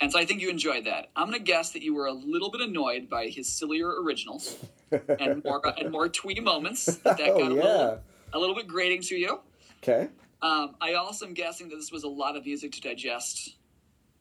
And 0.00 0.12
so 0.12 0.18
I 0.18 0.24
think 0.24 0.40
you 0.40 0.48
enjoyed 0.48 0.84
that. 0.84 1.10
I'm 1.16 1.26
gonna 1.26 1.38
guess 1.40 1.70
that 1.72 1.82
you 1.82 1.94
were 1.94 2.06
a 2.06 2.12
little 2.12 2.50
bit 2.50 2.60
annoyed 2.60 3.08
by 3.10 3.26
his 3.28 3.48
sillier 3.50 3.88
originals 4.02 4.56
and 5.18 5.42
more 5.44 5.60
and 5.78 5.90
more 5.90 6.08
twee 6.08 6.38
moments. 6.40 6.84
That 7.02 7.18
got 7.18 7.30
oh 7.30 7.36
a, 7.36 7.40
yeah. 7.40 7.46
little, 7.62 8.00
a 8.34 8.38
little 8.38 8.54
bit 8.54 8.68
grating 8.68 9.02
to 9.02 9.16
you. 9.16 9.40
Okay. 9.82 10.08
Um, 10.40 10.76
I 10.80 10.94
also 10.94 11.26
am 11.26 11.34
guessing 11.34 11.68
that 11.70 11.76
this 11.76 11.90
was 11.90 12.04
a 12.04 12.08
lot 12.08 12.36
of 12.36 12.44
music 12.46 12.70
to 12.72 12.80
digest 12.80 13.56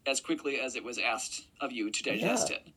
as 0.07 0.19
quickly 0.19 0.59
as 0.59 0.75
it 0.75 0.83
was 0.83 0.97
asked 0.97 1.43
of 1.61 1.71
you 1.71 1.91
to 1.91 2.03
digest 2.03 2.49
Yeah. 2.49 2.55
it. 2.55 2.67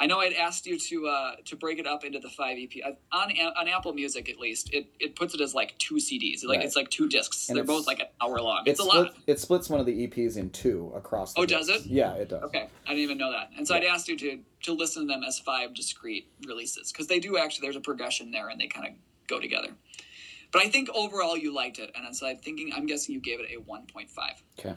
I 0.00 0.06
know 0.06 0.20
I'd 0.20 0.32
asked 0.32 0.66
you 0.66 0.78
to 0.78 1.06
uh, 1.08 1.32
to 1.46 1.56
break 1.56 1.78
it 1.78 1.86
up 1.86 2.04
into 2.04 2.18
the 2.20 2.28
five 2.28 2.56
EP 2.58 2.70
I- 2.84 3.16
on 3.16 3.32
on 3.56 3.68
Apple 3.68 3.92
Music 3.92 4.28
at 4.30 4.38
least. 4.38 4.72
It, 4.72 4.86
it 5.00 5.16
puts 5.16 5.34
it 5.34 5.40
as 5.40 5.54
like 5.54 5.76
two 5.78 5.96
CDs, 5.96 6.44
like 6.44 6.58
Right. 6.58 6.66
it's 6.66 6.76
like 6.76 6.88
two 6.90 7.08
discs. 7.08 7.48
And 7.48 7.56
They're 7.56 7.64
both 7.64 7.86
like 7.86 8.00
an 8.00 8.06
hour 8.20 8.40
long. 8.40 8.62
It 8.66 8.70
It's 8.70 8.80
a 8.80 8.84
lot. 8.84 9.14
it 9.26 9.40
splits 9.40 9.68
one 9.68 9.80
of 9.80 9.86
the 9.86 10.06
EPs 10.06 10.36
in 10.36 10.50
two 10.50 10.92
across. 10.94 11.34
The 11.34 11.40
Oh, 11.40 11.46
does 11.46 11.68
it? 11.68 11.84
Yeah, 11.86 12.12
it 12.14 12.28
does. 12.28 12.42
Okay, 12.44 12.68
I 12.86 12.88
didn't 12.90 13.02
even 13.02 13.18
know 13.18 13.32
that. 13.32 13.50
And 13.56 13.66
so 13.66 13.74
I'd 13.74 13.84
asked 13.84 14.08
you 14.08 14.16
to 14.18 14.38
to 14.64 14.72
listen 14.72 15.02
to 15.06 15.08
them 15.12 15.22
as 15.24 15.38
five 15.38 15.74
discrete 15.74 16.28
releases 16.46 16.92
because 16.92 17.06
they 17.08 17.18
do 17.18 17.36
actually. 17.38 17.66
There's 17.66 17.76
a 17.76 17.80
progression 17.80 18.30
there, 18.30 18.48
and 18.48 18.60
they 18.60 18.66
kind 18.68 18.86
of 18.86 18.92
go 19.26 19.40
together. 19.40 19.68
But 20.52 20.62
I 20.62 20.68
think 20.68 20.88
overall 20.94 21.36
you 21.36 21.52
liked 21.52 21.78
it, 21.78 21.90
and 21.94 22.16
so 22.16 22.26
I'm 22.26 22.38
thinking. 22.38 22.72
I'm 22.74 22.86
guessing 22.86 23.14
you 23.14 23.20
gave 23.20 23.40
it 23.40 23.50
a 23.54 23.60
1.5. 23.60 24.08
Okay. 24.58 24.74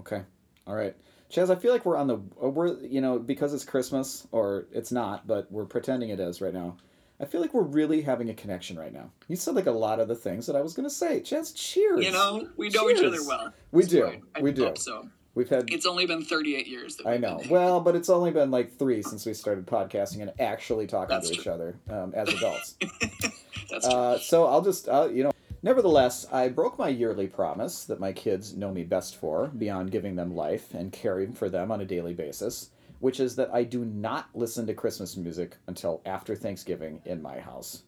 Okay. 0.00 0.22
All 0.66 0.74
right. 0.74 0.94
Chaz, 1.30 1.50
I 1.50 1.56
feel 1.56 1.72
like 1.72 1.84
we're 1.84 1.96
on 1.96 2.06
the 2.06 2.16
uh, 2.42 2.48
we're 2.48 2.78
you 2.80 3.00
know 3.00 3.18
because 3.18 3.54
it's 3.54 3.64
Christmas 3.64 4.26
or 4.32 4.66
it's 4.72 4.92
not, 4.92 5.26
but 5.26 5.50
we're 5.50 5.64
pretending 5.64 6.10
it 6.10 6.20
is 6.20 6.40
right 6.40 6.54
now. 6.54 6.76
I 7.20 7.26
feel 7.26 7.40
like 7.40 7.54
we're 7.54 7.62
really 7.62 8.02
having 8.02 8.28
a 8.30 8.34
connection 8.34 8.78
right 8.78 8.92
now. 8.92 9.10
You 9.28 9.36
said 9.36 9.54
like 9.54 9.66
a 9.66 9.70
lot 9.72 10.00
of 10.00 10.08
the 10.08 10.16
things 10.16 10.46
that 10.46 10.56
I 10.56 10.60
was 10.60 10.74
going 10.74 10.88
to 10.88 10.94
say. 10.94 11.20
Chaz, 11.20 11.54
cheers. 11.54 12.04
You 12.04 12.12
know, 12.12 12.48
we 12.56 12.68
know 12.68 12.90
each 12.90 13.02
other 13.02 13.24
well. 13.26 13.52
We 13.72 13.84
do. 13.84 14.20
I 14.34 14.40
We 14.40 14.52
do. 14.52 14.64
hope 14.64 14.78
So 14.78 15.08
We've 15.34 15.48
had 15.48 15.72
it's 15.72 15.84
only 15.86 16.06
been 16.06 16.22
38 16.22 16.66
years. 16.66 16.96
That 16.96 17.08
I 17.08 17.16
know. 17.16 17.40
Well, 17.50 17.80
but 17.80 17.96
it's 17.96 18.08
only 18.08 18.30
been 18.30 18.52
like 18.52 18.78
three 18.78 19.02
since 19.02 19.26
we 19.26 19.34
started 19.34 19.66
podcasting 19.66 20.22
and 20.22 20.32
actually 20.38 20.86
talking 20.86 21.08
That's 21.08 21.30
to 21.30 21.34
each 21.34 21.48
other 21.48 21.76
um, 21.90 22.12
as 22.14 22.28
adults. 22.28 22.76
That's 23.70 23.86
true. 23.88 23.96
uh, 23.96 24.18
so 24.18 24.46
I'll 24.46 24.62
just, 24.62 24.88
uh, 24.88 25.08
you 25.12 25.24
know, 25.24 25.32
Nevertheless, 25.64 26.26
I 26.30 26.50
broke 26.50 26.78
my 26.78 26.90
yearly 26.90 27.26
promise 27.26 27.86
that 27.86 27.98
my 27.98 28.12
kids 28.12 28.54
know 28.54 28.70
me 28.70 28.84
best 28.84 29.16
for, 29.16 29.46
beyond 29.46 29.90
giving 29.90 30.14
them 30.14 30.36
life 30.36 30.74
and 30.74 30.92
caring 30.92 31.32
for 31.32 31.48
them 31.48 31.72
on 31.72 31.80
a 31.80 31.86
daily 31.86 32.12
basis, 32.12 32.68
which 33.00 33.18
is 33.18 33.34
that 33.36 33.48
I 33.50 33.64
do 33.64 33.82
not 33.82 34.28
listen 34.34 34.66
to 34.66 34.74
Christmas 34.74 35.16
music 35.16 35.56
until 35.66 36.02
after 36.04 36.36
Thanksgiving 36.36 37.00
in 37.06 37.22
my 37.22 37.40
house. 37.40 37.84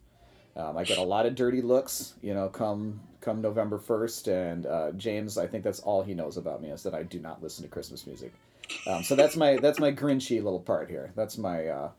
Um, 0.57 0.79
I 0.79 0.85
get 0.85 0.97
a 0.97 1.03
lot 1.03 1.27
of 1.27 1.35
dirty 1.35 1.61
looks, 1.61 2.15
you 2.23 2.33
know, 2.33 2.49
come 2.49 2.99
come 3.21 3.43
November 3.43 3.77
first, 3.77 4.27
and 4.27 4.65
uh, 4.65 4.93
James, 4.93 5.37
I 5.37 5.47
think 5.47 5.63
that's 5.63 5.81
all 5.81 6.03
he 6.03 6.15
knows 6.15 6.39
about 6.39 6.63
me 6.63 6.71
is 6.71 6.83
that 6.85 6.95
I 6.95 7.03
do 7.03 7.21
not 7.21 7.43
listen 7.43 7.63
to 7.63 7.69
Christmas 7.69 8.07
music. 8.07 8.33
Um, 8.87 9.03
so 9.03 9.15
that's 9.15 9.37
my 9.37 9.59
that's 9.59 9.79
my 9.79 9.93
Grinchy 9.93 10.43
little 10.43 10.61
part 10.61 10.89
here. 10.89 11.13
That's 11.15 11.37
my 11.37 11.67
uh, 11.67 11.91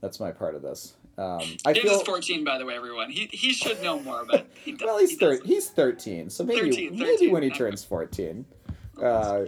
that's 0.00 0.20
my 0.20 0.30
part 0.30 0.54
of 0.54 0.62
this. 0.62 0.94
Um, 1.18 1.42
I 1.66 1.72
James 1.72 1.88
feel 1.90 2.00
is 2.00 2.06
14, 2.06 2.44
by 2.44 2.56
the 2.58 2.64
way, 2.64 2.74
everyone. 2.74 3.10
He 3.10 3.28
he 3.32 3.52
should 3.52 3.82
know 3.82 4.00
more, 4.00 4.24
but 4.24 4.46
he 4.64 4.72
does. 4.76 4.86
well, 4.86 4.98
he's 4.98 5.10
he 5.10 5.16
thir- 5.16 5.42
he's 5.44 5.68
thirteen, 5.68 6.30
so 6.30 6.44
maybe 6.44 6.70
13, 6.70 6.92
maybe 6.92 7.04
13, 7.04 7.30
when 7.32 7.42
he 7.42 7.50
turns 7.50 7.84
fourteen. 7.84 8.46
Uh, 9.00 9.44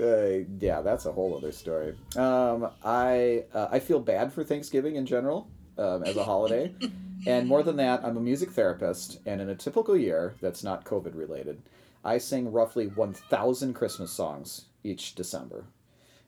uh, 0.00 0.38
yeah, 0.58 0.80
that's 0.80 1.06
a 1.06 1.12
whole 1.12 1.36
other 1.36 1.52
story. 1.52 1.94
Um, 2.16 2.70
I 2.84 3.44
uh, 3.52 3.68
I 3.70 3.78
feel 3.80 4.00
bad 4.00 4.32
for 4.32 4.44
Thanksgiving 4.44 4.96
in 4.96 5.04
general 5.06 5.48
um, 5.78 6.02
as 6.04 6.16
a 6.16 6.24
holiday, 6.24 6.74
and 7.26 7.46
more 7.46 7.62
than 7.62 7.76
that, 7.76 8.04
I'm 8.04 8.16
a 8.16 8.20
music 8.20 8.50
therapist, 8.50 9.20
and 9.26 9.40
in 9.40 9.50
a 9.50 9.54
typical 9.54 9.96
year 9.96 10.34
that's 10.40 10.64
not 10.64 10.84
COVID 10.84 11.14
related, 11.16 11.60
I 12.04 12.18
sing 12.18 12.50
roughly 12.50 12.86
one 12.86 13.12
thousand 13.12 13.74
Christmas 13.74 14.10
songs 14.10 14.66
each 14.82 15.14
December. 15.14 15.64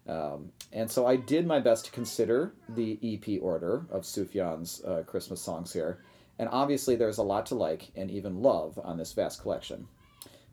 Um, 0.09 0.53
and 0.73 0.91
so 0.91 1.07
I 1.07 1.17
did 1.17 1.47
my 1.47 1.61
best 1.61 1.87
to 1.87 1.91
consider 1.91 2.55
the 2.69 2.99
EP 3.03 3.43
order 3.43 3.87
of 3.91 4.03
Sufjan's 4.03 4.85
uh, 4.85 5.03
Christmas 5.07 5.41
songs 5.41 5.73
here. 5.73 6.01
And 6.39 6.49
obviously, 6.53 6.97
there's 6.97 7.19
a 7.19 7.23
lot 7.23 7.47
to 7.47 7.55
like 7.55 7.91
and 7.97 8.11
even 8.11 8.43
love 8.43 8.79
on 8.83 8.99
this 8.99 9.13
vast 9.13 9.41
collection. 9.41 9.89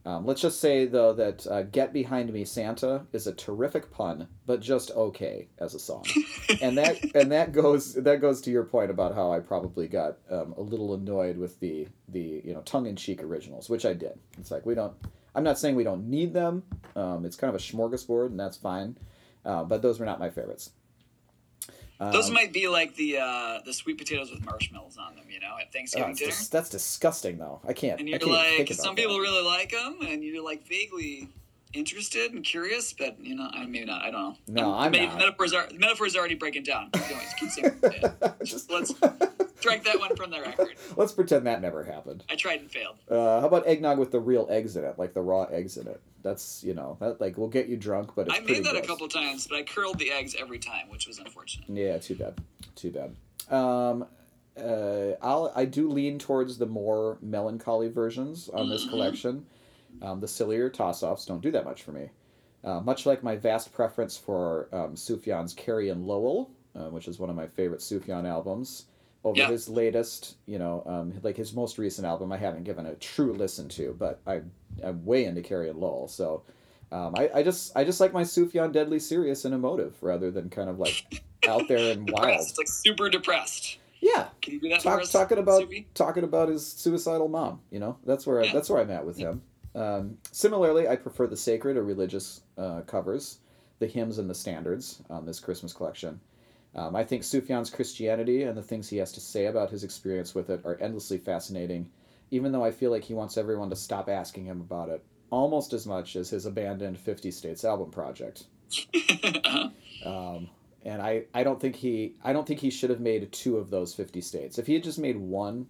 Um, 0.05 0.25
let's 0.25 0.41
just 0.41 0.59
say, 0.59 0.85
though, 0.85 1.13
that 1.13 1.47
uh, 1.47 1.63
Get 1.63 1.93
Behind 1.93 2.31
Me 2.31 2.43
Santa 2.43 3.05
is 3.13 3.25
a 3.25 3.33
terrific 3.33 3.89
pun, 3.89 4.27
but 4.45 4.59
just 4.59 4.91
okay 4.91 5.47
as 5.59 5.75
a 5.75 5.79
song. 5.79 6.05
and 6.61 6.77
that 6.77 7.01
and 7.15 7.31
that 7.31 7.53
goes 7.53 7.93
that 7.93 8.19
goes 8.19 8.41
to 8.41 8.51
your 8.51 8.65
point 8.65 8.91
about 8.91 9.15
how 9.15 9.31
I 9.31 9.39
probably 9.39 9.87
got 9.87 10.17
um, 10.29 10.53
a 10.57 10.61
little 10.61 10.93
annoyed 10.93 11.37
with 11.37 11.59
the 11.61 11.87
the 12.09 12.41
you 12.43 12.53
know 12.53 12.61
tongue 12.61 12.85
in 12.85 12.97
cheek 12.97 13.23
originals, 13.23 13.69
which 13.69 13.85
I 13.85 13.93
did. 13.93 14.19
It's 14.37 14.51
like 14.51 14.65
we 14.65 14.75
don't. 14.75 14.93
I'm 15.35 15.43
not 15.43 15.57
saying 15.57 15.75
we 15.75 15.85
don't 15.85 16.09
need 16.09 16.33
them. 16.33 16.63
Um, 16.95 17.25
it's 17.25 17.37
kind 17.37 17.53
of 17.53 17.59
a 17.59 17.63
smorgasbord, 17.63 18.27
and 18.27 18.39
that's 18.39 18.57
fine. 18.57 18.97
Uh, 19.45 19.63
but 19.63 19.81
those 19.81 19.99
were 19.99 20.05
not 20.05 20.19
my 20.19 20.29
favorites. 20.29 20.71
Those 21.99 22.27
Um, 22.27 22.33
might 22.33 22.51
be 22.51 22.67
like 22.67 22.95
the 22.95 23.17
uh, 23.19 23.59
the 23.65 23.73
sweet 23.73 23.97
potatoes 23.97 24.29
with 24.31 24.43
marshmallows 24.43 24.97
on 24.97 25.15
them, 25.15 25.25
you 25.29 25.39
know, 25.39 25.55
at 25.59 25.67
oh, 25.67 25.69
Thanksgiving 25.71 26.11
it's 26.11 26.19
dinner. 26.19 26.31
dis- 26.31 26.47
that's 26.49 26.69
disgusting, 26.69 27.37
though. 27.37 27.61
I 27.65 27.71
can't. 27.73 27.99
and 27.99 28.09
you're 28.09 28.19
can't 28.19 28.31
like, 28.31 28.73
some 28.73 28.95
that. 28.95 29.01
people 29.01 29.19
really 29.19 29.43
like 29.45 29.71
them, 29.71 29.99
and 30.01 30.23
you're 30.23 30.43
like 30.43 30.67
vaguely 30.67 31.29
interested 31.73 32.33
and 32.33 32.43
curious, 32.43 32.93
but 32.93 33.19
you 33.23 33.35
know, 33.35 33.49
I 33.51 33.65
maybe 33.65 33.85
not. 33.85 34.03
I 34.03 34.11
don't 34.11 34.21
know. 34.21 34.35
No, 34.47 34.73
I'm 34.73 34.91
maybe 34.91 35.07
not. 35.07 35.17
Metaphors 35.17 35.53
are 35.53 35.67
metaphors 35.77 36.15
are 36.15 36.19
already 36.19 36.35
breaking 36.35 36.63
down. 36.63 36.89
Keep 37.39 37.49
saying- 37.49 37.79
yeah. 37.83 38.31
Just 38.43 38.71
Let's 38.71 38.93
strike 39.59 39.83
that 39.85 39.99
one 39.99 40.15
from 40.15 40.29
the 40.29 40.41
record. 40.41 40.75
let's 40.97 41.13
pretend 41.13 41.47
that 41.47 41.61
never 41.61 41.83
happened. 41.83 42.23
I 42.29 42.35
tried 42.35 42.59
and 42.59 42.69
failed. 42.69 42.97
Uh, 43.09 43.39
how 43.41 43.47
about 43.47 43.65
eggnog 43.65 43.97
with 43.97 44.11
the 44.11 44.19
real 44.19 44.45
eggs 44.49 44.75
in 44.75 44.83
it, 44.83 44.99
like 44.99 45.13
the 45.13 45.21
raw 45.21 45.43
eggs 45.43 45.77
in 45.77 45.87
it? 45.87 46.01
That's 46.21 46.63
you 46.63 46.73
know 46.73 46.97
that 46.99 47.19
like 47.21 47.37
will 47.37 47.47
get 47.47 47.67
you 47.67 47.77
drunk, 47.77 48.11
but 48.15 48.27
it's 48.27 48.37
I 48.37 48.41
made 48.41 48.63
that 48.65 48.75
a 48.75 48.81
couple 48.81 49.07
times, 49.07 49.47
but 49.47 49.57
I 49.57 49.63
curled 49.63 49.99
the 49.99 50.11
eggs 50.11 50.35
every 50.39 50.59
time, 50.59 50.89
which 50.89 51.07
was 51.07 51.17
unfortunate. 51.19 51.69
Yeah, 51.69 51.97
too 51.97 52.15
bad. 52.15 52.39
Too 52.75 52.91
bad. 52.91 53.15
Um, 53.53 54.05
uh, 54.57 55.15
I'll 55.21 55.51
I 55.55 55.65
do 55.65 55.89
lean 55.89 56.19
towards 56.19 56.57
the 56.57 56.65
more 56.65 57.17
melancholy 57.21 57.87
versions 57.89 58.49
on 58.49 58.69
this 58.69 58.87
collection. 58.87 59.45
Um, 60.01 60.19
the 60.19 60.27
sillier 60.27 60.69
toss-offs 60.69 61.25
don't 61.25 61.41
do 61.41 61.51
that 61.51 61.63
much 61.65 61.83
for 61.83 61.91
me. 61.91 62.09
Uh, 62.63 62.79
much 62.79 63.05
like 63.05 63.23
my 63.23 63.35
vast 63.35 63.73
preference 63.73 64.17
for 64.17 64.69
um, 64.71 64.95
Sufjan's 64.95 65.53
Carrie 65.53 65.89
and 65.89 66.05
Lowell, 66.07 66.49
uh, 66.75 66.89
which 66.89 67.07
is 67.07 67.19
one 67.19 67.29
of 67.29 67.35
my 67.35 67.47
favorite 67.47 67.81
Sufjan 67.81 68.25
albums. 68.27 68.85
Over 69.25 69.39
Yeah. 69.39 69.47
his 69.49 69.69
latest, 69.69 70.35
you 70.47 70.59
know, 70.59 70.83
um, 70.85 71.13
like 71.23 71.37
his 71.37 71.53
most 71.53 71.77
recent 71.77 72.05
album, 72.05 72.31
I 72.33 72.37
haven't 72.37 72.63
given 72.65 72.85
a 72.85 72.95
true 72.95 73.33
listen 73.33 73.69
to, 73.69 73.95
but 73.97 74.19
I 74.27 74.41
I'm 74.83 75.05
way 75.05 75.23
into 75.25 75.41
Carrie 75.41 75.69
and 75.69 75.79
Lowell, 75.79 76.07
so 76.09 76.43
um, 76.91 77.13
I, 77.17 77.29
I 77.35 77.43
just 77.43 77.71
I 77.77 77.85
just 77.85 77.99
like 78.01 78.11
my 78.11 78.23
Sufjan 78.23 78.73
deadly 78.73 78.99
serious 78.99 79.45
and 79.45 79.53
emotive 79.53 79.95
rather 80.01 80.29
than 80.29 80.49
kind 80.49 80.69
of 80.69 80.77
like 80.77 81.23
out 81.47 81.67
there 81.69 81.93
and 81.93 82.09
wild. 82.11 82.27
Depressed, 82.27 82.57
like 82.57 82.67
super 82.67 83.09
depressed. 83.09 83.77
Yeah, 84.01 84.27
Can 84.41 84.55
you 84.55 84.59
do 84.59 84.67
that 84.69 84.81
Talk, 84.81 85.01
talking 85.09 85.37
about 85.37 85.61
Suvi? 85.69 85.85
talking 85.93 86.25
about 86.25 86.49
his 86.49 86.65
suicidal 86.67 87.29
mom. 87.29 87.61
You 87.71 87.79
know, 87.79 87.97
that's 88.05 88.27
where 88.27 88.41
I, 88.43 88.51
that's 88.51 88.69
where 88.69 88.81
I'm 88.81 88.91
at 88.91 89.05
with 89.05 89.15
him. 89.17 89.41
Um, 89.75 90.17
similarly, 90.31 90.87
I 90.87 90.95
prefer 90.95 91.27
the 91.27 91.37
sacred 91.37 91.77
or 91.77 91.83
religious 91.83 92.41
uh, 92.57 92.81
covers, 92.81 93.39
the 93.79 93.87
hymns 93.87 94.19
and 94.19 94.29
the 94.29 94.35
standards 94.35 95.01
on 95.09 95.25
this 95.25 95.39
Christmas 95.39 95.73
collection. 95.73 96.19
Um, 96.75 96.95
I 96.95 97.03
think 97.03 97.23
Sufjan's 97.23 97.69
Christianity 97.69 98.43
and 98.43 98.57
the 98.57 98.63
things 98.63 98.89
he 98.89 98.97
has 98.97 99.11
to 99.13 99.19
say 99.19 99.45
about 99.45 99.69
his 99.69 99.83
experience 99.83 100.33
with 100.33 100.49
it 100.49 100.61
are 100.65 100.77
endlessly 100.81 101.17
fascinating, 101.17 101.89
even 102.31 102.51
though 102.51 102.63
I 102.63 102.71
feel 102.71 102.91
like 102.91 103.03
he 103.03 103.13
wants 103.13 103.37
everyone 103.37 103.69
to 103.69 103.75
stop 103.75 104.09
asking 104.09 104.45
him 104.45 104.61
about 104.61 104.89
it 104.89 105.03
almost 105.33 105.73
as 105.73 105.87
much 105.87 106.15
as 106.15 106.29
his 106.29 106.45
abandoned 106.45 106.99
50 106.99 107.31
States 107.31 107.65
album 107.65 107.91
project. 107.91 108.45
Um, 110.05 110.49
and 110.83 111.01
I, 111.01 111.23
I 111.33 111.43
don't 111.43 111.61
think 111.61 111.77
he 111.77 112.15
I 112.25 112.33
don't 112.33 112.45
think 112.45 112.59
he 112.59 112.69
should 112.69 112.89
have 112.89 112.99
made 112.99 113.31
two 113.31 113.55
of 113.55 113.69
those 113.69 113.95
50 113.95 114.19
states. 114.19 114.57
If 114.57 114.67
he 114.67 114.73
had 114.73 114.83
just 114.83 114.99
made 114.99 115.15
one, 115.15 115.65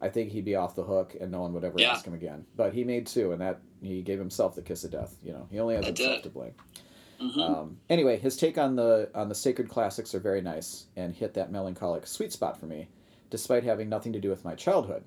I 0.00 0.08
think 0.08 0.30
he'd 0.30 0.44
be 0.44 0.54
off 0.54 0.74
the 0.74 0.82
hook 0.84 1.16
and 1.20 1.30
no 1.30 1.40
one 1.42 1.52
would 1.52 1.64
ever 1.64 1.78
Yeah. 1.80 1.92
ask 1.92 2.04
him 2.06 2.14
again. 2.14 2.46
But 2.56 2.72
he 2.72 2.84
made 2.84 3.06
two, 3.06 3.32
and 3.32 3.40
that 3.40 3.60
he 3.82 4.02
gave 4.02 4.18
himself 4.18 4.54
the 4.54 4.62
kiss 4.62 4.84
of 4.84 4.90
death. 4.92 5.16
You 5.22 5.32
know, 5.32 5.46
he 5.50 5.58
only 5.58 5.74
has 5.74 5.84
I 5.84 5.88
himself 5.88 6.16
did. 6.16 6.22
to 6.24 6.30
blame. 6.30 6.54
Mhm. 7.20 7.38
Um, 7.38 7.80
anyway, 7.90 8.16
his 8.16 8.36
take 8.36 8.56
on 8.56 8.76
the 8.76 9.10
on 9.14 9.28
the 9.28 9.34
sacred 9.34 9.68
classics 9.68 10.14
are 10.14 10.20
very 10.20 10.40
nice 10.40 10.86
and 10.96 11.14
hit 11.14 11.34
that 11.34 11.52
melancholic 11.52 12.06
sweet 12.06 12.32
spot 12.32 12.58
for 12.58 12.66
me, 12.66 12.88
despite 13.28 13.62
having 13.62 13.88
nothing 13.90 14.12
to 14.14 14.20
do 14.20 14.30
with 14.30 14.44
my 14.44 14.54
childhood. 14.54 15.04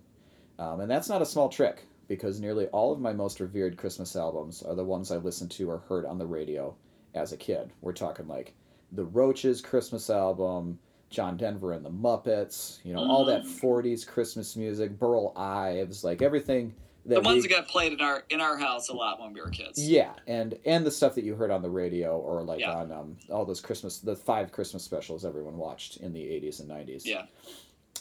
Um, 0.59 0.79
and 0.81 0.91
that's 0.91 1.09
not 1.09 1.23
a 1.23 1.25
small 1.25 1.49
trick 1.49 1.85
because 2.07 2.39
nearly 2.39 2.67
all 2.67 2.91
of 2.91 2.99
my 2.99 3.13
most 3.13 3.39
revered 3.39 3.77
Christmas 3.77 4.15
albums 4.15 4.61
are 4.61 4.75
the 4.75 4.83
ones 4.85 5.09
I 5.11 5.17
listened 5.17 5.49
to 5.51 5.69
or 5.71 5.79
heard 5.79 6.05
on 6.05 6.19
the 6.19 6.27
radio 6.27 6.75
as 7.15 7.31
a 7.31 7.37
kid. 7.37 7.71
We're 7.81 7.93
talking 7.93 8.27
like 8.27 8.53
the 8.91 9.05
Roaches 9.05 9.59
Christmas 9.61 10.11
album, 10.11 10.77
John 11.13 11.37
Denver 11.37 11.73
and 11.73 11.85
the 11.85 11.91
Muppets, 11.91 12.79
you 12.83 12.91
know, 12.93 13.07
all 13.07 13.23
that 13.25 13.43
40s 13.45 14.05
Christmas 14.05 14.55
music, 14.55 14.97
Burl 14.97 15.31
Ives, 15.37 16.03
like 16.03 16.23
everything 16.23 16.73
that 17.05 17.15
the 17.15 17.21
ones 17.21 17.43
we- 17.43 17.49
that 17.49 17.55
got 17.55 17.67
played 17.67 17.93
in 17.93 18.01
our 18.01 18.23
in 18.31 18.41
our 18.41 18.57
house 18.57 18.89
a 18.89 18.93
lot 18.93 19.19
when 19.21 19.31
we 19.31 19.39
were 19.39 19.49
kids. 19.51 19.77
yeah, 19.87 20.13
and 20.25 20.57
and 20.65 20.83
the 20.85 20.89
stuff 20.89 21.13
that 21.15 21.23
you 21.23 21.35
heard 21.35 21.51
on 21.51 21.61
the 21.61 21.69
radio 21.69 22.17
or 22.19 22.41
like 22.41 22.59
Yeah. 22.61 22.75
on 22.77 22.91
um, 22.91 23.17
all 23.29 23.45
those 23.45 23.61
Christmas, 23.61 23.99
the 23.99 24.15
five 24.15 24.51
Christmas 24.51 24.83
specials 24.83 25.23
everyone 25.23 25.57
watched 25.57 25.97
in 25.97 26.13
the 26.13 26.21
'80s 26.23 26.59
and 26.59 26.69
'90s. 26.69 27.05
Yeah. 27.05 27.25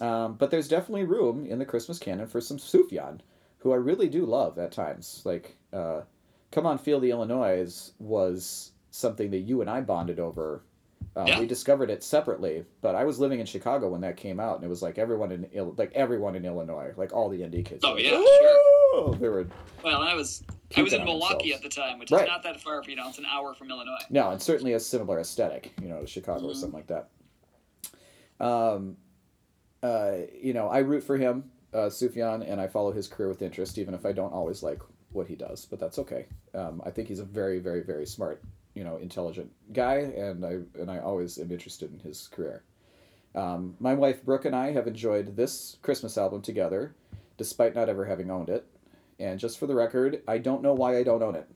Um, 0.01 0.37
but 0.37 0.51
there's 0.51 0.69
definitely 0.69 1.05
room 1.05 1.45
in 1.45 1.59
the 1.59 1.67
Christmas 1.67 1.99
canon 1.99 2.27
for 2.27 2.41
some 2.41 2.57
Sufjan, 2.57 3.21
who 3.59 3.73
I 3.73 3.77
really 3.77 4.09
do 4.09 4.25
love 4.25 4.59
at 4.59 4.73
times. 4.73 5.21
Like, 5.27 5.57
uh, 5.73 6.03
"Come 6.51 6.65
on, 6.65 6.79
Feel 6.79 6.99
the 6.99 7.11
Illinois" 7.11 7.93
was 7.99 8.73
something 8.91 9.31
that 9.33 9.41
you 9.41 9.61
and 9.61 9.69
I 9.69 9.83
bonded 9.83 10.19
over. 10.19 10.63
Um, 11.15 11.27
Yeah. 11.27 11.41
We 11.41 11.47
discovered 11.47 11.91
it 11.91 12.03
separately, 12.03 12.65
but 12.81 12.95
I 12.95 13.05
was 13.05 13.19
living 13.21 13.39
in 13.41 13.45
Chicago 13.47 13.91
when 13.91 14.01
that 14.01 14.17
came 14.17 14.41
out, 14.41 14.57
and 14.57 14.65
it 14.65 14.69
was 14.69 14.81
like 14.83 14.99
everyone 14.99 15.31
in 15.31 15.47
Il- 15.53 15.75
like 15.77 15.93
everyone 15.95 16.35
in 16.37 16.45
Illinois, 16.47 16.93
like 16.97 17.13
all 17.13 17.29
the 17.29 17.41
indie 17.41 17.65
kids. 17.65 17.83
Oh, 17.85 17.91
were 17.91 17.97
like, 17.97 18.05
yeah, 18.05 18.11
sure. 18.95 19.15
They 19.17 19.29
were 19.29 19.47
Well, 19.85 20.01
I 20.03 20.15
was 20.15 20.43
I 20.75 20.81
was 20.83 20.95
in 20.95 21.05
Milwaukee 21.05 21.51
themselves. 21.51 21.65
at 21.67 21.71
the 21.71 21.81
time, 21.83 21.99
which 21.99 22.11
Right. 22.11 22.23
is 22.23 22.29
not 22.29 22.43
that 22.45 22.61
far. 22.63 22.83
You 22.87 22.97
know, 22.97 23.09
it's 23.09 23.19
an 23.19 23.27
hour 23.27 23.53
from 23.53 23.71
Illinois. 23.71 23.99
No, 24.09 24.31
and 24.31 24.41
certainly 24.41 24.73
a 24.73 24.81
similar 24.81 25.21
aesthetic, 25.21 25.73
you 25.83 25.89
know, 25.89 26.01
to 26.01 26.07
Chicago 26.07 26.47
or 26.47 26.53
Mhm. 26.53 26.57
something 26.57 26.79
like 26.79 26.87
that. 26.89 27.11
Um, 28.41 28.97
uh, 29.83 30.13
you 30.41 30.55
know, 30.55 30.69
I 30.69 30.79
root 30.79 31.03
for 31.03 31.17
him, 31.19 31.51
uh, 31.75 31.89
Sufjan, 31.91 32.49
and 32.51 32.61
I 32.61 32.69
follow 32.69 32.93
his 32.93 33.07
career 33.09 33.29
with 33.29 33.43
interest, 33.43 33.77
even 33.79 33.93
if 33.95 34.07
I 34.07 34.13
don't 34.13 34.33
always 34.33 34.63
like 34.63 34.81
what 35.11 35.27
he 35.27 35.37
does. 35.37 35.67
But 35.67 35.79
that's 35.79 35.99
okay. 35.99 36.27
Um, 36.55 36.81
I 36.87 36.91
think 36.91 37.09
he's 37.09 37.19
a 37.21 37.25
very, 37.25 37.59
very, 37.59 37.83
very 37.83 38.07
smart, 38.07 38.43
you 38.75 38.85
know, 38.85 38.97
intelligent 38.97 39.51
guy, 39.73 39.97
and 39.97 40.45
I 40.45 40.59
and 40.81 40.91
I 40.91 40.99
always 40.99 41.39
am 41.39 41.51
interested 41.51 41.93
in 41.93 41.99
his 42.01 42.29
career. 42.29 42.63
Um, 43.35 43.77
my 43.81 43.95
wife 43.95 44.25
Brooke 44.25 44.45
and 44.45 44.55
I 44.55 44.73
have 44.73 44.87
enjoyed 44.87 45.37
this 45.37 45.77
Christmas 45.83 46.19
album 46.19 46.43
together, 46.43 46.95
despite 47.37 47.75
not 47.75 47.89
ever 47.89 48.05
having 48.05 48.31
owned 48.31 48.49
it. 48.49 48.67
And 49.19 49.39
just 49.39 49.59
for 49.59 49.67
the 49.67 49.75
record, 49.75 50.23
I 50.27 50.39
don't 50.39 50.63
know 50.63 50.75
why 50.75 50.97
I 50.97 51.03
don't 51.03 51.23
own 51.23 51.37
it. 51.37 51.49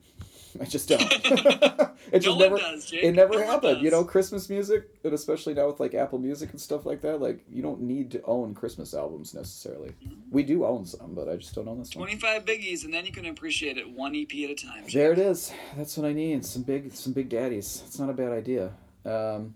I 0.61 0.65
just 0.65 0.89
don't. 0.89 1.01
it 2.11 2.19
just 2.19 2.25
no 2.27 2.37
never. 2.37 2.57
does. 2.57 2.91
It 2.91 3.11
never 3.13 3.33
No 3.39 3.45
happened. 3.45 3.81
You 3.81 3.91
know, 3.91 4.03
Christmas 4.03 4.49
music, 4.49 4.89
and 5.03 5.13
especially 5.13 5.53
now 5.53 5.67
with 5.67 5.79
like 5.79 5.93
Apple 5.93 6.19
Music 6.19 6.51
and 6.51 6.59
stuff 6.61 6.85
like 6.85 7.01
that, 7.01 7.21
like 7.21 7.39
you 7.51 7.61
don't 7.61 7.81
need 7.81 8.11
to 8.11 8.21
own 8.23 8.53
Christmas 8.53 8.93
albums 8.93 9.33
necessarily. 9.33 9.93
We 10.31 10.43
do 10.43 10.65
own 10.65 10.85
some, 10.85 11.13
but 11.13 11.29
I 11.29 11.35
just 11.35 11.53
don't 11.55 11.67
own 11.67 11.79
this 11.79 11.95
one. 11.95 12.05
25 12.07 12.45
biggies, 12.45 12.83
and 12.85 12.93
then 12.93 13.05
you 13.05 13.11
can 13.11 13.25
appreciate 13.25 13.77
it 13.77 13.89
one 13.89 14.15
EP 14.15 14.31
at 14.43 14.49
a 14.51 14.55
time. 14.55 14.83
There 14.91 15.11
it 15.13 15.19
is. 15.19 15.51
That's 15.75 15.97
what 15.97 16.07
I 16.07 16.13
need. 16.13 16.45
Some 16.45 16.63
big, 16.63 16.93
some 16.93 17.13
big 17.13 17.29
daddies. 17.29 17.83
It's 17.85 17.99
not 17.99 18.09
a 18.09 18.13
bad 18.13 18.31
idea. 18.31 18.71
Um, 19.05 19.55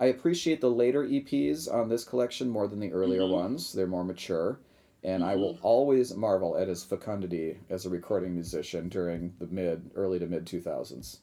I 0.00 0.06
appreciate 0.06 0.60
the 0.60 0.70
later 0.70 1.04
EPs 1.04 1.72
on 1.72 1.88
this 1.88 2.04
collection 2.04 2.48
more 2.48 2.66
than 2.66 2.80
the 2.80 2.92
earlier 2.92 3.20
Mhm. 3.22 3.30
ones. 3.32 3.72
They're 3.72 3.86
more 3.86 4.04
mature. 4.04 4.58
And 5.04 5.24
I 5.24 5.34
will 5.36 5.58
always 5.62 6.14
marvel 6.14 6.56
at 6.56 6.68
his 6.68 6.84
fecundity 6.84 7.58
as 7.68 7.86
a 7.86 7.90
recording 7.90 8.34
musician 8.34 8.88
during 8.88 9.34
the 9.40 9.46
mid, 9.46 9.90
early 9.96 10.18
to 10.20 10.26
mid 10.26 10.46
2000s. 10.46 11.18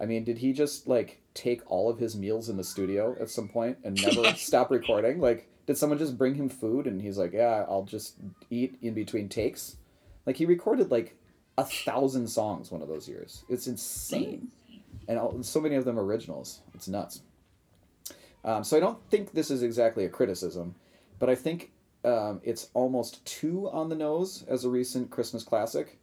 I 0.00 0.06
mean, 0.06 0.24
did 0.24 0.38
he 0.38 0.52
just 0.52 0.86
like 0.86 1.20
take 1.34 1.60
all 1.70 1.90
of 1.90 1.98
his 1.98 2.16
meals 2.16 2.48
in 2.48 2.56
the 2.56 2.64
studio 2.64 3.16
at 3.20 3.30
some 3.30 3.48
point 3.48 3.78
and 3.84 4.00
never 4.00 4.32
stop 4.36 4.70
recording? 4.70 5.20
Like, 5.20 5.48
did 5.66 5.76
someone 5.76 5.98
just 5.98 6.16
bring 6.16 6.34
him 6.34 6.48
food 6.48 6.86
and 6.86 7.02
he's 7.02 7.18
like, 7.18 7.32
yeah, 7.32 7.66
I'll 7.68 7.84
just 7.84 8.14
eat 8.48 8.78
in 8.80 8.94
between 8.94 9.28
takes? 9.28 9.76
Like, 10.24 10.36
he 10.36 10.46
recorded 10.46 10.90
like 10.90 11.16
a 11.58 11.64
thousand 11.64 12.28
songs 12.28 12.70
one 12.70 12.80
of 12.80 12.88
those 12.88 13.08
years. 13.08 13.44
It's 13.48 13.66
insane. 13.66 14.48
And 15.08 15.18
all, 15.18 15.42
so 15.42 15.60
many 15.60 15.74
of 15.74 15.84
them 15.84 15.98
originals. 15.98 16.60
It's 16.74 16.88
nuts. 16.88 17.22
Um, 18.44 18.64
so 18.64 18.76
I 18.76 18.80
don't 18.80 18.98
think 19.10 19.32
this 19.32 19.50
is 19.50 19.62
exactly 19.62 20.04
a 20.04 20.08
criticism, 20.08 20.74
but 21.18 21.28
I 21.28 21.34
think 21.34 21.72
um, 22.04 22.40
it's 22.44 22.68
almost 22.74 23.24
too 23.24 23.68
on 23.70 23.88
the 23.88 23.96
nose 23.96 24.44
as 24.48 24.64
a 24.64 24.68
recent 24.70 25.10
Christmas 25.10 25.42
classic. 25.42 25.98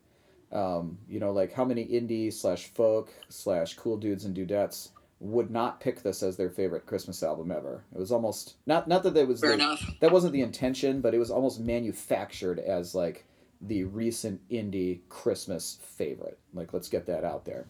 Um, 0.51 0.97
you 1.09 1.19
know, 1.19 1.31
like 1.31 1.53
how 1.53 1.65
many 1.65 1.85
indie 1.85 2.31
slash 2.31 2.65
folk 2.67 3.11
slash 3.29 3.73
cool 3.75 3.97
dudes 3.97 4.25
and 4.25 4.35
dudettes 4.35 4.89
would 5.19 5.49
not 5.49 5.79
pick 5.79 6.03
this 6.03 6.21
as 6.21 6.37
their 6.37 6.49
favorite 6.49 6.85
Christmas 6.85 7.23
album 7.23 7.51
ever. 7.51 7.83
It 7.93 7.99
was 7.99 8.11
almost 8.11 8.55
not 8.65 8.87
not 8.87 9.03
that 9.03 9.13
that 9.15 9.27
was 9.27 9.39
Fair 9.41 9.49
the- 9.49 9.55
enough. 9.55 9.89
that 10.01 10.11
wasn't 10.11 10.33
the 10.33 10.41
intention, 10.41 11.01
but 11.01 11.13
it 11.13 11.19
was 11.19 11.31
almost 11.31 11.59
manufactured 11.59 12.59
as 12.59 12.93
like 12.93 13.25
the 13.61 13.85
recent 13.85 14.39
indie 14.49 14.99
Christmas 15.09 15.79
favorite. 15.81 16.37
Like, 16.53 16.73
let's 16.73 16.89
get 16.89 17.05
that 17.07 17.23
out 17.23 17.45
there. 17.45 17.65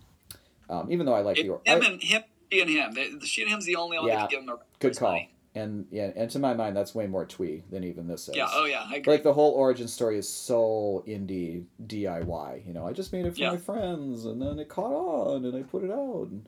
Um, 0.70 0.92
even 0.92 1.06
though 1.06 1.14
I 1.14 1.22
like 1.22 1.38
It, 1.38 1.44
the 1.48 1.54
him 1.72 1.82
I- 1.84 1.86
and 1.88 2.04
him, 2.04 2.24
she 2.52 2.62
and 2.62 2.70
him. 2.70 2.92
They, 2.94 3.26
she 3.26 3.42
and 3.44 3.52
him's 3.52 3.66
the 3.66 3.76
only 3.78 3.98
one 4.00 4.08
Yeah. 4.08 4.16
that 4.22 4.30
can 4.32 4.40
give 4.42 4.50
him 4.50 4.50
a 4.50 4.60
good 4.80 4.98
call, 4.98 5.12
money. 5.12 5.32
And 5.56 5.88
yeah, 5.89 6.12
and 6.15 6.30
to 6.32 6.39
my 6.39 6.54
mind, 6.54 6.76
that's 6.78 6.94
way 6.94 7.08
more 7.08 7.26
twee 7.26 7.63
than 7.72 7.84
even 7.84 8.08
this 8.08 8.28
is. 8.30 8.36
Yeah. 8.36 8.48
Oh 8.52 8.65
yeah. 8.65 8.84
I 8.88 8.98
agree. 8.98 9.13
like 9.13 9.24
the 9.24 9.34
whole 9.34 9.52
origin 9.54 9.88
story 9.88 10.18
is 10.18 10.28
so 10.30 11.04
indie 11.08 11.63
DIY. 11.88 12.68
You 12.68 12.74
know, 12.74 12.86
I 12.88 12.94
just 12.94 13.12
made 13.13 13.26
it 13.26 13.34
for 13.36 13.39
Yeah. 13.39 13.52
my 13.52 13.58
friends, 13.58 14.26
and 14.26 14.41
then 14.41 14.60
it 14.60 14.70
caught 14.70 14.91
on, 14.94 15.46
and 15.46 15.56
I 15.56 15.63
put 15.63 15.84
it 15.84 15.91
out, 15.91 16.28
and 16.30 16.46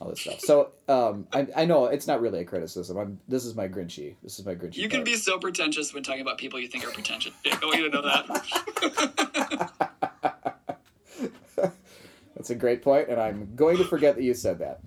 all 0.00 0.08
this 0.08 0.20
stuff. 0.22 0.40
So 0.40 0.70
um, 0.88 1.26
I, 1.34 1.46
I 1.54 1.64
know 1.66 1.84
it's 1.84 2.06
not 2.06 2.22
really 2.22 2.40
a 2.40 2.44
criticism. 2.44 2.96
I'm 2.96 3.20
this 3.28 3.44
is 3.44 3.54
my 3.54 3.68
Grinchy. 3.68 4.14
This 4.22 4.38
is 4.38 4.46
my 4.46 4.54
Grinchy. 4.54 4.76
you 4.76 4.88
can 4.88 5.00
part. 5.00 5.04
be 5.06 5.16
so 5.16 5.38
pretentious 5.38 5.92
when 5.92 6.02
talking 6.02 6.22
about 6.22 6.38
people 6.38 6.58
you 6.58 6.68
think 6.68 6.86
are 6.86 6.90
pretentious. 6.90 7.34
I 7.44 7.58
want 7.62 7.76
you 7.78 7.90
to 7.90 7.94
know 7.96 8.02
that. 8.02 9.72
That's 12.34 12.50
a 12.50 12.54
great 12.54 12.82
point, 12.82 13.08
and 13.08 13.20
I'm 13.20 13.54
going 13.54 13.76
to 13.76 13.84
forget 13.84 14.16
that 14.16 14.22
you 14.22 14.34
said 14.34 14.58
that. 14.60 14.80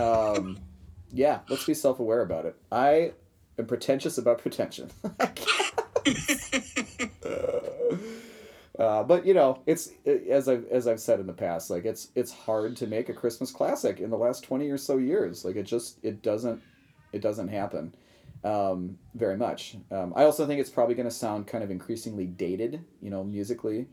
Um, 0.00 0.58
yeah, 1.14 1.40
let's 1.48 1.64
be 1.64 1.74
self-aware 1.74 2.22
about 2.22 2.44
it. 2.44 2.56
I 2.70 3.12
am 3.58 3.66
pretentious 3.66 4.18
about 4.18 4.38
pretension. 4.38 4.90
uh, 8.78 9.02
but 9.04 9.24
you 9.24 9.32
know, 9.34 9.62
it's 9.66 9.90
as 10.28 10.48
I've 10.48 10.66
as 10.66 10.88
I've 10.88 11.00
said 11.00 11.20
in 11.20 11.26
the 11.26 11.32
past, 11.32 11.70
like 11.70 11.84
it's 11.84 12.08
it's 12.14 12.32
hard 12.32 12.76
to 12.76 12.86
make 12.86 13.08
a 13.08 13.14
Christmas 13.14 13.50
classic 13.52 14.00
in 14.00 14.10
the 14.10 14.18
last 14.18 14.44
twenty 14.44 14.68
or 14.70 14.78
so 14.78 14.98
years. 14.98 15.44
Like 15.44 15.56
it 15.56 15.64
just 15.64 15.98
it 16.02 16.22
doesn't 16.22 16.60
it 17.12 17.22
doesn't 17.22 17.48
happen 17.48 17.94
um, 18.42 18.98
very 19.14 19.36
much. 19.36 19.76
Um, 19.90 20.12
I 20.16 20.24
also 20.24 20.46
think 20.46 20.60
it's 20.60 20.70
probably 20.70 20.94
going 20.94 21.08
to 21.08 21.14
sound 21.14 21.46
kind 21.46 21.62
of 21.62 21.70
increasingly 21.70 22.26
dated, 22.26 22.84
you 23.00 23.10
know, 23.10 23.24
musically. 23.24 23.86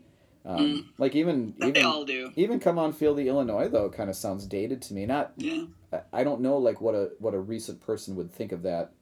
Um, 0.44 0.92
Like 0.98 1.14
even 1.14 1.54
they 1.58 1.68
even 1.68 1.84
all 1.84 2.04
do. 2.04 2.32
even 2.34 2.58
come 2.58 2.76
on 2.78 2.92
feel 2.92 3.14
the 3.14 3.28
illinois 3.28 3.68
though 3.68 3.88
kind 3.88 4.10
of 4.10 4.16
sounds 4.16 4.44
dated 4.46 4.82
to 4.82 4.94
me 4.94 5.06
not 5.06 5.32
Yeah. 5.36 5.66
I- 5.92 6.02
i 6.12 6.24
don't 6.24 6.40
know 6.40 6.58
like 6.58 6.80
what 6.80 6.94
a 6.96 7.10
what 7.20 7.32
a 7.34 7.38
recent 7.38 7.80
person 7.80 8.16
would 8.16 8.32
think 8.32 8.50
of 8.50 8.62
that 8.62 8.92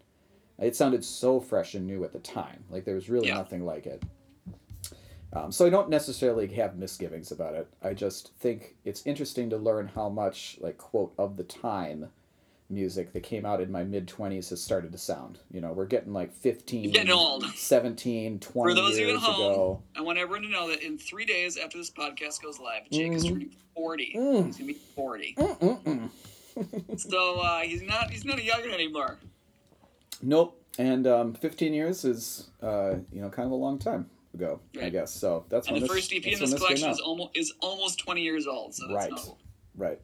it 0.59 0.76
sounded 0.76 1.03
so 1.03 1.40
fresh 1.40 1.74
and 1.74 1.87
new 1.87 2.05
at 2.05 2.12
the 2.12 2.18
time 2.18 2.64
like 2.68 2.85
there 2.85 2.94
was 2.94 3.09
really 3.09 3.29
Yeah. 3.29 3.37
nothing 3.37 3.64
like 3.64 3.87
it 3.87 4.03
um, 5.33 5.50
so 5.50 5.64
i 5.66 5.70
don't 5.70 5.88
necessarily 5.88 6.46
have 6.48 6.76
misgivings 6.76 7.33
about 7.33 7.55
it 7.55 7.68
i 7.83 7.94
just 7.94 8.33
think 8.38 8.76
it's 8.85 9.07
interesting 9.07 9.48
to 9.50 9.57
learn 9.57 9.88
how 9.94 10.09
much 10.11 10.59
like 10.61 10.76
quote 10.76 11.14
of 11.16 11.37
the 11.38 11.44
time 11.44 12.11
music 12.70 13.12
that 13.12 13.22
came 13.22 13.44
out 13.44 13.61
in 13.61 13.70
my 13.72 13.83
mid 13.85 14.06
20s 14.06 14.50
has 14.50 14.62
started 14.62 14.92
to 14.92 14.98
sound 14.98 15.38
you 15.50 15.61
know 15.61 15.72
we're 15.72 15.87
getting 15.87 16.12
like 16.12 16.33
15 16.33 16.90
Getting 16.92 17.11
old. 17.12 17.44
17 17.54 18.38
20 18.38 18.70
For 18.70 18.74
those 18.74 18.92
of 18.92 18.98
you 18.98 19.04
at 19.06 19.11
years 19.11 19.22
home, 19.22 19.35
ago 19.52 19.83
I 19.96 20.00
want 20.02 20.18
everyone 20.18 20.42
to 20.42 20.48
know 20.48 20.68
that 20.68 20.83
in 20.83 20.96
three 20.98 21.24
days 21.24 21.56
after 21.56 21.78
this 21.78 21.90
podcast 21.90 22.42
goes 22.42 22.59
live, 22.61 22.83
Jake 22.90 23.12
is 23.12 23.24
Mhm. 23.24 23.28
turning 23.30 23.50
forty. 23.74 24.14
Mm. 24.16 24.46
He's 24.46 24.56
gonna 24.56 24.66
be 24.68 24.78
forty. 24.94 25.37
So 26.96 27.37
uh, 27.40 27.61
he's 27.61 27.83
not 27.83 28.11
he's 28.11 28.24
not 28.24 28.38
a 28.38 28.42
youngin 28.42 28.72
anymore. 28.74 29.18
Nope. 30.22 30.56
And 30.78 31.06
um, 31.06 31.35
15 31.35 31.72
years 31.72 32.04
is, 32.04 32.50
uh, 32.62 32.96
you 33.12 33.20
know, 33.22 33.28
kind 33.30 33.46
of 33.46 33.52
a 33.52 33.56
long 33.56 33.78
time 33.78 34.09
ago, 34.35 34.61
I 34.80 34.88
guess. 34.90 35.12
So 35.12 35.44
that's 35.48 35.66
And 35.68 35.74
when 35.74 35.83
the 35.83 35.88
this, 35.88 35.96
first 35.96 36.12
EP 36.12 36.24
in 36.26 36.38
when 36.40 36.50
this 36.50 36.61
collection 36.61 36.90
is 36.90 37.00
almost 37.00 37.30
is 37.35 37.52
almost 37.61 37.98
twenty 37.98 38.22
years 38.22 38.46
old. 38.46 38.74
So 38.74 38.87
that's 38.88 39.11
Right. 39.11 39.20
Right. 39.76 40.00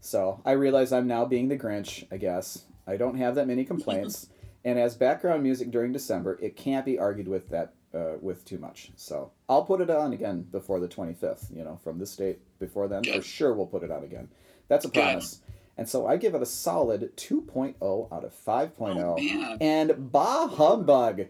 So 0.00 0.40
I 0.44 0.52
realize 0.52 0.92
I'm 0.92 1.06
now 1.06 1.24
being 1.24 1.48
the 1.48 1.58
Grinch, 1.58 2.04
I 2.10 2.16
guess. 2.16 2.64
I 2.86 2.96
don't 2.96 3.16
have 3.16 3.34
that 3.34 3.46
many 3.46 3.64
complaints. 3.64 4.28
and 4.64 4.78
as 4.78 4.94
background 4.94 5.42
music 5.42 5.70
during 5.70 5.92
December, 5.92 6.38
it 6.40 6.56
can't 6.56 6.84
be 6.84 6.98
argued 6.98 7.28
with 7.28 7.48
that 7.50 7.74
uh, 7.94 8.14
with 8.20 8.44
too 8.44 8.58
much. 8.58 8.90
So 8.96 9.32
I'll 9.48 9.64
put 9.64 9.80
it 9.80 9.90
on 9.90 10.12
again 10.12 10.42
before 10.42 10.80
the 10.80 10.88
25th, 10.88 11.54
you 11.54 11.64
know, 11.64 11.78
from 11.82 11.98
this 11.98 12.14
date 12.16 12.38
before 12.58 12.88
then. 12.88 13.04
For 13.04 13.22
sure 13.22 13.54
we'll 13.54 13.66
put 13.66 13.82
it 13.82 13.90
on 13.90 14.04
again. 14.04 14.28
That's 14.68 14.84
a 14.84 14.88
Good. 14.88 15.02
promise. 15.02 15.40
And 15.76 15.88
so 15.88 16.06
I 16.06 16.16
give 16.16 16.34
it 16.34 16.42
a 16.42 16.46
solid 16.46 17.16
2.0 17.16 18.12
out 18.12 18.24
of 18.24 18.34
5.0. 18.34 18.72
Oh, 18.80 19.16
man. 19.16 19.58
and 19.60 20.12
bah 20.12 20.48
humbug. 20.48 21.26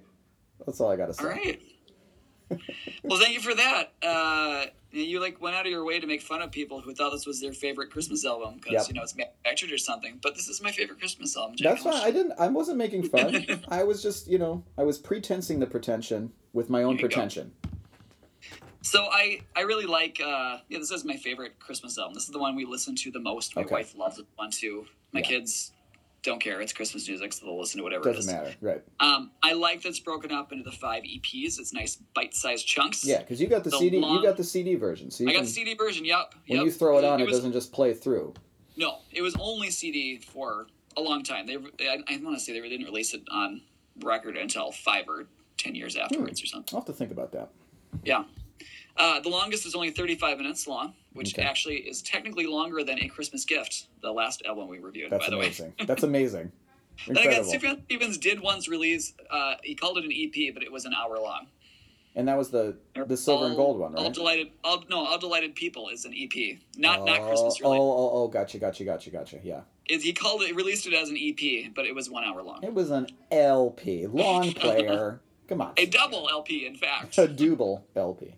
That's 0.64 0.80
all 0.80 0.90
I 0.90 0.96
got 0.96 1.06
to 1.06 1.14
say. 1.14 1.24
All 1.24 1.30
right. 1.30 1.62
well, 3.04 3.18
thank 3.18 3.34
you 3.34 3.40
for 3.40 3.54
that. 3.54 3.92
Uh, 4.02 4.66
you 4.90 5.20
like 5.20 5.40
went 5.40 5.54
out 5.54 5.66
of 5.66 5.70
your 5.72 5.84
way 5.84 6.00
to 6.00 6.06
make 6.06 6.22
fun 6.22 6.40
of 6.42 6.50
people 6.50 6.80
who 6.80 6.94
thought 6.94 7.10
this 7.10 7.26
was 7.26 7.40
their 7.40 7.52
favorite 7.52 7.90
Christmas 7.90 8.24
album 8.24 8.54
because 8.56 8.72
Yep. 8.72 8.88
you 8.88 8.94
know 8.94 9.02
it's 9.02 9.14
manufactured 9.14 9.70
or 9.72 9.78
something. 9.78 10.18
But 10.22 10.34
this 10.34 10.48
is 10.48 10.62
my 10.62 10.70
favorite 10.72 10.98
Christmas 10.98 11.36
album. 11.36 11.56
Jake. 11.56 11.68
That's 11.68 11.82
fine. 11.82 11.94
I 12.02 12.10
didn't. 12.10 12.32
I 12.38 12.48
wasn't 12.48 12.78
making 12.78 13.02
fun. 13.08 13.46
I 13.68 13.82
was 13.84 14.02
just, 14.02 14.28
you 14.28 14.38
know, 14.38 14.64
I 14.78 14.84
was 14.84 14.98
pretensing 14.98 15.58
the 15.60 15.66
pretension 15.66 16.32
with 16.52 16.70
my 16.70 16.82
own 16.82 16.92
you 16.96 17.02
go. 17.02 17.08
pretension. 17.08 17.52
So 18.82 19.04
I 19.10 19.40
I 19.56 19.62
really 19.62 19.86
like. 19.86 20.20
Uh, 20.24 20.58
yeah, 20.68 20.78
this 20.78 20.90
is 20.90 21.04
my 21.04 21.16
favorite 21.16 21.58
Christmas 21.58 21.98
album. 21.98 22.14
This 22.14 22.24
is 22.24 22.30
the 22.30 22.38
one 22.38 22.54
we 22.56 22.64
listen 22.64 22.94
to 22.96 23.10
the 23.10 23.20
most. 23.20 23.54
My 23.56 23.62
Okay. 23.62 23.74
wife 23.74 23.94
loves 23.96 24.18
it 24.18 24.26
one 24.36 24.50
too. 24.50 24.86
My 25.12 25.20
Yeah. 25.20 25.26
kids 25.26 25.72
don't 26.28 26.40
care. 26.40 26.60
It's 26.60 26.72
Christmas 26.72 27.08
music, 27.08 27.32
so 27.32 27.46
they'll 27.46 27.58
listen 27.58 27.78
to 27.78 27.84
whatever 27.84 28.04
Doesn't 28.04 28.32
it 28.34 28.48
is. 28.48 28.56
matter, 28.56 28.56
right? 28.60 28.82
Um, 29.00 29.30
I 29.42 29.54
like 29.54 29.82
that 29.82 29.88
it's 29.88 30.00
broken 30.00 30.30
up 30.30 30.52
into 30.52 30.64
the 30.64 30.72
five 30.72 31.02
EPs. 31.02 31.58
It's 31.58 31.72
nice 31.72 31.96
bite-sized 32.14 32.66
chunks. 32.66 33.04
Yeah, 33.04 33.18
because 33.18 33.40
you 33.40 33.46
got 33.46 33.64
the, 33.64 33.70
The 33.70 33.78
CD. 33.78 33.98
long- 33.98 34.16
You 34.16 34.22
got 34.22 34.36
the 34.36 34.44
CD 34.44 34.74
version, 34.76 35.10
so 35.10 35.24
you 35.24 35.30
I 35.30 35.32
got 35.32 35.38
can, 35.38 35.44
the 35.46 35.50
CD 35.50 35.74
version. 35.74 36.04
Yep. 36.04 36.34
when 36.46 36.58
yep. 36.58 36.66
you 36.66 36.70
throw 36.72 36.98
it 36.98 37.04
on, 37.04 37.20
it, 37.20 37.26
was, 37.26 37.36
doesn't 37.36 37.52
just 37.52 37.72
play 37.72 37.94
through. 37.94 38.34
No, 38.76 38.98
it 39.10 39.22
was 39.22 39.34
only 39.40 39.70
CD 39.70 40.18
for 40.18 40.66
a 40.96 41.00
long 41.00 41.22
time. 41.22 41.46
They, 41.46 41.56
I, 41.88 41.98
I 42.08 42.16
want 42.18 42.36
to 42.36 42.40
say 42.40 42.58
they 42.58 42.68
didn't 42.68 42.86
release 42.86 43.14
it 43.14 43.22
on 43.30 43.62
record 44.00 44.36
until 44.36 44.70
five 44.70 45.08
or 45.08 45.26
ten 45.56 45.74
years 45.74 45.96
afterwards 45.96 46.42
or 46.42 46.46
something. 46.46 46.74
I'll 46.76 46.80
have 46.82 46.86
to 46.86 46.92
think 46.92 47.10
about 47.10 47.32
that. 47.32 47.50
Yeah. 48.04 48.24
Uh, 48.98 49.20
the 49.20 49.28
longest 49.28 49.64
is 49.64 49.74
only 49.74 49.90
35 49.90 50.38
minutes 50.38 50.66
long, 50.66 50.94
which 51.12 51.34
Okay. 51.34 51.42
actually 51.46 51.76
is 51.76 52.02
technically 52.02 52.46
longer 52.46 52.82
than 52.82 52.98
A 53.02 53.08
Christmas 53.08 53.44
Gift, 53.44 53.86
the 54.02 54.10
last 54.12 54.42
album 54.44 54.68
we 54.68 54.78
reviewed, 54.80 55.10
That's 55.10 55.26
by 55.26 55.30
the 55.30 55.36
amazing. 55.36 55.74
way. 55.78 55.86
That's 55.86 56.02
amazing. 56.02 56.52
Then 57.06 57.16
again, 57.18 57.44
Incredible. 57.44 57.52
Sufjan 57.78 57.84
Stevens 57.84 58.18
did 58.18 58.40
once 58.40 58.66
release, 58.66 59.14
uh, 59.30 59.54
he 59.62 59.76
called 59.76 59.98
it 59.98 60.04
an 60.04 60.10
EP, 60.12 60.52
but 60.52 60.64
it 60.64 60.72
was 60.72 60.84
an 60.84 60.92
hour 60.94 61.16
long. 61.20 61.46
And 62.16 62.26
that 62.26 62.36
was 62.36 62.50
the 62.50 62.76
the 63.06 63.16
silver 63.16 63.46
and 63.46 63.54
gold 63.54 63.78
one, 63.78 63.94
All 63.94 64.02
right? 64.02 64.12
Delighted, 64.12 64.48
all, 64.64 64.82
no, 64.90 65.06
All 65.06 65.16
Delighted 65.18 65.54
People 65.54 65.90
is 65.90 66.04
an 66.04 66.12
EP. 66.12 66.58
Not, 66.76 67.00
oh, 67.00 67.04
not 67.04 67.22
Christmas, 67.28 67.60
really. 67.60 67.78
Oh, 67.78 67.80
oh, 67.80 68.10
oh, 68.24 68.28
gotcha, 68.28 68.58
gotcha, 68.58 68.82
gotcha, 68.84 69.10
gotcha. 69.10 69.38
Yeah, 69.44 69.60
It, 69.86 70.02
he 70.02 70.12
called 70.12 70.42
it, 70.42 70.56
released 70.56 70.88
it 70.88 70.92
as 70.94 71.08
an 71.10 71.16
EP, 71.16 71.72
but 71.72 71.86
it 71.86 71.94
was 71.94 72.10
one 72.10 72.24
hour 72.24 72.42
long. 72.42 72.64
it 72.64 72.74
was 72.74 72.90
an 72.90 73.06
LP, 73.30 74.08
long 74.08 74.50
player. 74.54 75.20
Come 75.48 75.60
on, 75.60 75.74
A 75.76 75.86
double 75.86 76.28
LP, 76.28 76.66
in 76.66 76.74
fact. 76.74 77.16
a 77.16 77.28
double 77.28 77.84
LP. 77.94 78.34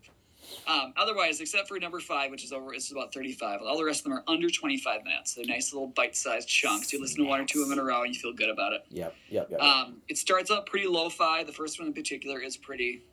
Um, 0.67 0.93
otherwise, 0.97 1.39
except 1.41 1.67
for 1.67 1.79
number 1.79 1.99
five, 1.99 2.31
which 2.31 2.43
is 2.43 2.51
over, 2.51 2.73
it's 2.73 2.91
about 2.91 3.13
35. 3.13 3.61
All 3.61 3.77
the 3.77 3.83
rest 3.83 4.01
of 4.01 4.03
them 4.05 4.13
are 4.13 4.23
under 4.27 4.49
25 4.49 5.03
minutes. 5.03 5.33
They're 5.33 5.45
nice 5.45 5.73
little 5.73 5.87
bite-sized 5.87 6.47
chunks. 6.47 6.91
You 6.93 7.01
listen 7.01 7.23
to 7.23 7.29
one 7.29 7.41
or 7.41 7.45
two 7.45 7.61
of 7.61 7.69
them 7.69 7.77
in 7.77 7.83
a 7.83 7.87
row, 7.87 8.03
and 8.03 8.13
you 8.13 8.19
feel 8.19 8.33
good 8.33 8.49
about 8.49 8.73
it. 8.73 8.81
Yep, 8.89 9.15
yep, 9.29 9.47
yep. 9.51 9.59
Um, 9.61 10.01
it 10.07 10.17
starts 10.17 10.51
out 10.51 10.65
pretty 10.65 10.87
lo-fi. 10.87 11.43
The 11.43 11.51
first 11.51 11.79
one 11.79 11.87
in 11.87 11.93
particular 11.93 12.39
is 12.39 12.57
pretty 12.57 13.03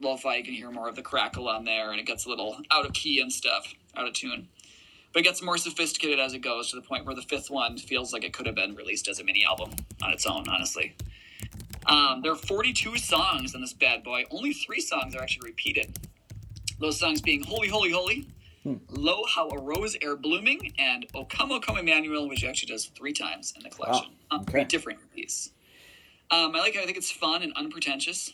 lo-fi. 0.00 0.36
You 0.36 0.44
can 0.44 0.54
hear 0.54 0.70
more 0.70 0.88
of 0.88 0.96
the 0.96 1.02
crackle 1.02 1.48
on 1.48 1.64
there, 1.64 1.90
and 1.90 2.00
it 2.00 2.06
gets 2.06 2.26
a 2.26 2.28
little 2.28 2.56
out 2.70 2.86
of 2.86 2.92
key 2.92 3.20
and 3.20 3.32
stuff, 3.32 3.72
out 3.96 4.06
of 4.06 4.14
tune. 4.14 4.48
But 5.12 5.20
it 5.20 5.22
gets 5.24 5.42
more 5.42 5.58
sophisticated 5.58 6.20
as 6.20 6.34
it 6.34 6.38
goes 6.38 6.70
to 6.70 6.76
the 6.76 6.82
point 6.82 7.04
where 7.04 7.14
the 7.14 7.22
fifth 7.22 7.50
one 7.50 7.76
feels 7.76 8.12
like 8.12 8.24
it 8.24 8.32
could 8.32 8.46
have 8.46 8.54
been 8.54 8.76
released 8.76 9.08
as 9.08 9.18
a 9.18 9.24
mini 9.24 9.44
album 9.44 9.70
on 10.02 10.12
its 10.12 10.24
own, 10.24 10.48
honestly. 10.48 10.94
Um, 11.86 12.20
there 12.22 12.32
are 12.32 12.36
42 12.36 12.98
songs 12.98 13.54
in 13.54 13.60
this 13.60 13.72
bad 13.72 14.04
boy. 14.04 14.24
Only 14.30 14.52
three 14.52 14.80
songs 14.80 15.14
are 15.14 15.22
actually 15.22 15.50
repeated. 15.50 15.98
Those 16.80 16.98
songs 16.98 17.20
being 17.20 17.42
Holy, 17.42 17.68
Holy, 17.68 17.90
Holy, 17.90 18.26
Lo, 18.88 19.22
How 19.34 19.48
a 19.48 19.60
Rose 19.60 19.96
E'er 20.02 20.16
Blooming, 20.16 20.72
and 20.78 21.06
O 21.14 21.24
Come, 21.24 21.52
O 21.52 21.60
Come 21.60 21.76
Emmanuel, 21.76 22.28
which 22.28 22.42
actually 22.42 22.72
does 22.72 22.86
three 22.86 23.12
times 23.12 23.52
in 23.54 23.62
the 23.62 23.68
collection 23.68 24.12
on 24.30 24.44
three 24.44 24.60
okay. 24.60 24.68
different 24.68 24.98
piece. 25.14 25.50
Um, 26.30 26.54
I 26.56 26.60
like 26.60 26.74
it. 26.74 26.80
I 26.80 26.86
think 26.86 26.96
it's 26.96 27.10
fun 27.10 27.42
and 27.42 27.52
unpretentious. 27.54 28.32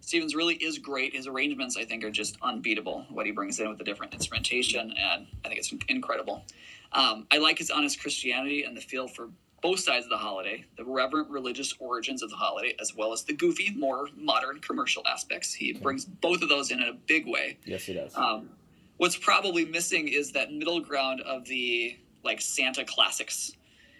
Stevens 0.00 0.34
really 0.34 0.56
is 0.56 0.78
great. 0.78 1.14
His 1.14 1.26
arrangements, 1.26 1.76
I 1.76 1.84
think, 1.84 2.04
are 2.04 2.10
just 2.10 2.36
unbeatable. 2.42 3.06
What 3.10 3.26
he 3.26 3.32
brings 3.32 3.60
in 3.60 3.68
with 3.68 3.78
the 3.78 3.84
different 3.84 4.12
instrumentation, 4.12 4.92
and 4.98 5.26
I 5.44 5.48
think 5.48 5.60
it's 5.60 5.72
incredible. 5.88 6.44
Um, 6.92 7.26
I 7.30 7.38
like 7.38 7.58
his 7.58 7.70
honest 7.70 8.00
Christianity 8.00 8.64
and 8.64 8.76
the 8.76 8.80
feel 8.80 9.08
for 9.08 9.30
both 9.62 9.80
sides 9.80 10.06
of 10.06 10.10
the 10.10 10.16
holiday, 10.16 10.64
the 10.76 10.84
reverent 10.84 11.28
religious 11.30 11.74
origins 11.78 12.22
of 12.22 12.30
the 12.30 12.36
holiday, 12.36 12.74
as 12.80 12.94
well 12.96 13.12
as 13.12 13.24
the 13.24 13.32
goofy, 13.34 13.70
more 13.76 14.08
modern 14.16 14.58
commercial 14.60 15.02
aspects. 15.06 15.52
He 15.52 15.72
brings 15.72 16.04
both 16.04 16.42
of 16.42 16.48
those 16.48 16.70
in 16.70 16.80
in 16.80 16.88
a 16.88 16.94
big 16.94 17.26
way. 17.26 17.58
Yes, 17.64 17.84
he 17.84 17.92
does. 17.94 18.14
Um, 18.16 18.50
what's 18.96 19.16
probably 19.16 19.64
missing 19.66 20.08
is 20.08 20.32
that 20.32 20.52
middle 20.52 20.80
ground 20.80 21.20
of 21.22 21.44
the 21.46 21.98
like 22.24 22.40
Santa 22.40 22.84
classics. 22.84 23.52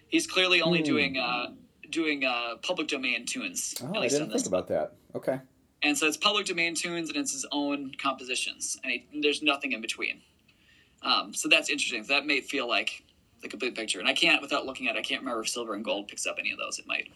He's 0.08 0.26
clearly 0.26 0.60
only 0.62 0.78
Hmm. 0.80 0.84
doing 0.84 1.18
uh, 1.18 1.46
doing 1.90 2.24
uh, 2.24 2.56
public 2.62 2.88
domain 2.88 3.26
tunes. 3.26 3.74
oh, 3.82 3.98
I 4.00 4.08
didn't 4.08 4.30
think 4.32 4.46
about 4.46 4.68
that. 4.68 4.92
Okay. 5.14 5.40
and 5.82 5.96
so 5.98 6.06
it's 6.06 6.16
public 6.16 6.46
domain 6.46 6.74
tunes 6.74 7.08
and 7.08 7.18
it's 7.18 7.32
his 7.32 7.44
own 7.52 7.90
compositions 8.00 8.78
and 8.84 8.92
he, 8.92 9.06
there's 9.22 9.42
nothing 9.42 9.72
in 9.72 9.80
between 9.80 10.20
um, 11.02 11.32
so 11.34 11.48
that's 11.48 11.68
interesting 11.70 12.04
that 12.04 12.26
may 12.26 12.40
feel 12.40 12.68
like 12.68 13.02
the 13.42 13.48
complete 13.48 13.74
picture. 13.74 13.98
And 14.00 14.08
i 14.08 14.12
can't 14.12 14.40
without 14.42 14.66
looking 14.66 14.88
at 14.88 14.96
it 14.96 14.98
i 14.98 15.02
can't 15.02 15.20
remember 15.22 15.40
if 15.42 15.48
silver 15.48 15.74
and 15.74 15.84
gold 15.84 16.08
picks 16.08 16.26
up 16.26 16.36
any 16.38 16.50
of 16.52 16.58
those. 16.58 16.78
It 16.78 16.86
might. 16.86 17.08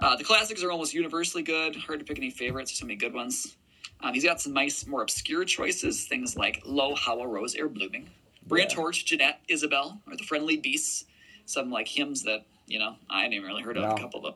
Uh, 0.00 0.16
the 0.16 0.24
classics 0.24 0.62
are 0.64 0.70
almost 0.72 0.94
universally 0.94 1.42
good. 1.44 1.76
Hard 1.76 2.00
to 2.00 2.04
pick 2.04 2.18
any 2.18 2.30
favorites. 2.30 2.70
There's 2.72 2.80
so 2.80 2.86
many 2.86 2.96
good 2.96 3.14
ones. 3.14 3.56
Um, 4.00 4.12
he's 4.14 4.24
got 4.24 4.40
some 4.40 4.52
nice 4.52 4.84
more 4.86 5.02
obscure 5.02 5.44
choices. 5.44 6.06
Things 6.06 6.36
like 6.36 6.60
lo 6.64 6.94
how 6.96 7.20
a 7.20 7.26
rose 7.26 7.54
E'er 7.54 7.68
blooming. 7.68 8.10
Bring 8.46 8.64
Yeah. 8.64 8.72
a 8.72 8.74
torch 8.74 9.04
jeanette 9.04 9.40
isabel 9.48 10.00
or 10.08 10.16
the 10.16 10.24
friendly 10.24 10.56
beasts. 10.56 11.04
Some 11.44 11.70
like 11.70 11.86
hymns 11.88 12.22
that 12.24 12.46
you 12.66 12.78
know 12.78 12.96
i 13.10 13.18
hadn't 13.18 13.34
even 13.34 13.46
really 13.46 13.62
heard 13.62 13.76
of. 13.76 13.82
No. 13.84 13.90
a 13.94 13.98
couple 13.98 14.20
of 14.20 14.24
them 14.24 14.34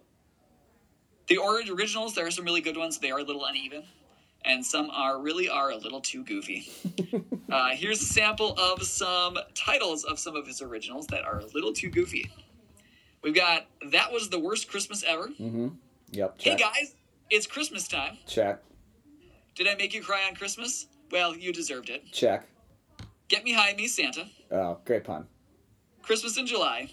the 1.29 1.39
orange 1.39 1.69
originals, 1.71 2.15
there 2.15 2.25
are 2.27 2.31
some 2.31 2.45
really 2.45 2.61
good 2.61 2.77
ones. 2.77 2.99
They 2.99 3.11
are 3.11 3.19
a 3.19 3.23
little 3.25 3.45
uneven, 3.45 3.83
and 4.47 4.65
some 4.65 4.91
are 4.91 5.21
really 5.21 5.49
are 5.49 5.71
a 5.71 5.77
little 5.77 6.01
too 6.01 6.23
goofy. 6.23 6.71
uh, 7.53 7.71
here's 7.71 8.01
a 8.01 8.05
sample 8.05 8.55
of 8.59 8.83
some 8.83 9.37
titles 9.55 10.05
of 10.05 10.19
some 10.19 10.37
of 10.37 10.47
his 10.47 10.63
originals 10.63 11.07
that 11.09 11.25
are 11.25 11.41
a 11.41 11.47
little 11.47 11.73
too 11.73 11.91
goofy. 11.91 12.31
We've 13.23 13.35
got 13.35 13.67
that 13.91 14.13
was 14.13 14.31
the 14.31 14.39
worst 14.39 14.69
Christmas 14.69 15.03
ever. 15.03 15.29
Mm-hmm. 15.29 15.69
Yep. 16.13 16.37
Hey 16.39 16.57
guys, 16.57 16.95
it's 17.29 17.47
Christmas 17.47 17.89
time. 17.89 18.19
Check. 18.27 18.63
Did 19.57 19.67
I 19.69 19.75
make 19.75 19.95
you 19.95 20.03
cry 20.03 20.25
on 20.29 20.35
Christmas? 20.35 20.87
Well, 21.11 21.37
you 21.37 21.53
deserved 21.53 21.91
it. 21.91 22.05
Check. 22.13 22.47
Get 23.29 23.43
me 23.43 23.53
high, 23.53 23.75
me 23.75 23.89
Santa. 23.89 24.27
Oh, 24.53 24.79
great 24.85 25.03
pun. 25.05 25.27
Christmas 26.03 26.37
in 26.37 26.47
July. 26.47 26.91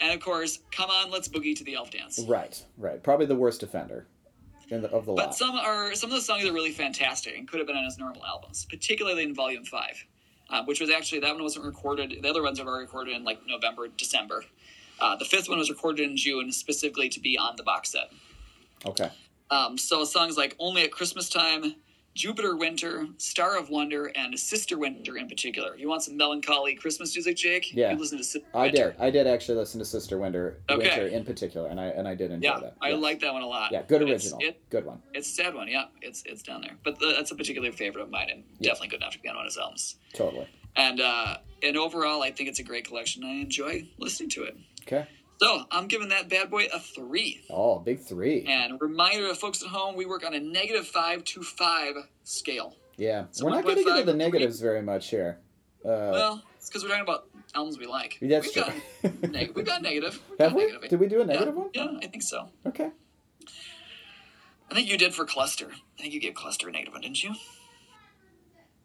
And 0.00 0.12
of 0.12 0.20
course, 0.20 0.60
come 0.70 0.90
on, 0.90 1.10
let's 1.10 1.28
boogie 1.28 1.56
to 1.56 1.64
the 1.64 1.74
elf 1.74 1.90
dance. 1.90 2.20
Right. 2.28 2.62
Right. 2.76 3.02
Probably 3.02 3.26
the 3.26 3.34
worst 3.34 3.62
offender 3.62 4.06
the, 4.68 4.90
of 4.90 5.06
the 5.06 5.12
But 5.12 5.26
lot. 5.26 5.34
some 5.34 5.56
are 5.56 5.94
some 5.94 6.10
of 6.10 6.16
the 6.16 6.22
songs 6.22 6.44
are 6.44 6.52
really 6.52 6.72
fantastic 6.72 7.36
and 7.36 7.48
could 7.48 7.58
have 7.58 7.66
been 7.66 7.76
on 7.76 7.84
his 7.84 7.98
normal 7.98 8.24
albums, 8.24 8.66
particularly 8.68 9.22
in 9.24 9.34
Volume 9.34 9.64
Five, 9.64 10.04
uh, 10.50 10.62
which 10.64 10.80
was 10.80 10.90
actually 10.90 11.20
that 11.20 11.34
one 11.34 11.42
wasn't 11.42 11.64
recorded. 11.64 12.18
The 12.22 12.28
other 12.28 12.42
ones 12.42 12.60
are 12.60 12.70
recorded 12.70 13.16
in 13.16 13.24
like 13.24 13.40
November, 13.46 13.88
December. 13.88 14.44
Uh, 15.00 15.16
the 15.16 15.24
fifth 15.24 15.48
one 15.48 15.58
was 15.58 15.70
recorded 15.70 16.08
in 16.08 16.16
June, 16.16 16.50
specifically 16.52 17.08
to 17.08 17.20
be 17.20 17.38
on 17.38 17.56
the 17.56 17.62
box 17.62 17.90
set. 17.92 18.10
Okay. 18.84 19.10
Um, 19.50 19.78
so 19.78 20.04
songs 20.04 20.36
like 20.36 20.54
"Only 20.58 20.82
at 20.82 20.90
Christmas 20.90 21.28
Time," 21.28 21.74
"Jupiter 22.18 22.56
Winter," 22.56 23.06
"Star 23.18 23.56
of 23.56 23.70
Wonder," 23.70 24.06
and 24.16 24.36
"Sister 24.38 24.76
Winter" 24.76 25.16
in 25.16 25.28
particular. 25.28 25.76
You 25.76 25.88
want 25.88 26.02
some 26.02 26.16
melancholy 26.16 26.74
Christmas 26.74 27.14
music, 27.14 27.36
Jake? 27.36 27.72
Yeah. 27.72 27.92
You 27.92 27.98
listen 27.98 28.18
to 28.18 28.24
Sister 28.24 28.48
I 28.52 28.62
Winter. 28.64 28.90
did. 28.92 29.00
I 29.00 29.10
did 29.10 29.26
actually 29.28 29.56
listen 29.58 29.78
to 29.78 29.84
Sister 29.84 30.18
Winter, 30.18 30.60
Okay. 30.68 30.88
Winter 30.88 31.06
in 31.06 31.24
particular, 31.24 31.68
and 31.68 31.78
I 31.80 31.86
and 31.86 32.08
I 32.08 32.14
did 32.16 32.32
enjoy 32.32 32.48
Yeah, 32.48 32.58
that. 32.60 32.74
I 32.82 32.88
Yes. 32.90 33.00
like 33.00 33.20
that 33.20 33.32
one 33.32 33.42
a 33.42 33.46
lot. 33.46 33.70
Yeah, 33.70 33.82
good 33.86 34.02
original. 34.02 34.38
It, 34.42 34.60
Good 34.68 34.84
one. 34.84 35.00
it's 35.14 35.28
a 35.28 35.32
sad 35.32 35.54
one. 35.54 35.68
Yeah, 35.68 35.84
it's 36.02 36.24
it's 36.26 36.42
down 36.42 36.60
there, 36.62 36.76
but 36.82 36.98
the, 36.98 37.12
that's 37.16 37.30
a 37.30 37.36
particular 37.36 37.70
favorite 37.70 38.02
of 38.02 38.10
mine, 38.10 38.28
and 38.30 38.44
Yeah. 38.58 38.70
definitely 38.70 38.88
good 38.88 39.00
enough 39.02 39.12
to 39.12 39.20
be 39.20 39.28
on 39.28 39.36
one 39.36 39.46
of 39.46 39.50
his 39.52 39.58
albums. 39.58 39.96
Totally. 40.12 40.48
And 40.74 41.00
uh, 41.00 41.36
and 41.62 41.76
overall, 41.76 42.22
I 42.22 42.30
think 42.32 42.48
it's 42.48 42.58
a 42.58 42.64
great 42.64 42.84
collection. 42.86 43.22
I 43.24 43.30
enjoy 43.40 43.88
listening 43.98 44.30
to 44.30 44.42
it. 44.44 44.56
Okay. 44.82 45.06
So 45.38 45.64
I'm 45.70 45.86
giving 45.86 46.08
that 46.08 46.28
bad 46.28 46.50
boy 46.50 46.66
a 46.72 46.80
three. 46.80 47.42
Oh, 47.48 47.78
big 47.78 48.00
three. 48.00 48.44
And 48.48 48.80
reminder 48.80 49.28
to 49.28 49.34
folks 49.34 49.62
at 49.62 49.68
home, 49.68 49.94
we 49.96 50.04
work 50.04 50.26
on 50.26 50.34
a 50.34 50.40
negative 50.40 50.86
five 50.86 51.22
to 51.24 51.42
five 51.42 51.94
scale. 52.24 52.74
Yeah. 52.96 53.26
So 53.30 53.44
We're 53.44 53.52
not 53.52 53.62
going 53.64 53.76
to 53.76 53.82
1.5 53.82 53.86
get 53.86 53.98
into 54.00 54.12
the 54.12 54.18
negatives 54.18 54.60
very 54.60 54.82
much 54.82 55.10
here. 55.10 55.38
Uh, 55.84 56.10
well, 56.12 56.42
it's 56.56 56.68
because 56.68 56.82
we're 56.82 56.88
talking 56.88 57.04
about 57.04 57.28
albums 57.54 57.78
we 57.78 57.86
like. 57.86 58.18
that's 58.20 58.46
we've 58.54 58.64
true. 58.64 58.72
Got 59.22 59.30
neg- 59.30 59.52
we've 59.54 59.64
got 59.64 59.80
negative. 59.80 60.20
We've 60.28 60.38
Have 60.40 60.50
got 60.50 60.56
we? 60.56 60.66
negative. 60.66 60.90
Did 60.90 61.00
we 61.00 61.06
do 61.06 61.16
a 61.16 61.20
Yeah, 61.20 61.26
negative 61.26 61.54
one? 61.54 61.70
Yeah, 61.72 61.86
I 62.02 62.06
think 62.08 62.22
so. 62.24 62.48
Okay. 62.66 62.90
I 64.70 64.74
think 64.74 64.88
you 64.88 64.98
did 64.98 65.14
for 65.14 65.24
Cluster. 65.24 65.68
I 65.98 66.02
think 66.02 66.12
you 66.14 66.20
gave 66.20 66.34
Cluster 66.34 66.68
a 66.68 66.72
negative 66.72 66.94
one, 66.94 67.02
didn't 67.02 67.22
you? 67.22 67.34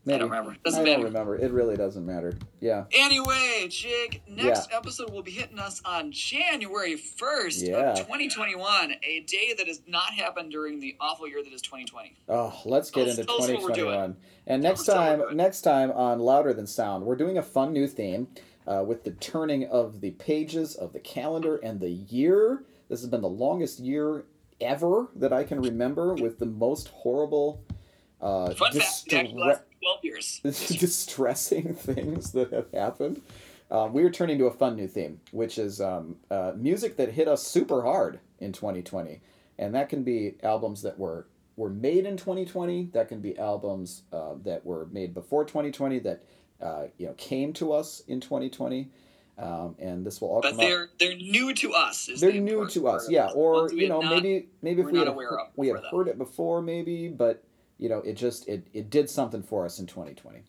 Maybe. 0.05 0.15
I 0.15 0.19
don't 0.19 0.29
remember. 0.31 0.57
Doesn't 0.65 0.81
I 0.81 0.83
matter. 0.83 0.95
don't 0.97 1.05
remember. 1.05 1.35
It 1.37 1.51
really 1.51 1.77
doesn't 1.77 2.05
matter. 2.05 2.33
Yeah. 2.59 2.83
Anyway, 2.91 3.67
Jig, 3.69 4.21
next 4.27 4.69
episode 4.73 5.11
will 5.11 5.21
be 5.23 5.31
hitting 5.31 5.59
us 5.59 5.81
on 5.85 6.11
January 6.11 6.95
1st 6.95 7.67
Yeah. 7.67 7.91
of 7.91 7.97
2021, 7.99 8.95
a 9.01 9.19
day 9.21 9.53
that 9.57 9.65
has 9.67 9.81
not 9.87 10.13
happened 10.13 10.51
during 10.51 10.79
the 10.81 10.95
awful 10.99 11.27
year 11.27 11.41
that 11.41 11.53
is 11.53 11.61
2020. 11.61 12.15
Oh, 12.27 12.53
let's 12.65 12.91
get 12.91 13.01
Tell 13.05 13.09
us- 13.11 13.17
into 13.19 13.27
tell 13.27 13.35
us 13.43 13.49
what 13.49 13.61
we're 13.61 13.67
doing. 13.69 13.75
2021. 13.75 14.17
And 14.47 14.61
next 14.61 14.89
us 14.89 14.95
time, 14.95 15.21
next 15.37 15.61
time 15.61 15.91
on 15.91 16.19
Louder 16.19 16.53
Than 16.53 16.67
Sound, 16.67 17.05
we're 17.05 17.15
doing 17.15 17.37
a 17.37 17.43
fun 17.43 17.71
new 17.71 17.87
theme 17.87 18.27
uh, 18.67 18.83
with 18.85 19.05
the 19.05 19.11
turning 19.11 19.65
of 19.67 20.01
the 20.01 20.11
pages 20.11 20.75
of 20.75 20.91
the 20.91 20.99
calendar 20.99 21.57
and 21.57 21.79
the 21.79 21.89
year. 21.89 22.65
This 22.89 22.99
has 22.99 23.09
been 23.09 23.21
the 23.21 23.29
longest 23.29 23.79
year 23.79 24.25
ever 24.59 25.07
that 25.15 25.31
I 25.31 25.45
can 25.45 25.61
remember, 25.61 26.13
with 26.13 26.39
the 26.39 26.45
most 26.45 26.89
horrible, 26.89 27.61
uh, 28.21 28.53
Fun 28.53 28.71
fact, 28.73 29.09
it 29.85 30.05
actually 30.05 30.07
distre- 30.07 30.43
lasted 30.43 30.43
12 30.43 30.73
years. 30.73 30.77
distressing 30.79 31.73
things 31.75 32.31
that 32.33 32.51
have 32.53 32.71
happened. 32.73 33.21
Um, 33.71 33.93
we 33.93 34.03
are 34.03 34.11
turning 34.11 34.37
to 34.37 34.45
a 34.45 34.51
fun 34.51 34.75
new 34.75 34.87
theme, 34.87 35.19
which 35.31 35.57
is 35.57 35.81
um, 35.81 36.17
uh, 36.29 36.51
music 36.55 36.97
that 36.97 37.09
hit 37.13 37.27
us 37.27 37.41
super 37.41 37.81
hard 37.81 38.19
in 38.39 38.51
2020, 38.51 39.19
and 39.57 39.73
that 39.73 39.89
can 39.89 40.03
be 40.03 40.35
albums 40.43 40.81
that 40.83 40.99
were 40.99 41.27
were 41.55 41.69
made 41.69 42.05
in 42.05 42.17
2020. 42.17 42.89
That 42.93 43.07
can 43.07 43.19
be 43.21 43.37
albums 43.37 44.03
uh, 44.11 44.33
that 44.43 44.65
were 44.65 44.87
made 44.91 45.13
before 45.13 45.45
2020 45.45 45.99
that 45.99 46.23
uh, 46.61 46.83
you 46.97 47.07
know 47.07 47.13
came 47.13 47.51
to 47.53 47.71
us 47.73 48.03
in 48.07 48.19
2020, 48.19 48.89
um, 49.39 49.75
and 49.79 50.05
this 50.05 50.21
will 50.21 50.29
all 50.29 50.41
But 50.41 50.51
come 50.51 50.59
out. 50.59 50.63
they're 50.67 50.89
they're 50.99 51.15
new 51.15 51.53
to 51.55 51.73
us. 51.73 52.09
Is 52.09 52.21
They're 52.21 52.31
the 52.31 52.39
new 52.41 52.67
to 52.69 52.87
us, 52.87 53.09
yeah. 53.09 53.29
Or 53.33 53.71
you 53.71 53.89
know, 53.89 54.01
not- 54.01 54.13
maybe 54.21 54.49
maybe 54.61 54.81
if 54.81 54.87
we 54.87 54.99
had 54.99 55.15
we 55.55 55.67
had 55.69 55.77
heard 55.89 56.07
it 56.09 56.17
before, 56.19 56.61
maybe, 56.61 57.07
but 57.07 57.43
you 57.83 57.89
know, 57.89 57.99
it 57.99 58.13
just 58.13 58.47
it 58.47 58.65
it 58.71 58.89
did 58.89 59.09
something 59.09 59.43
for 59.43 59.65
us 59.65 59.77
in 59.77 59.85
2020. 59.85 60.43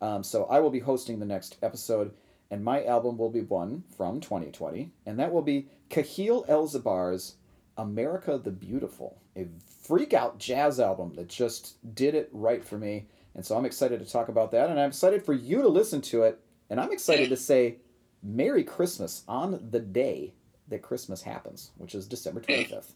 Um, 0.00 0.22
so 0.22 0.46
I 0.46 0.60
will 0.60 0.70
be 0.70 0.78
hosting 0.78 1.18
the 1.18 1.26
next 1.26 1.58
episode, 1.62 2.14
and 2.50 2.64
my 2.64 2.82
album 2.86 3.18
will 3.18 3.28
be 3.28 3.42
one 3.42 3.84
from 3.98 4.18
2020, 4.18 4.90
and 5.04 5.18
that 5.18 5.30
will 5.30 5.42
be 5.42 5.68
Kahil 5.90 6.48
El'Zabar's 6.48 7.34
"America 7.76 8.40
the 8.42 8.50
Beautiful," 8.50 9.18
a 9.36 9.46
freak 9.82 10.14
out 10.14 10.38
jazz 10.38 10.80
album 10.80 11.12
that 11.16 11.28
just 11.28 11.76
did 11.94 12.14
it 12.14 12.30
right 12.32 12.64
for 12.64 12.78
me. 12.78 13.04
And 13.34 13.44
so 13.44 13.58
I'm 13.58 13.66
excited 13.66 14.00
to 14.00 14.10
talk 14.10 14.28
about 14.28 14.50
that, 14.52 14.70
and 14.70 14.80
I'm 14.80 14.88
excited 14.88 15.22
for 15.22 15.34
you 15.34 15.60
to 15.60 15.68
listen 15.68 16.00
to 16.00 16.22
it, 16.22 16.40
and 16.70 16.80
I'm 16.80 16.92
excited 16.92 17.28
to 17.28 17.36
say 17.36 17.76
Merry 18.22 18.64
Christmas 18.64 19.22
on 19.28 19.68
the 19.70 19.80
day 19.80 20.32
that 20.68 20.80
Christmas 20.80 21.20
happens, 21.20 21.72
which 21.76 21.94
is 21.94 22.08
December 22.08 22.40
25th. 22.40 22.92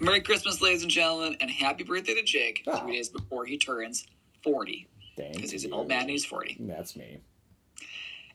Merry 0.00 0.20
Christmas, 0.20 0.60
ladies 0.60 0.82
and 0.82 0.90
gentlemen, 0.90 1.36
and 1.40 1.50
happy 1.50 1.84
birthday 1.84 2.14
to 2.14 2.22
Jake 2.22 2.62
Ah. 2.66 2.80
three 2.80 2.96
days 2.96 3.08
before 3.08 3.46
he 3.46 3.56
turns 3.56 4.06
40. 4.42 4.86
Thank 5.16 5.34
Because 5.34 5.50
he's 5.50 5.64
an 5.64 5.72
old 5.72 5.88
man 5.88 6.02
and 6.02 6.10
he's 6.10 6.24
40. 6.24 6.56
That's 6.60 6.96
me. 6.96 7.18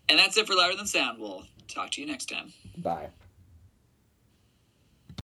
And 0.08 0.18
that's 0.18 0.38
it 0.38 0.48
for 0.48 0.56
Louder 0.56 0.76
Than 0.76 0.88
Sound. 0.88 1.20
We'll 1.20 1.46
talk 1.68 1.92
to 1.92 2.02
you 2.02 2.08
next 2.08 2.28
time. 2.30 2.54
Bye. 2.78 3.10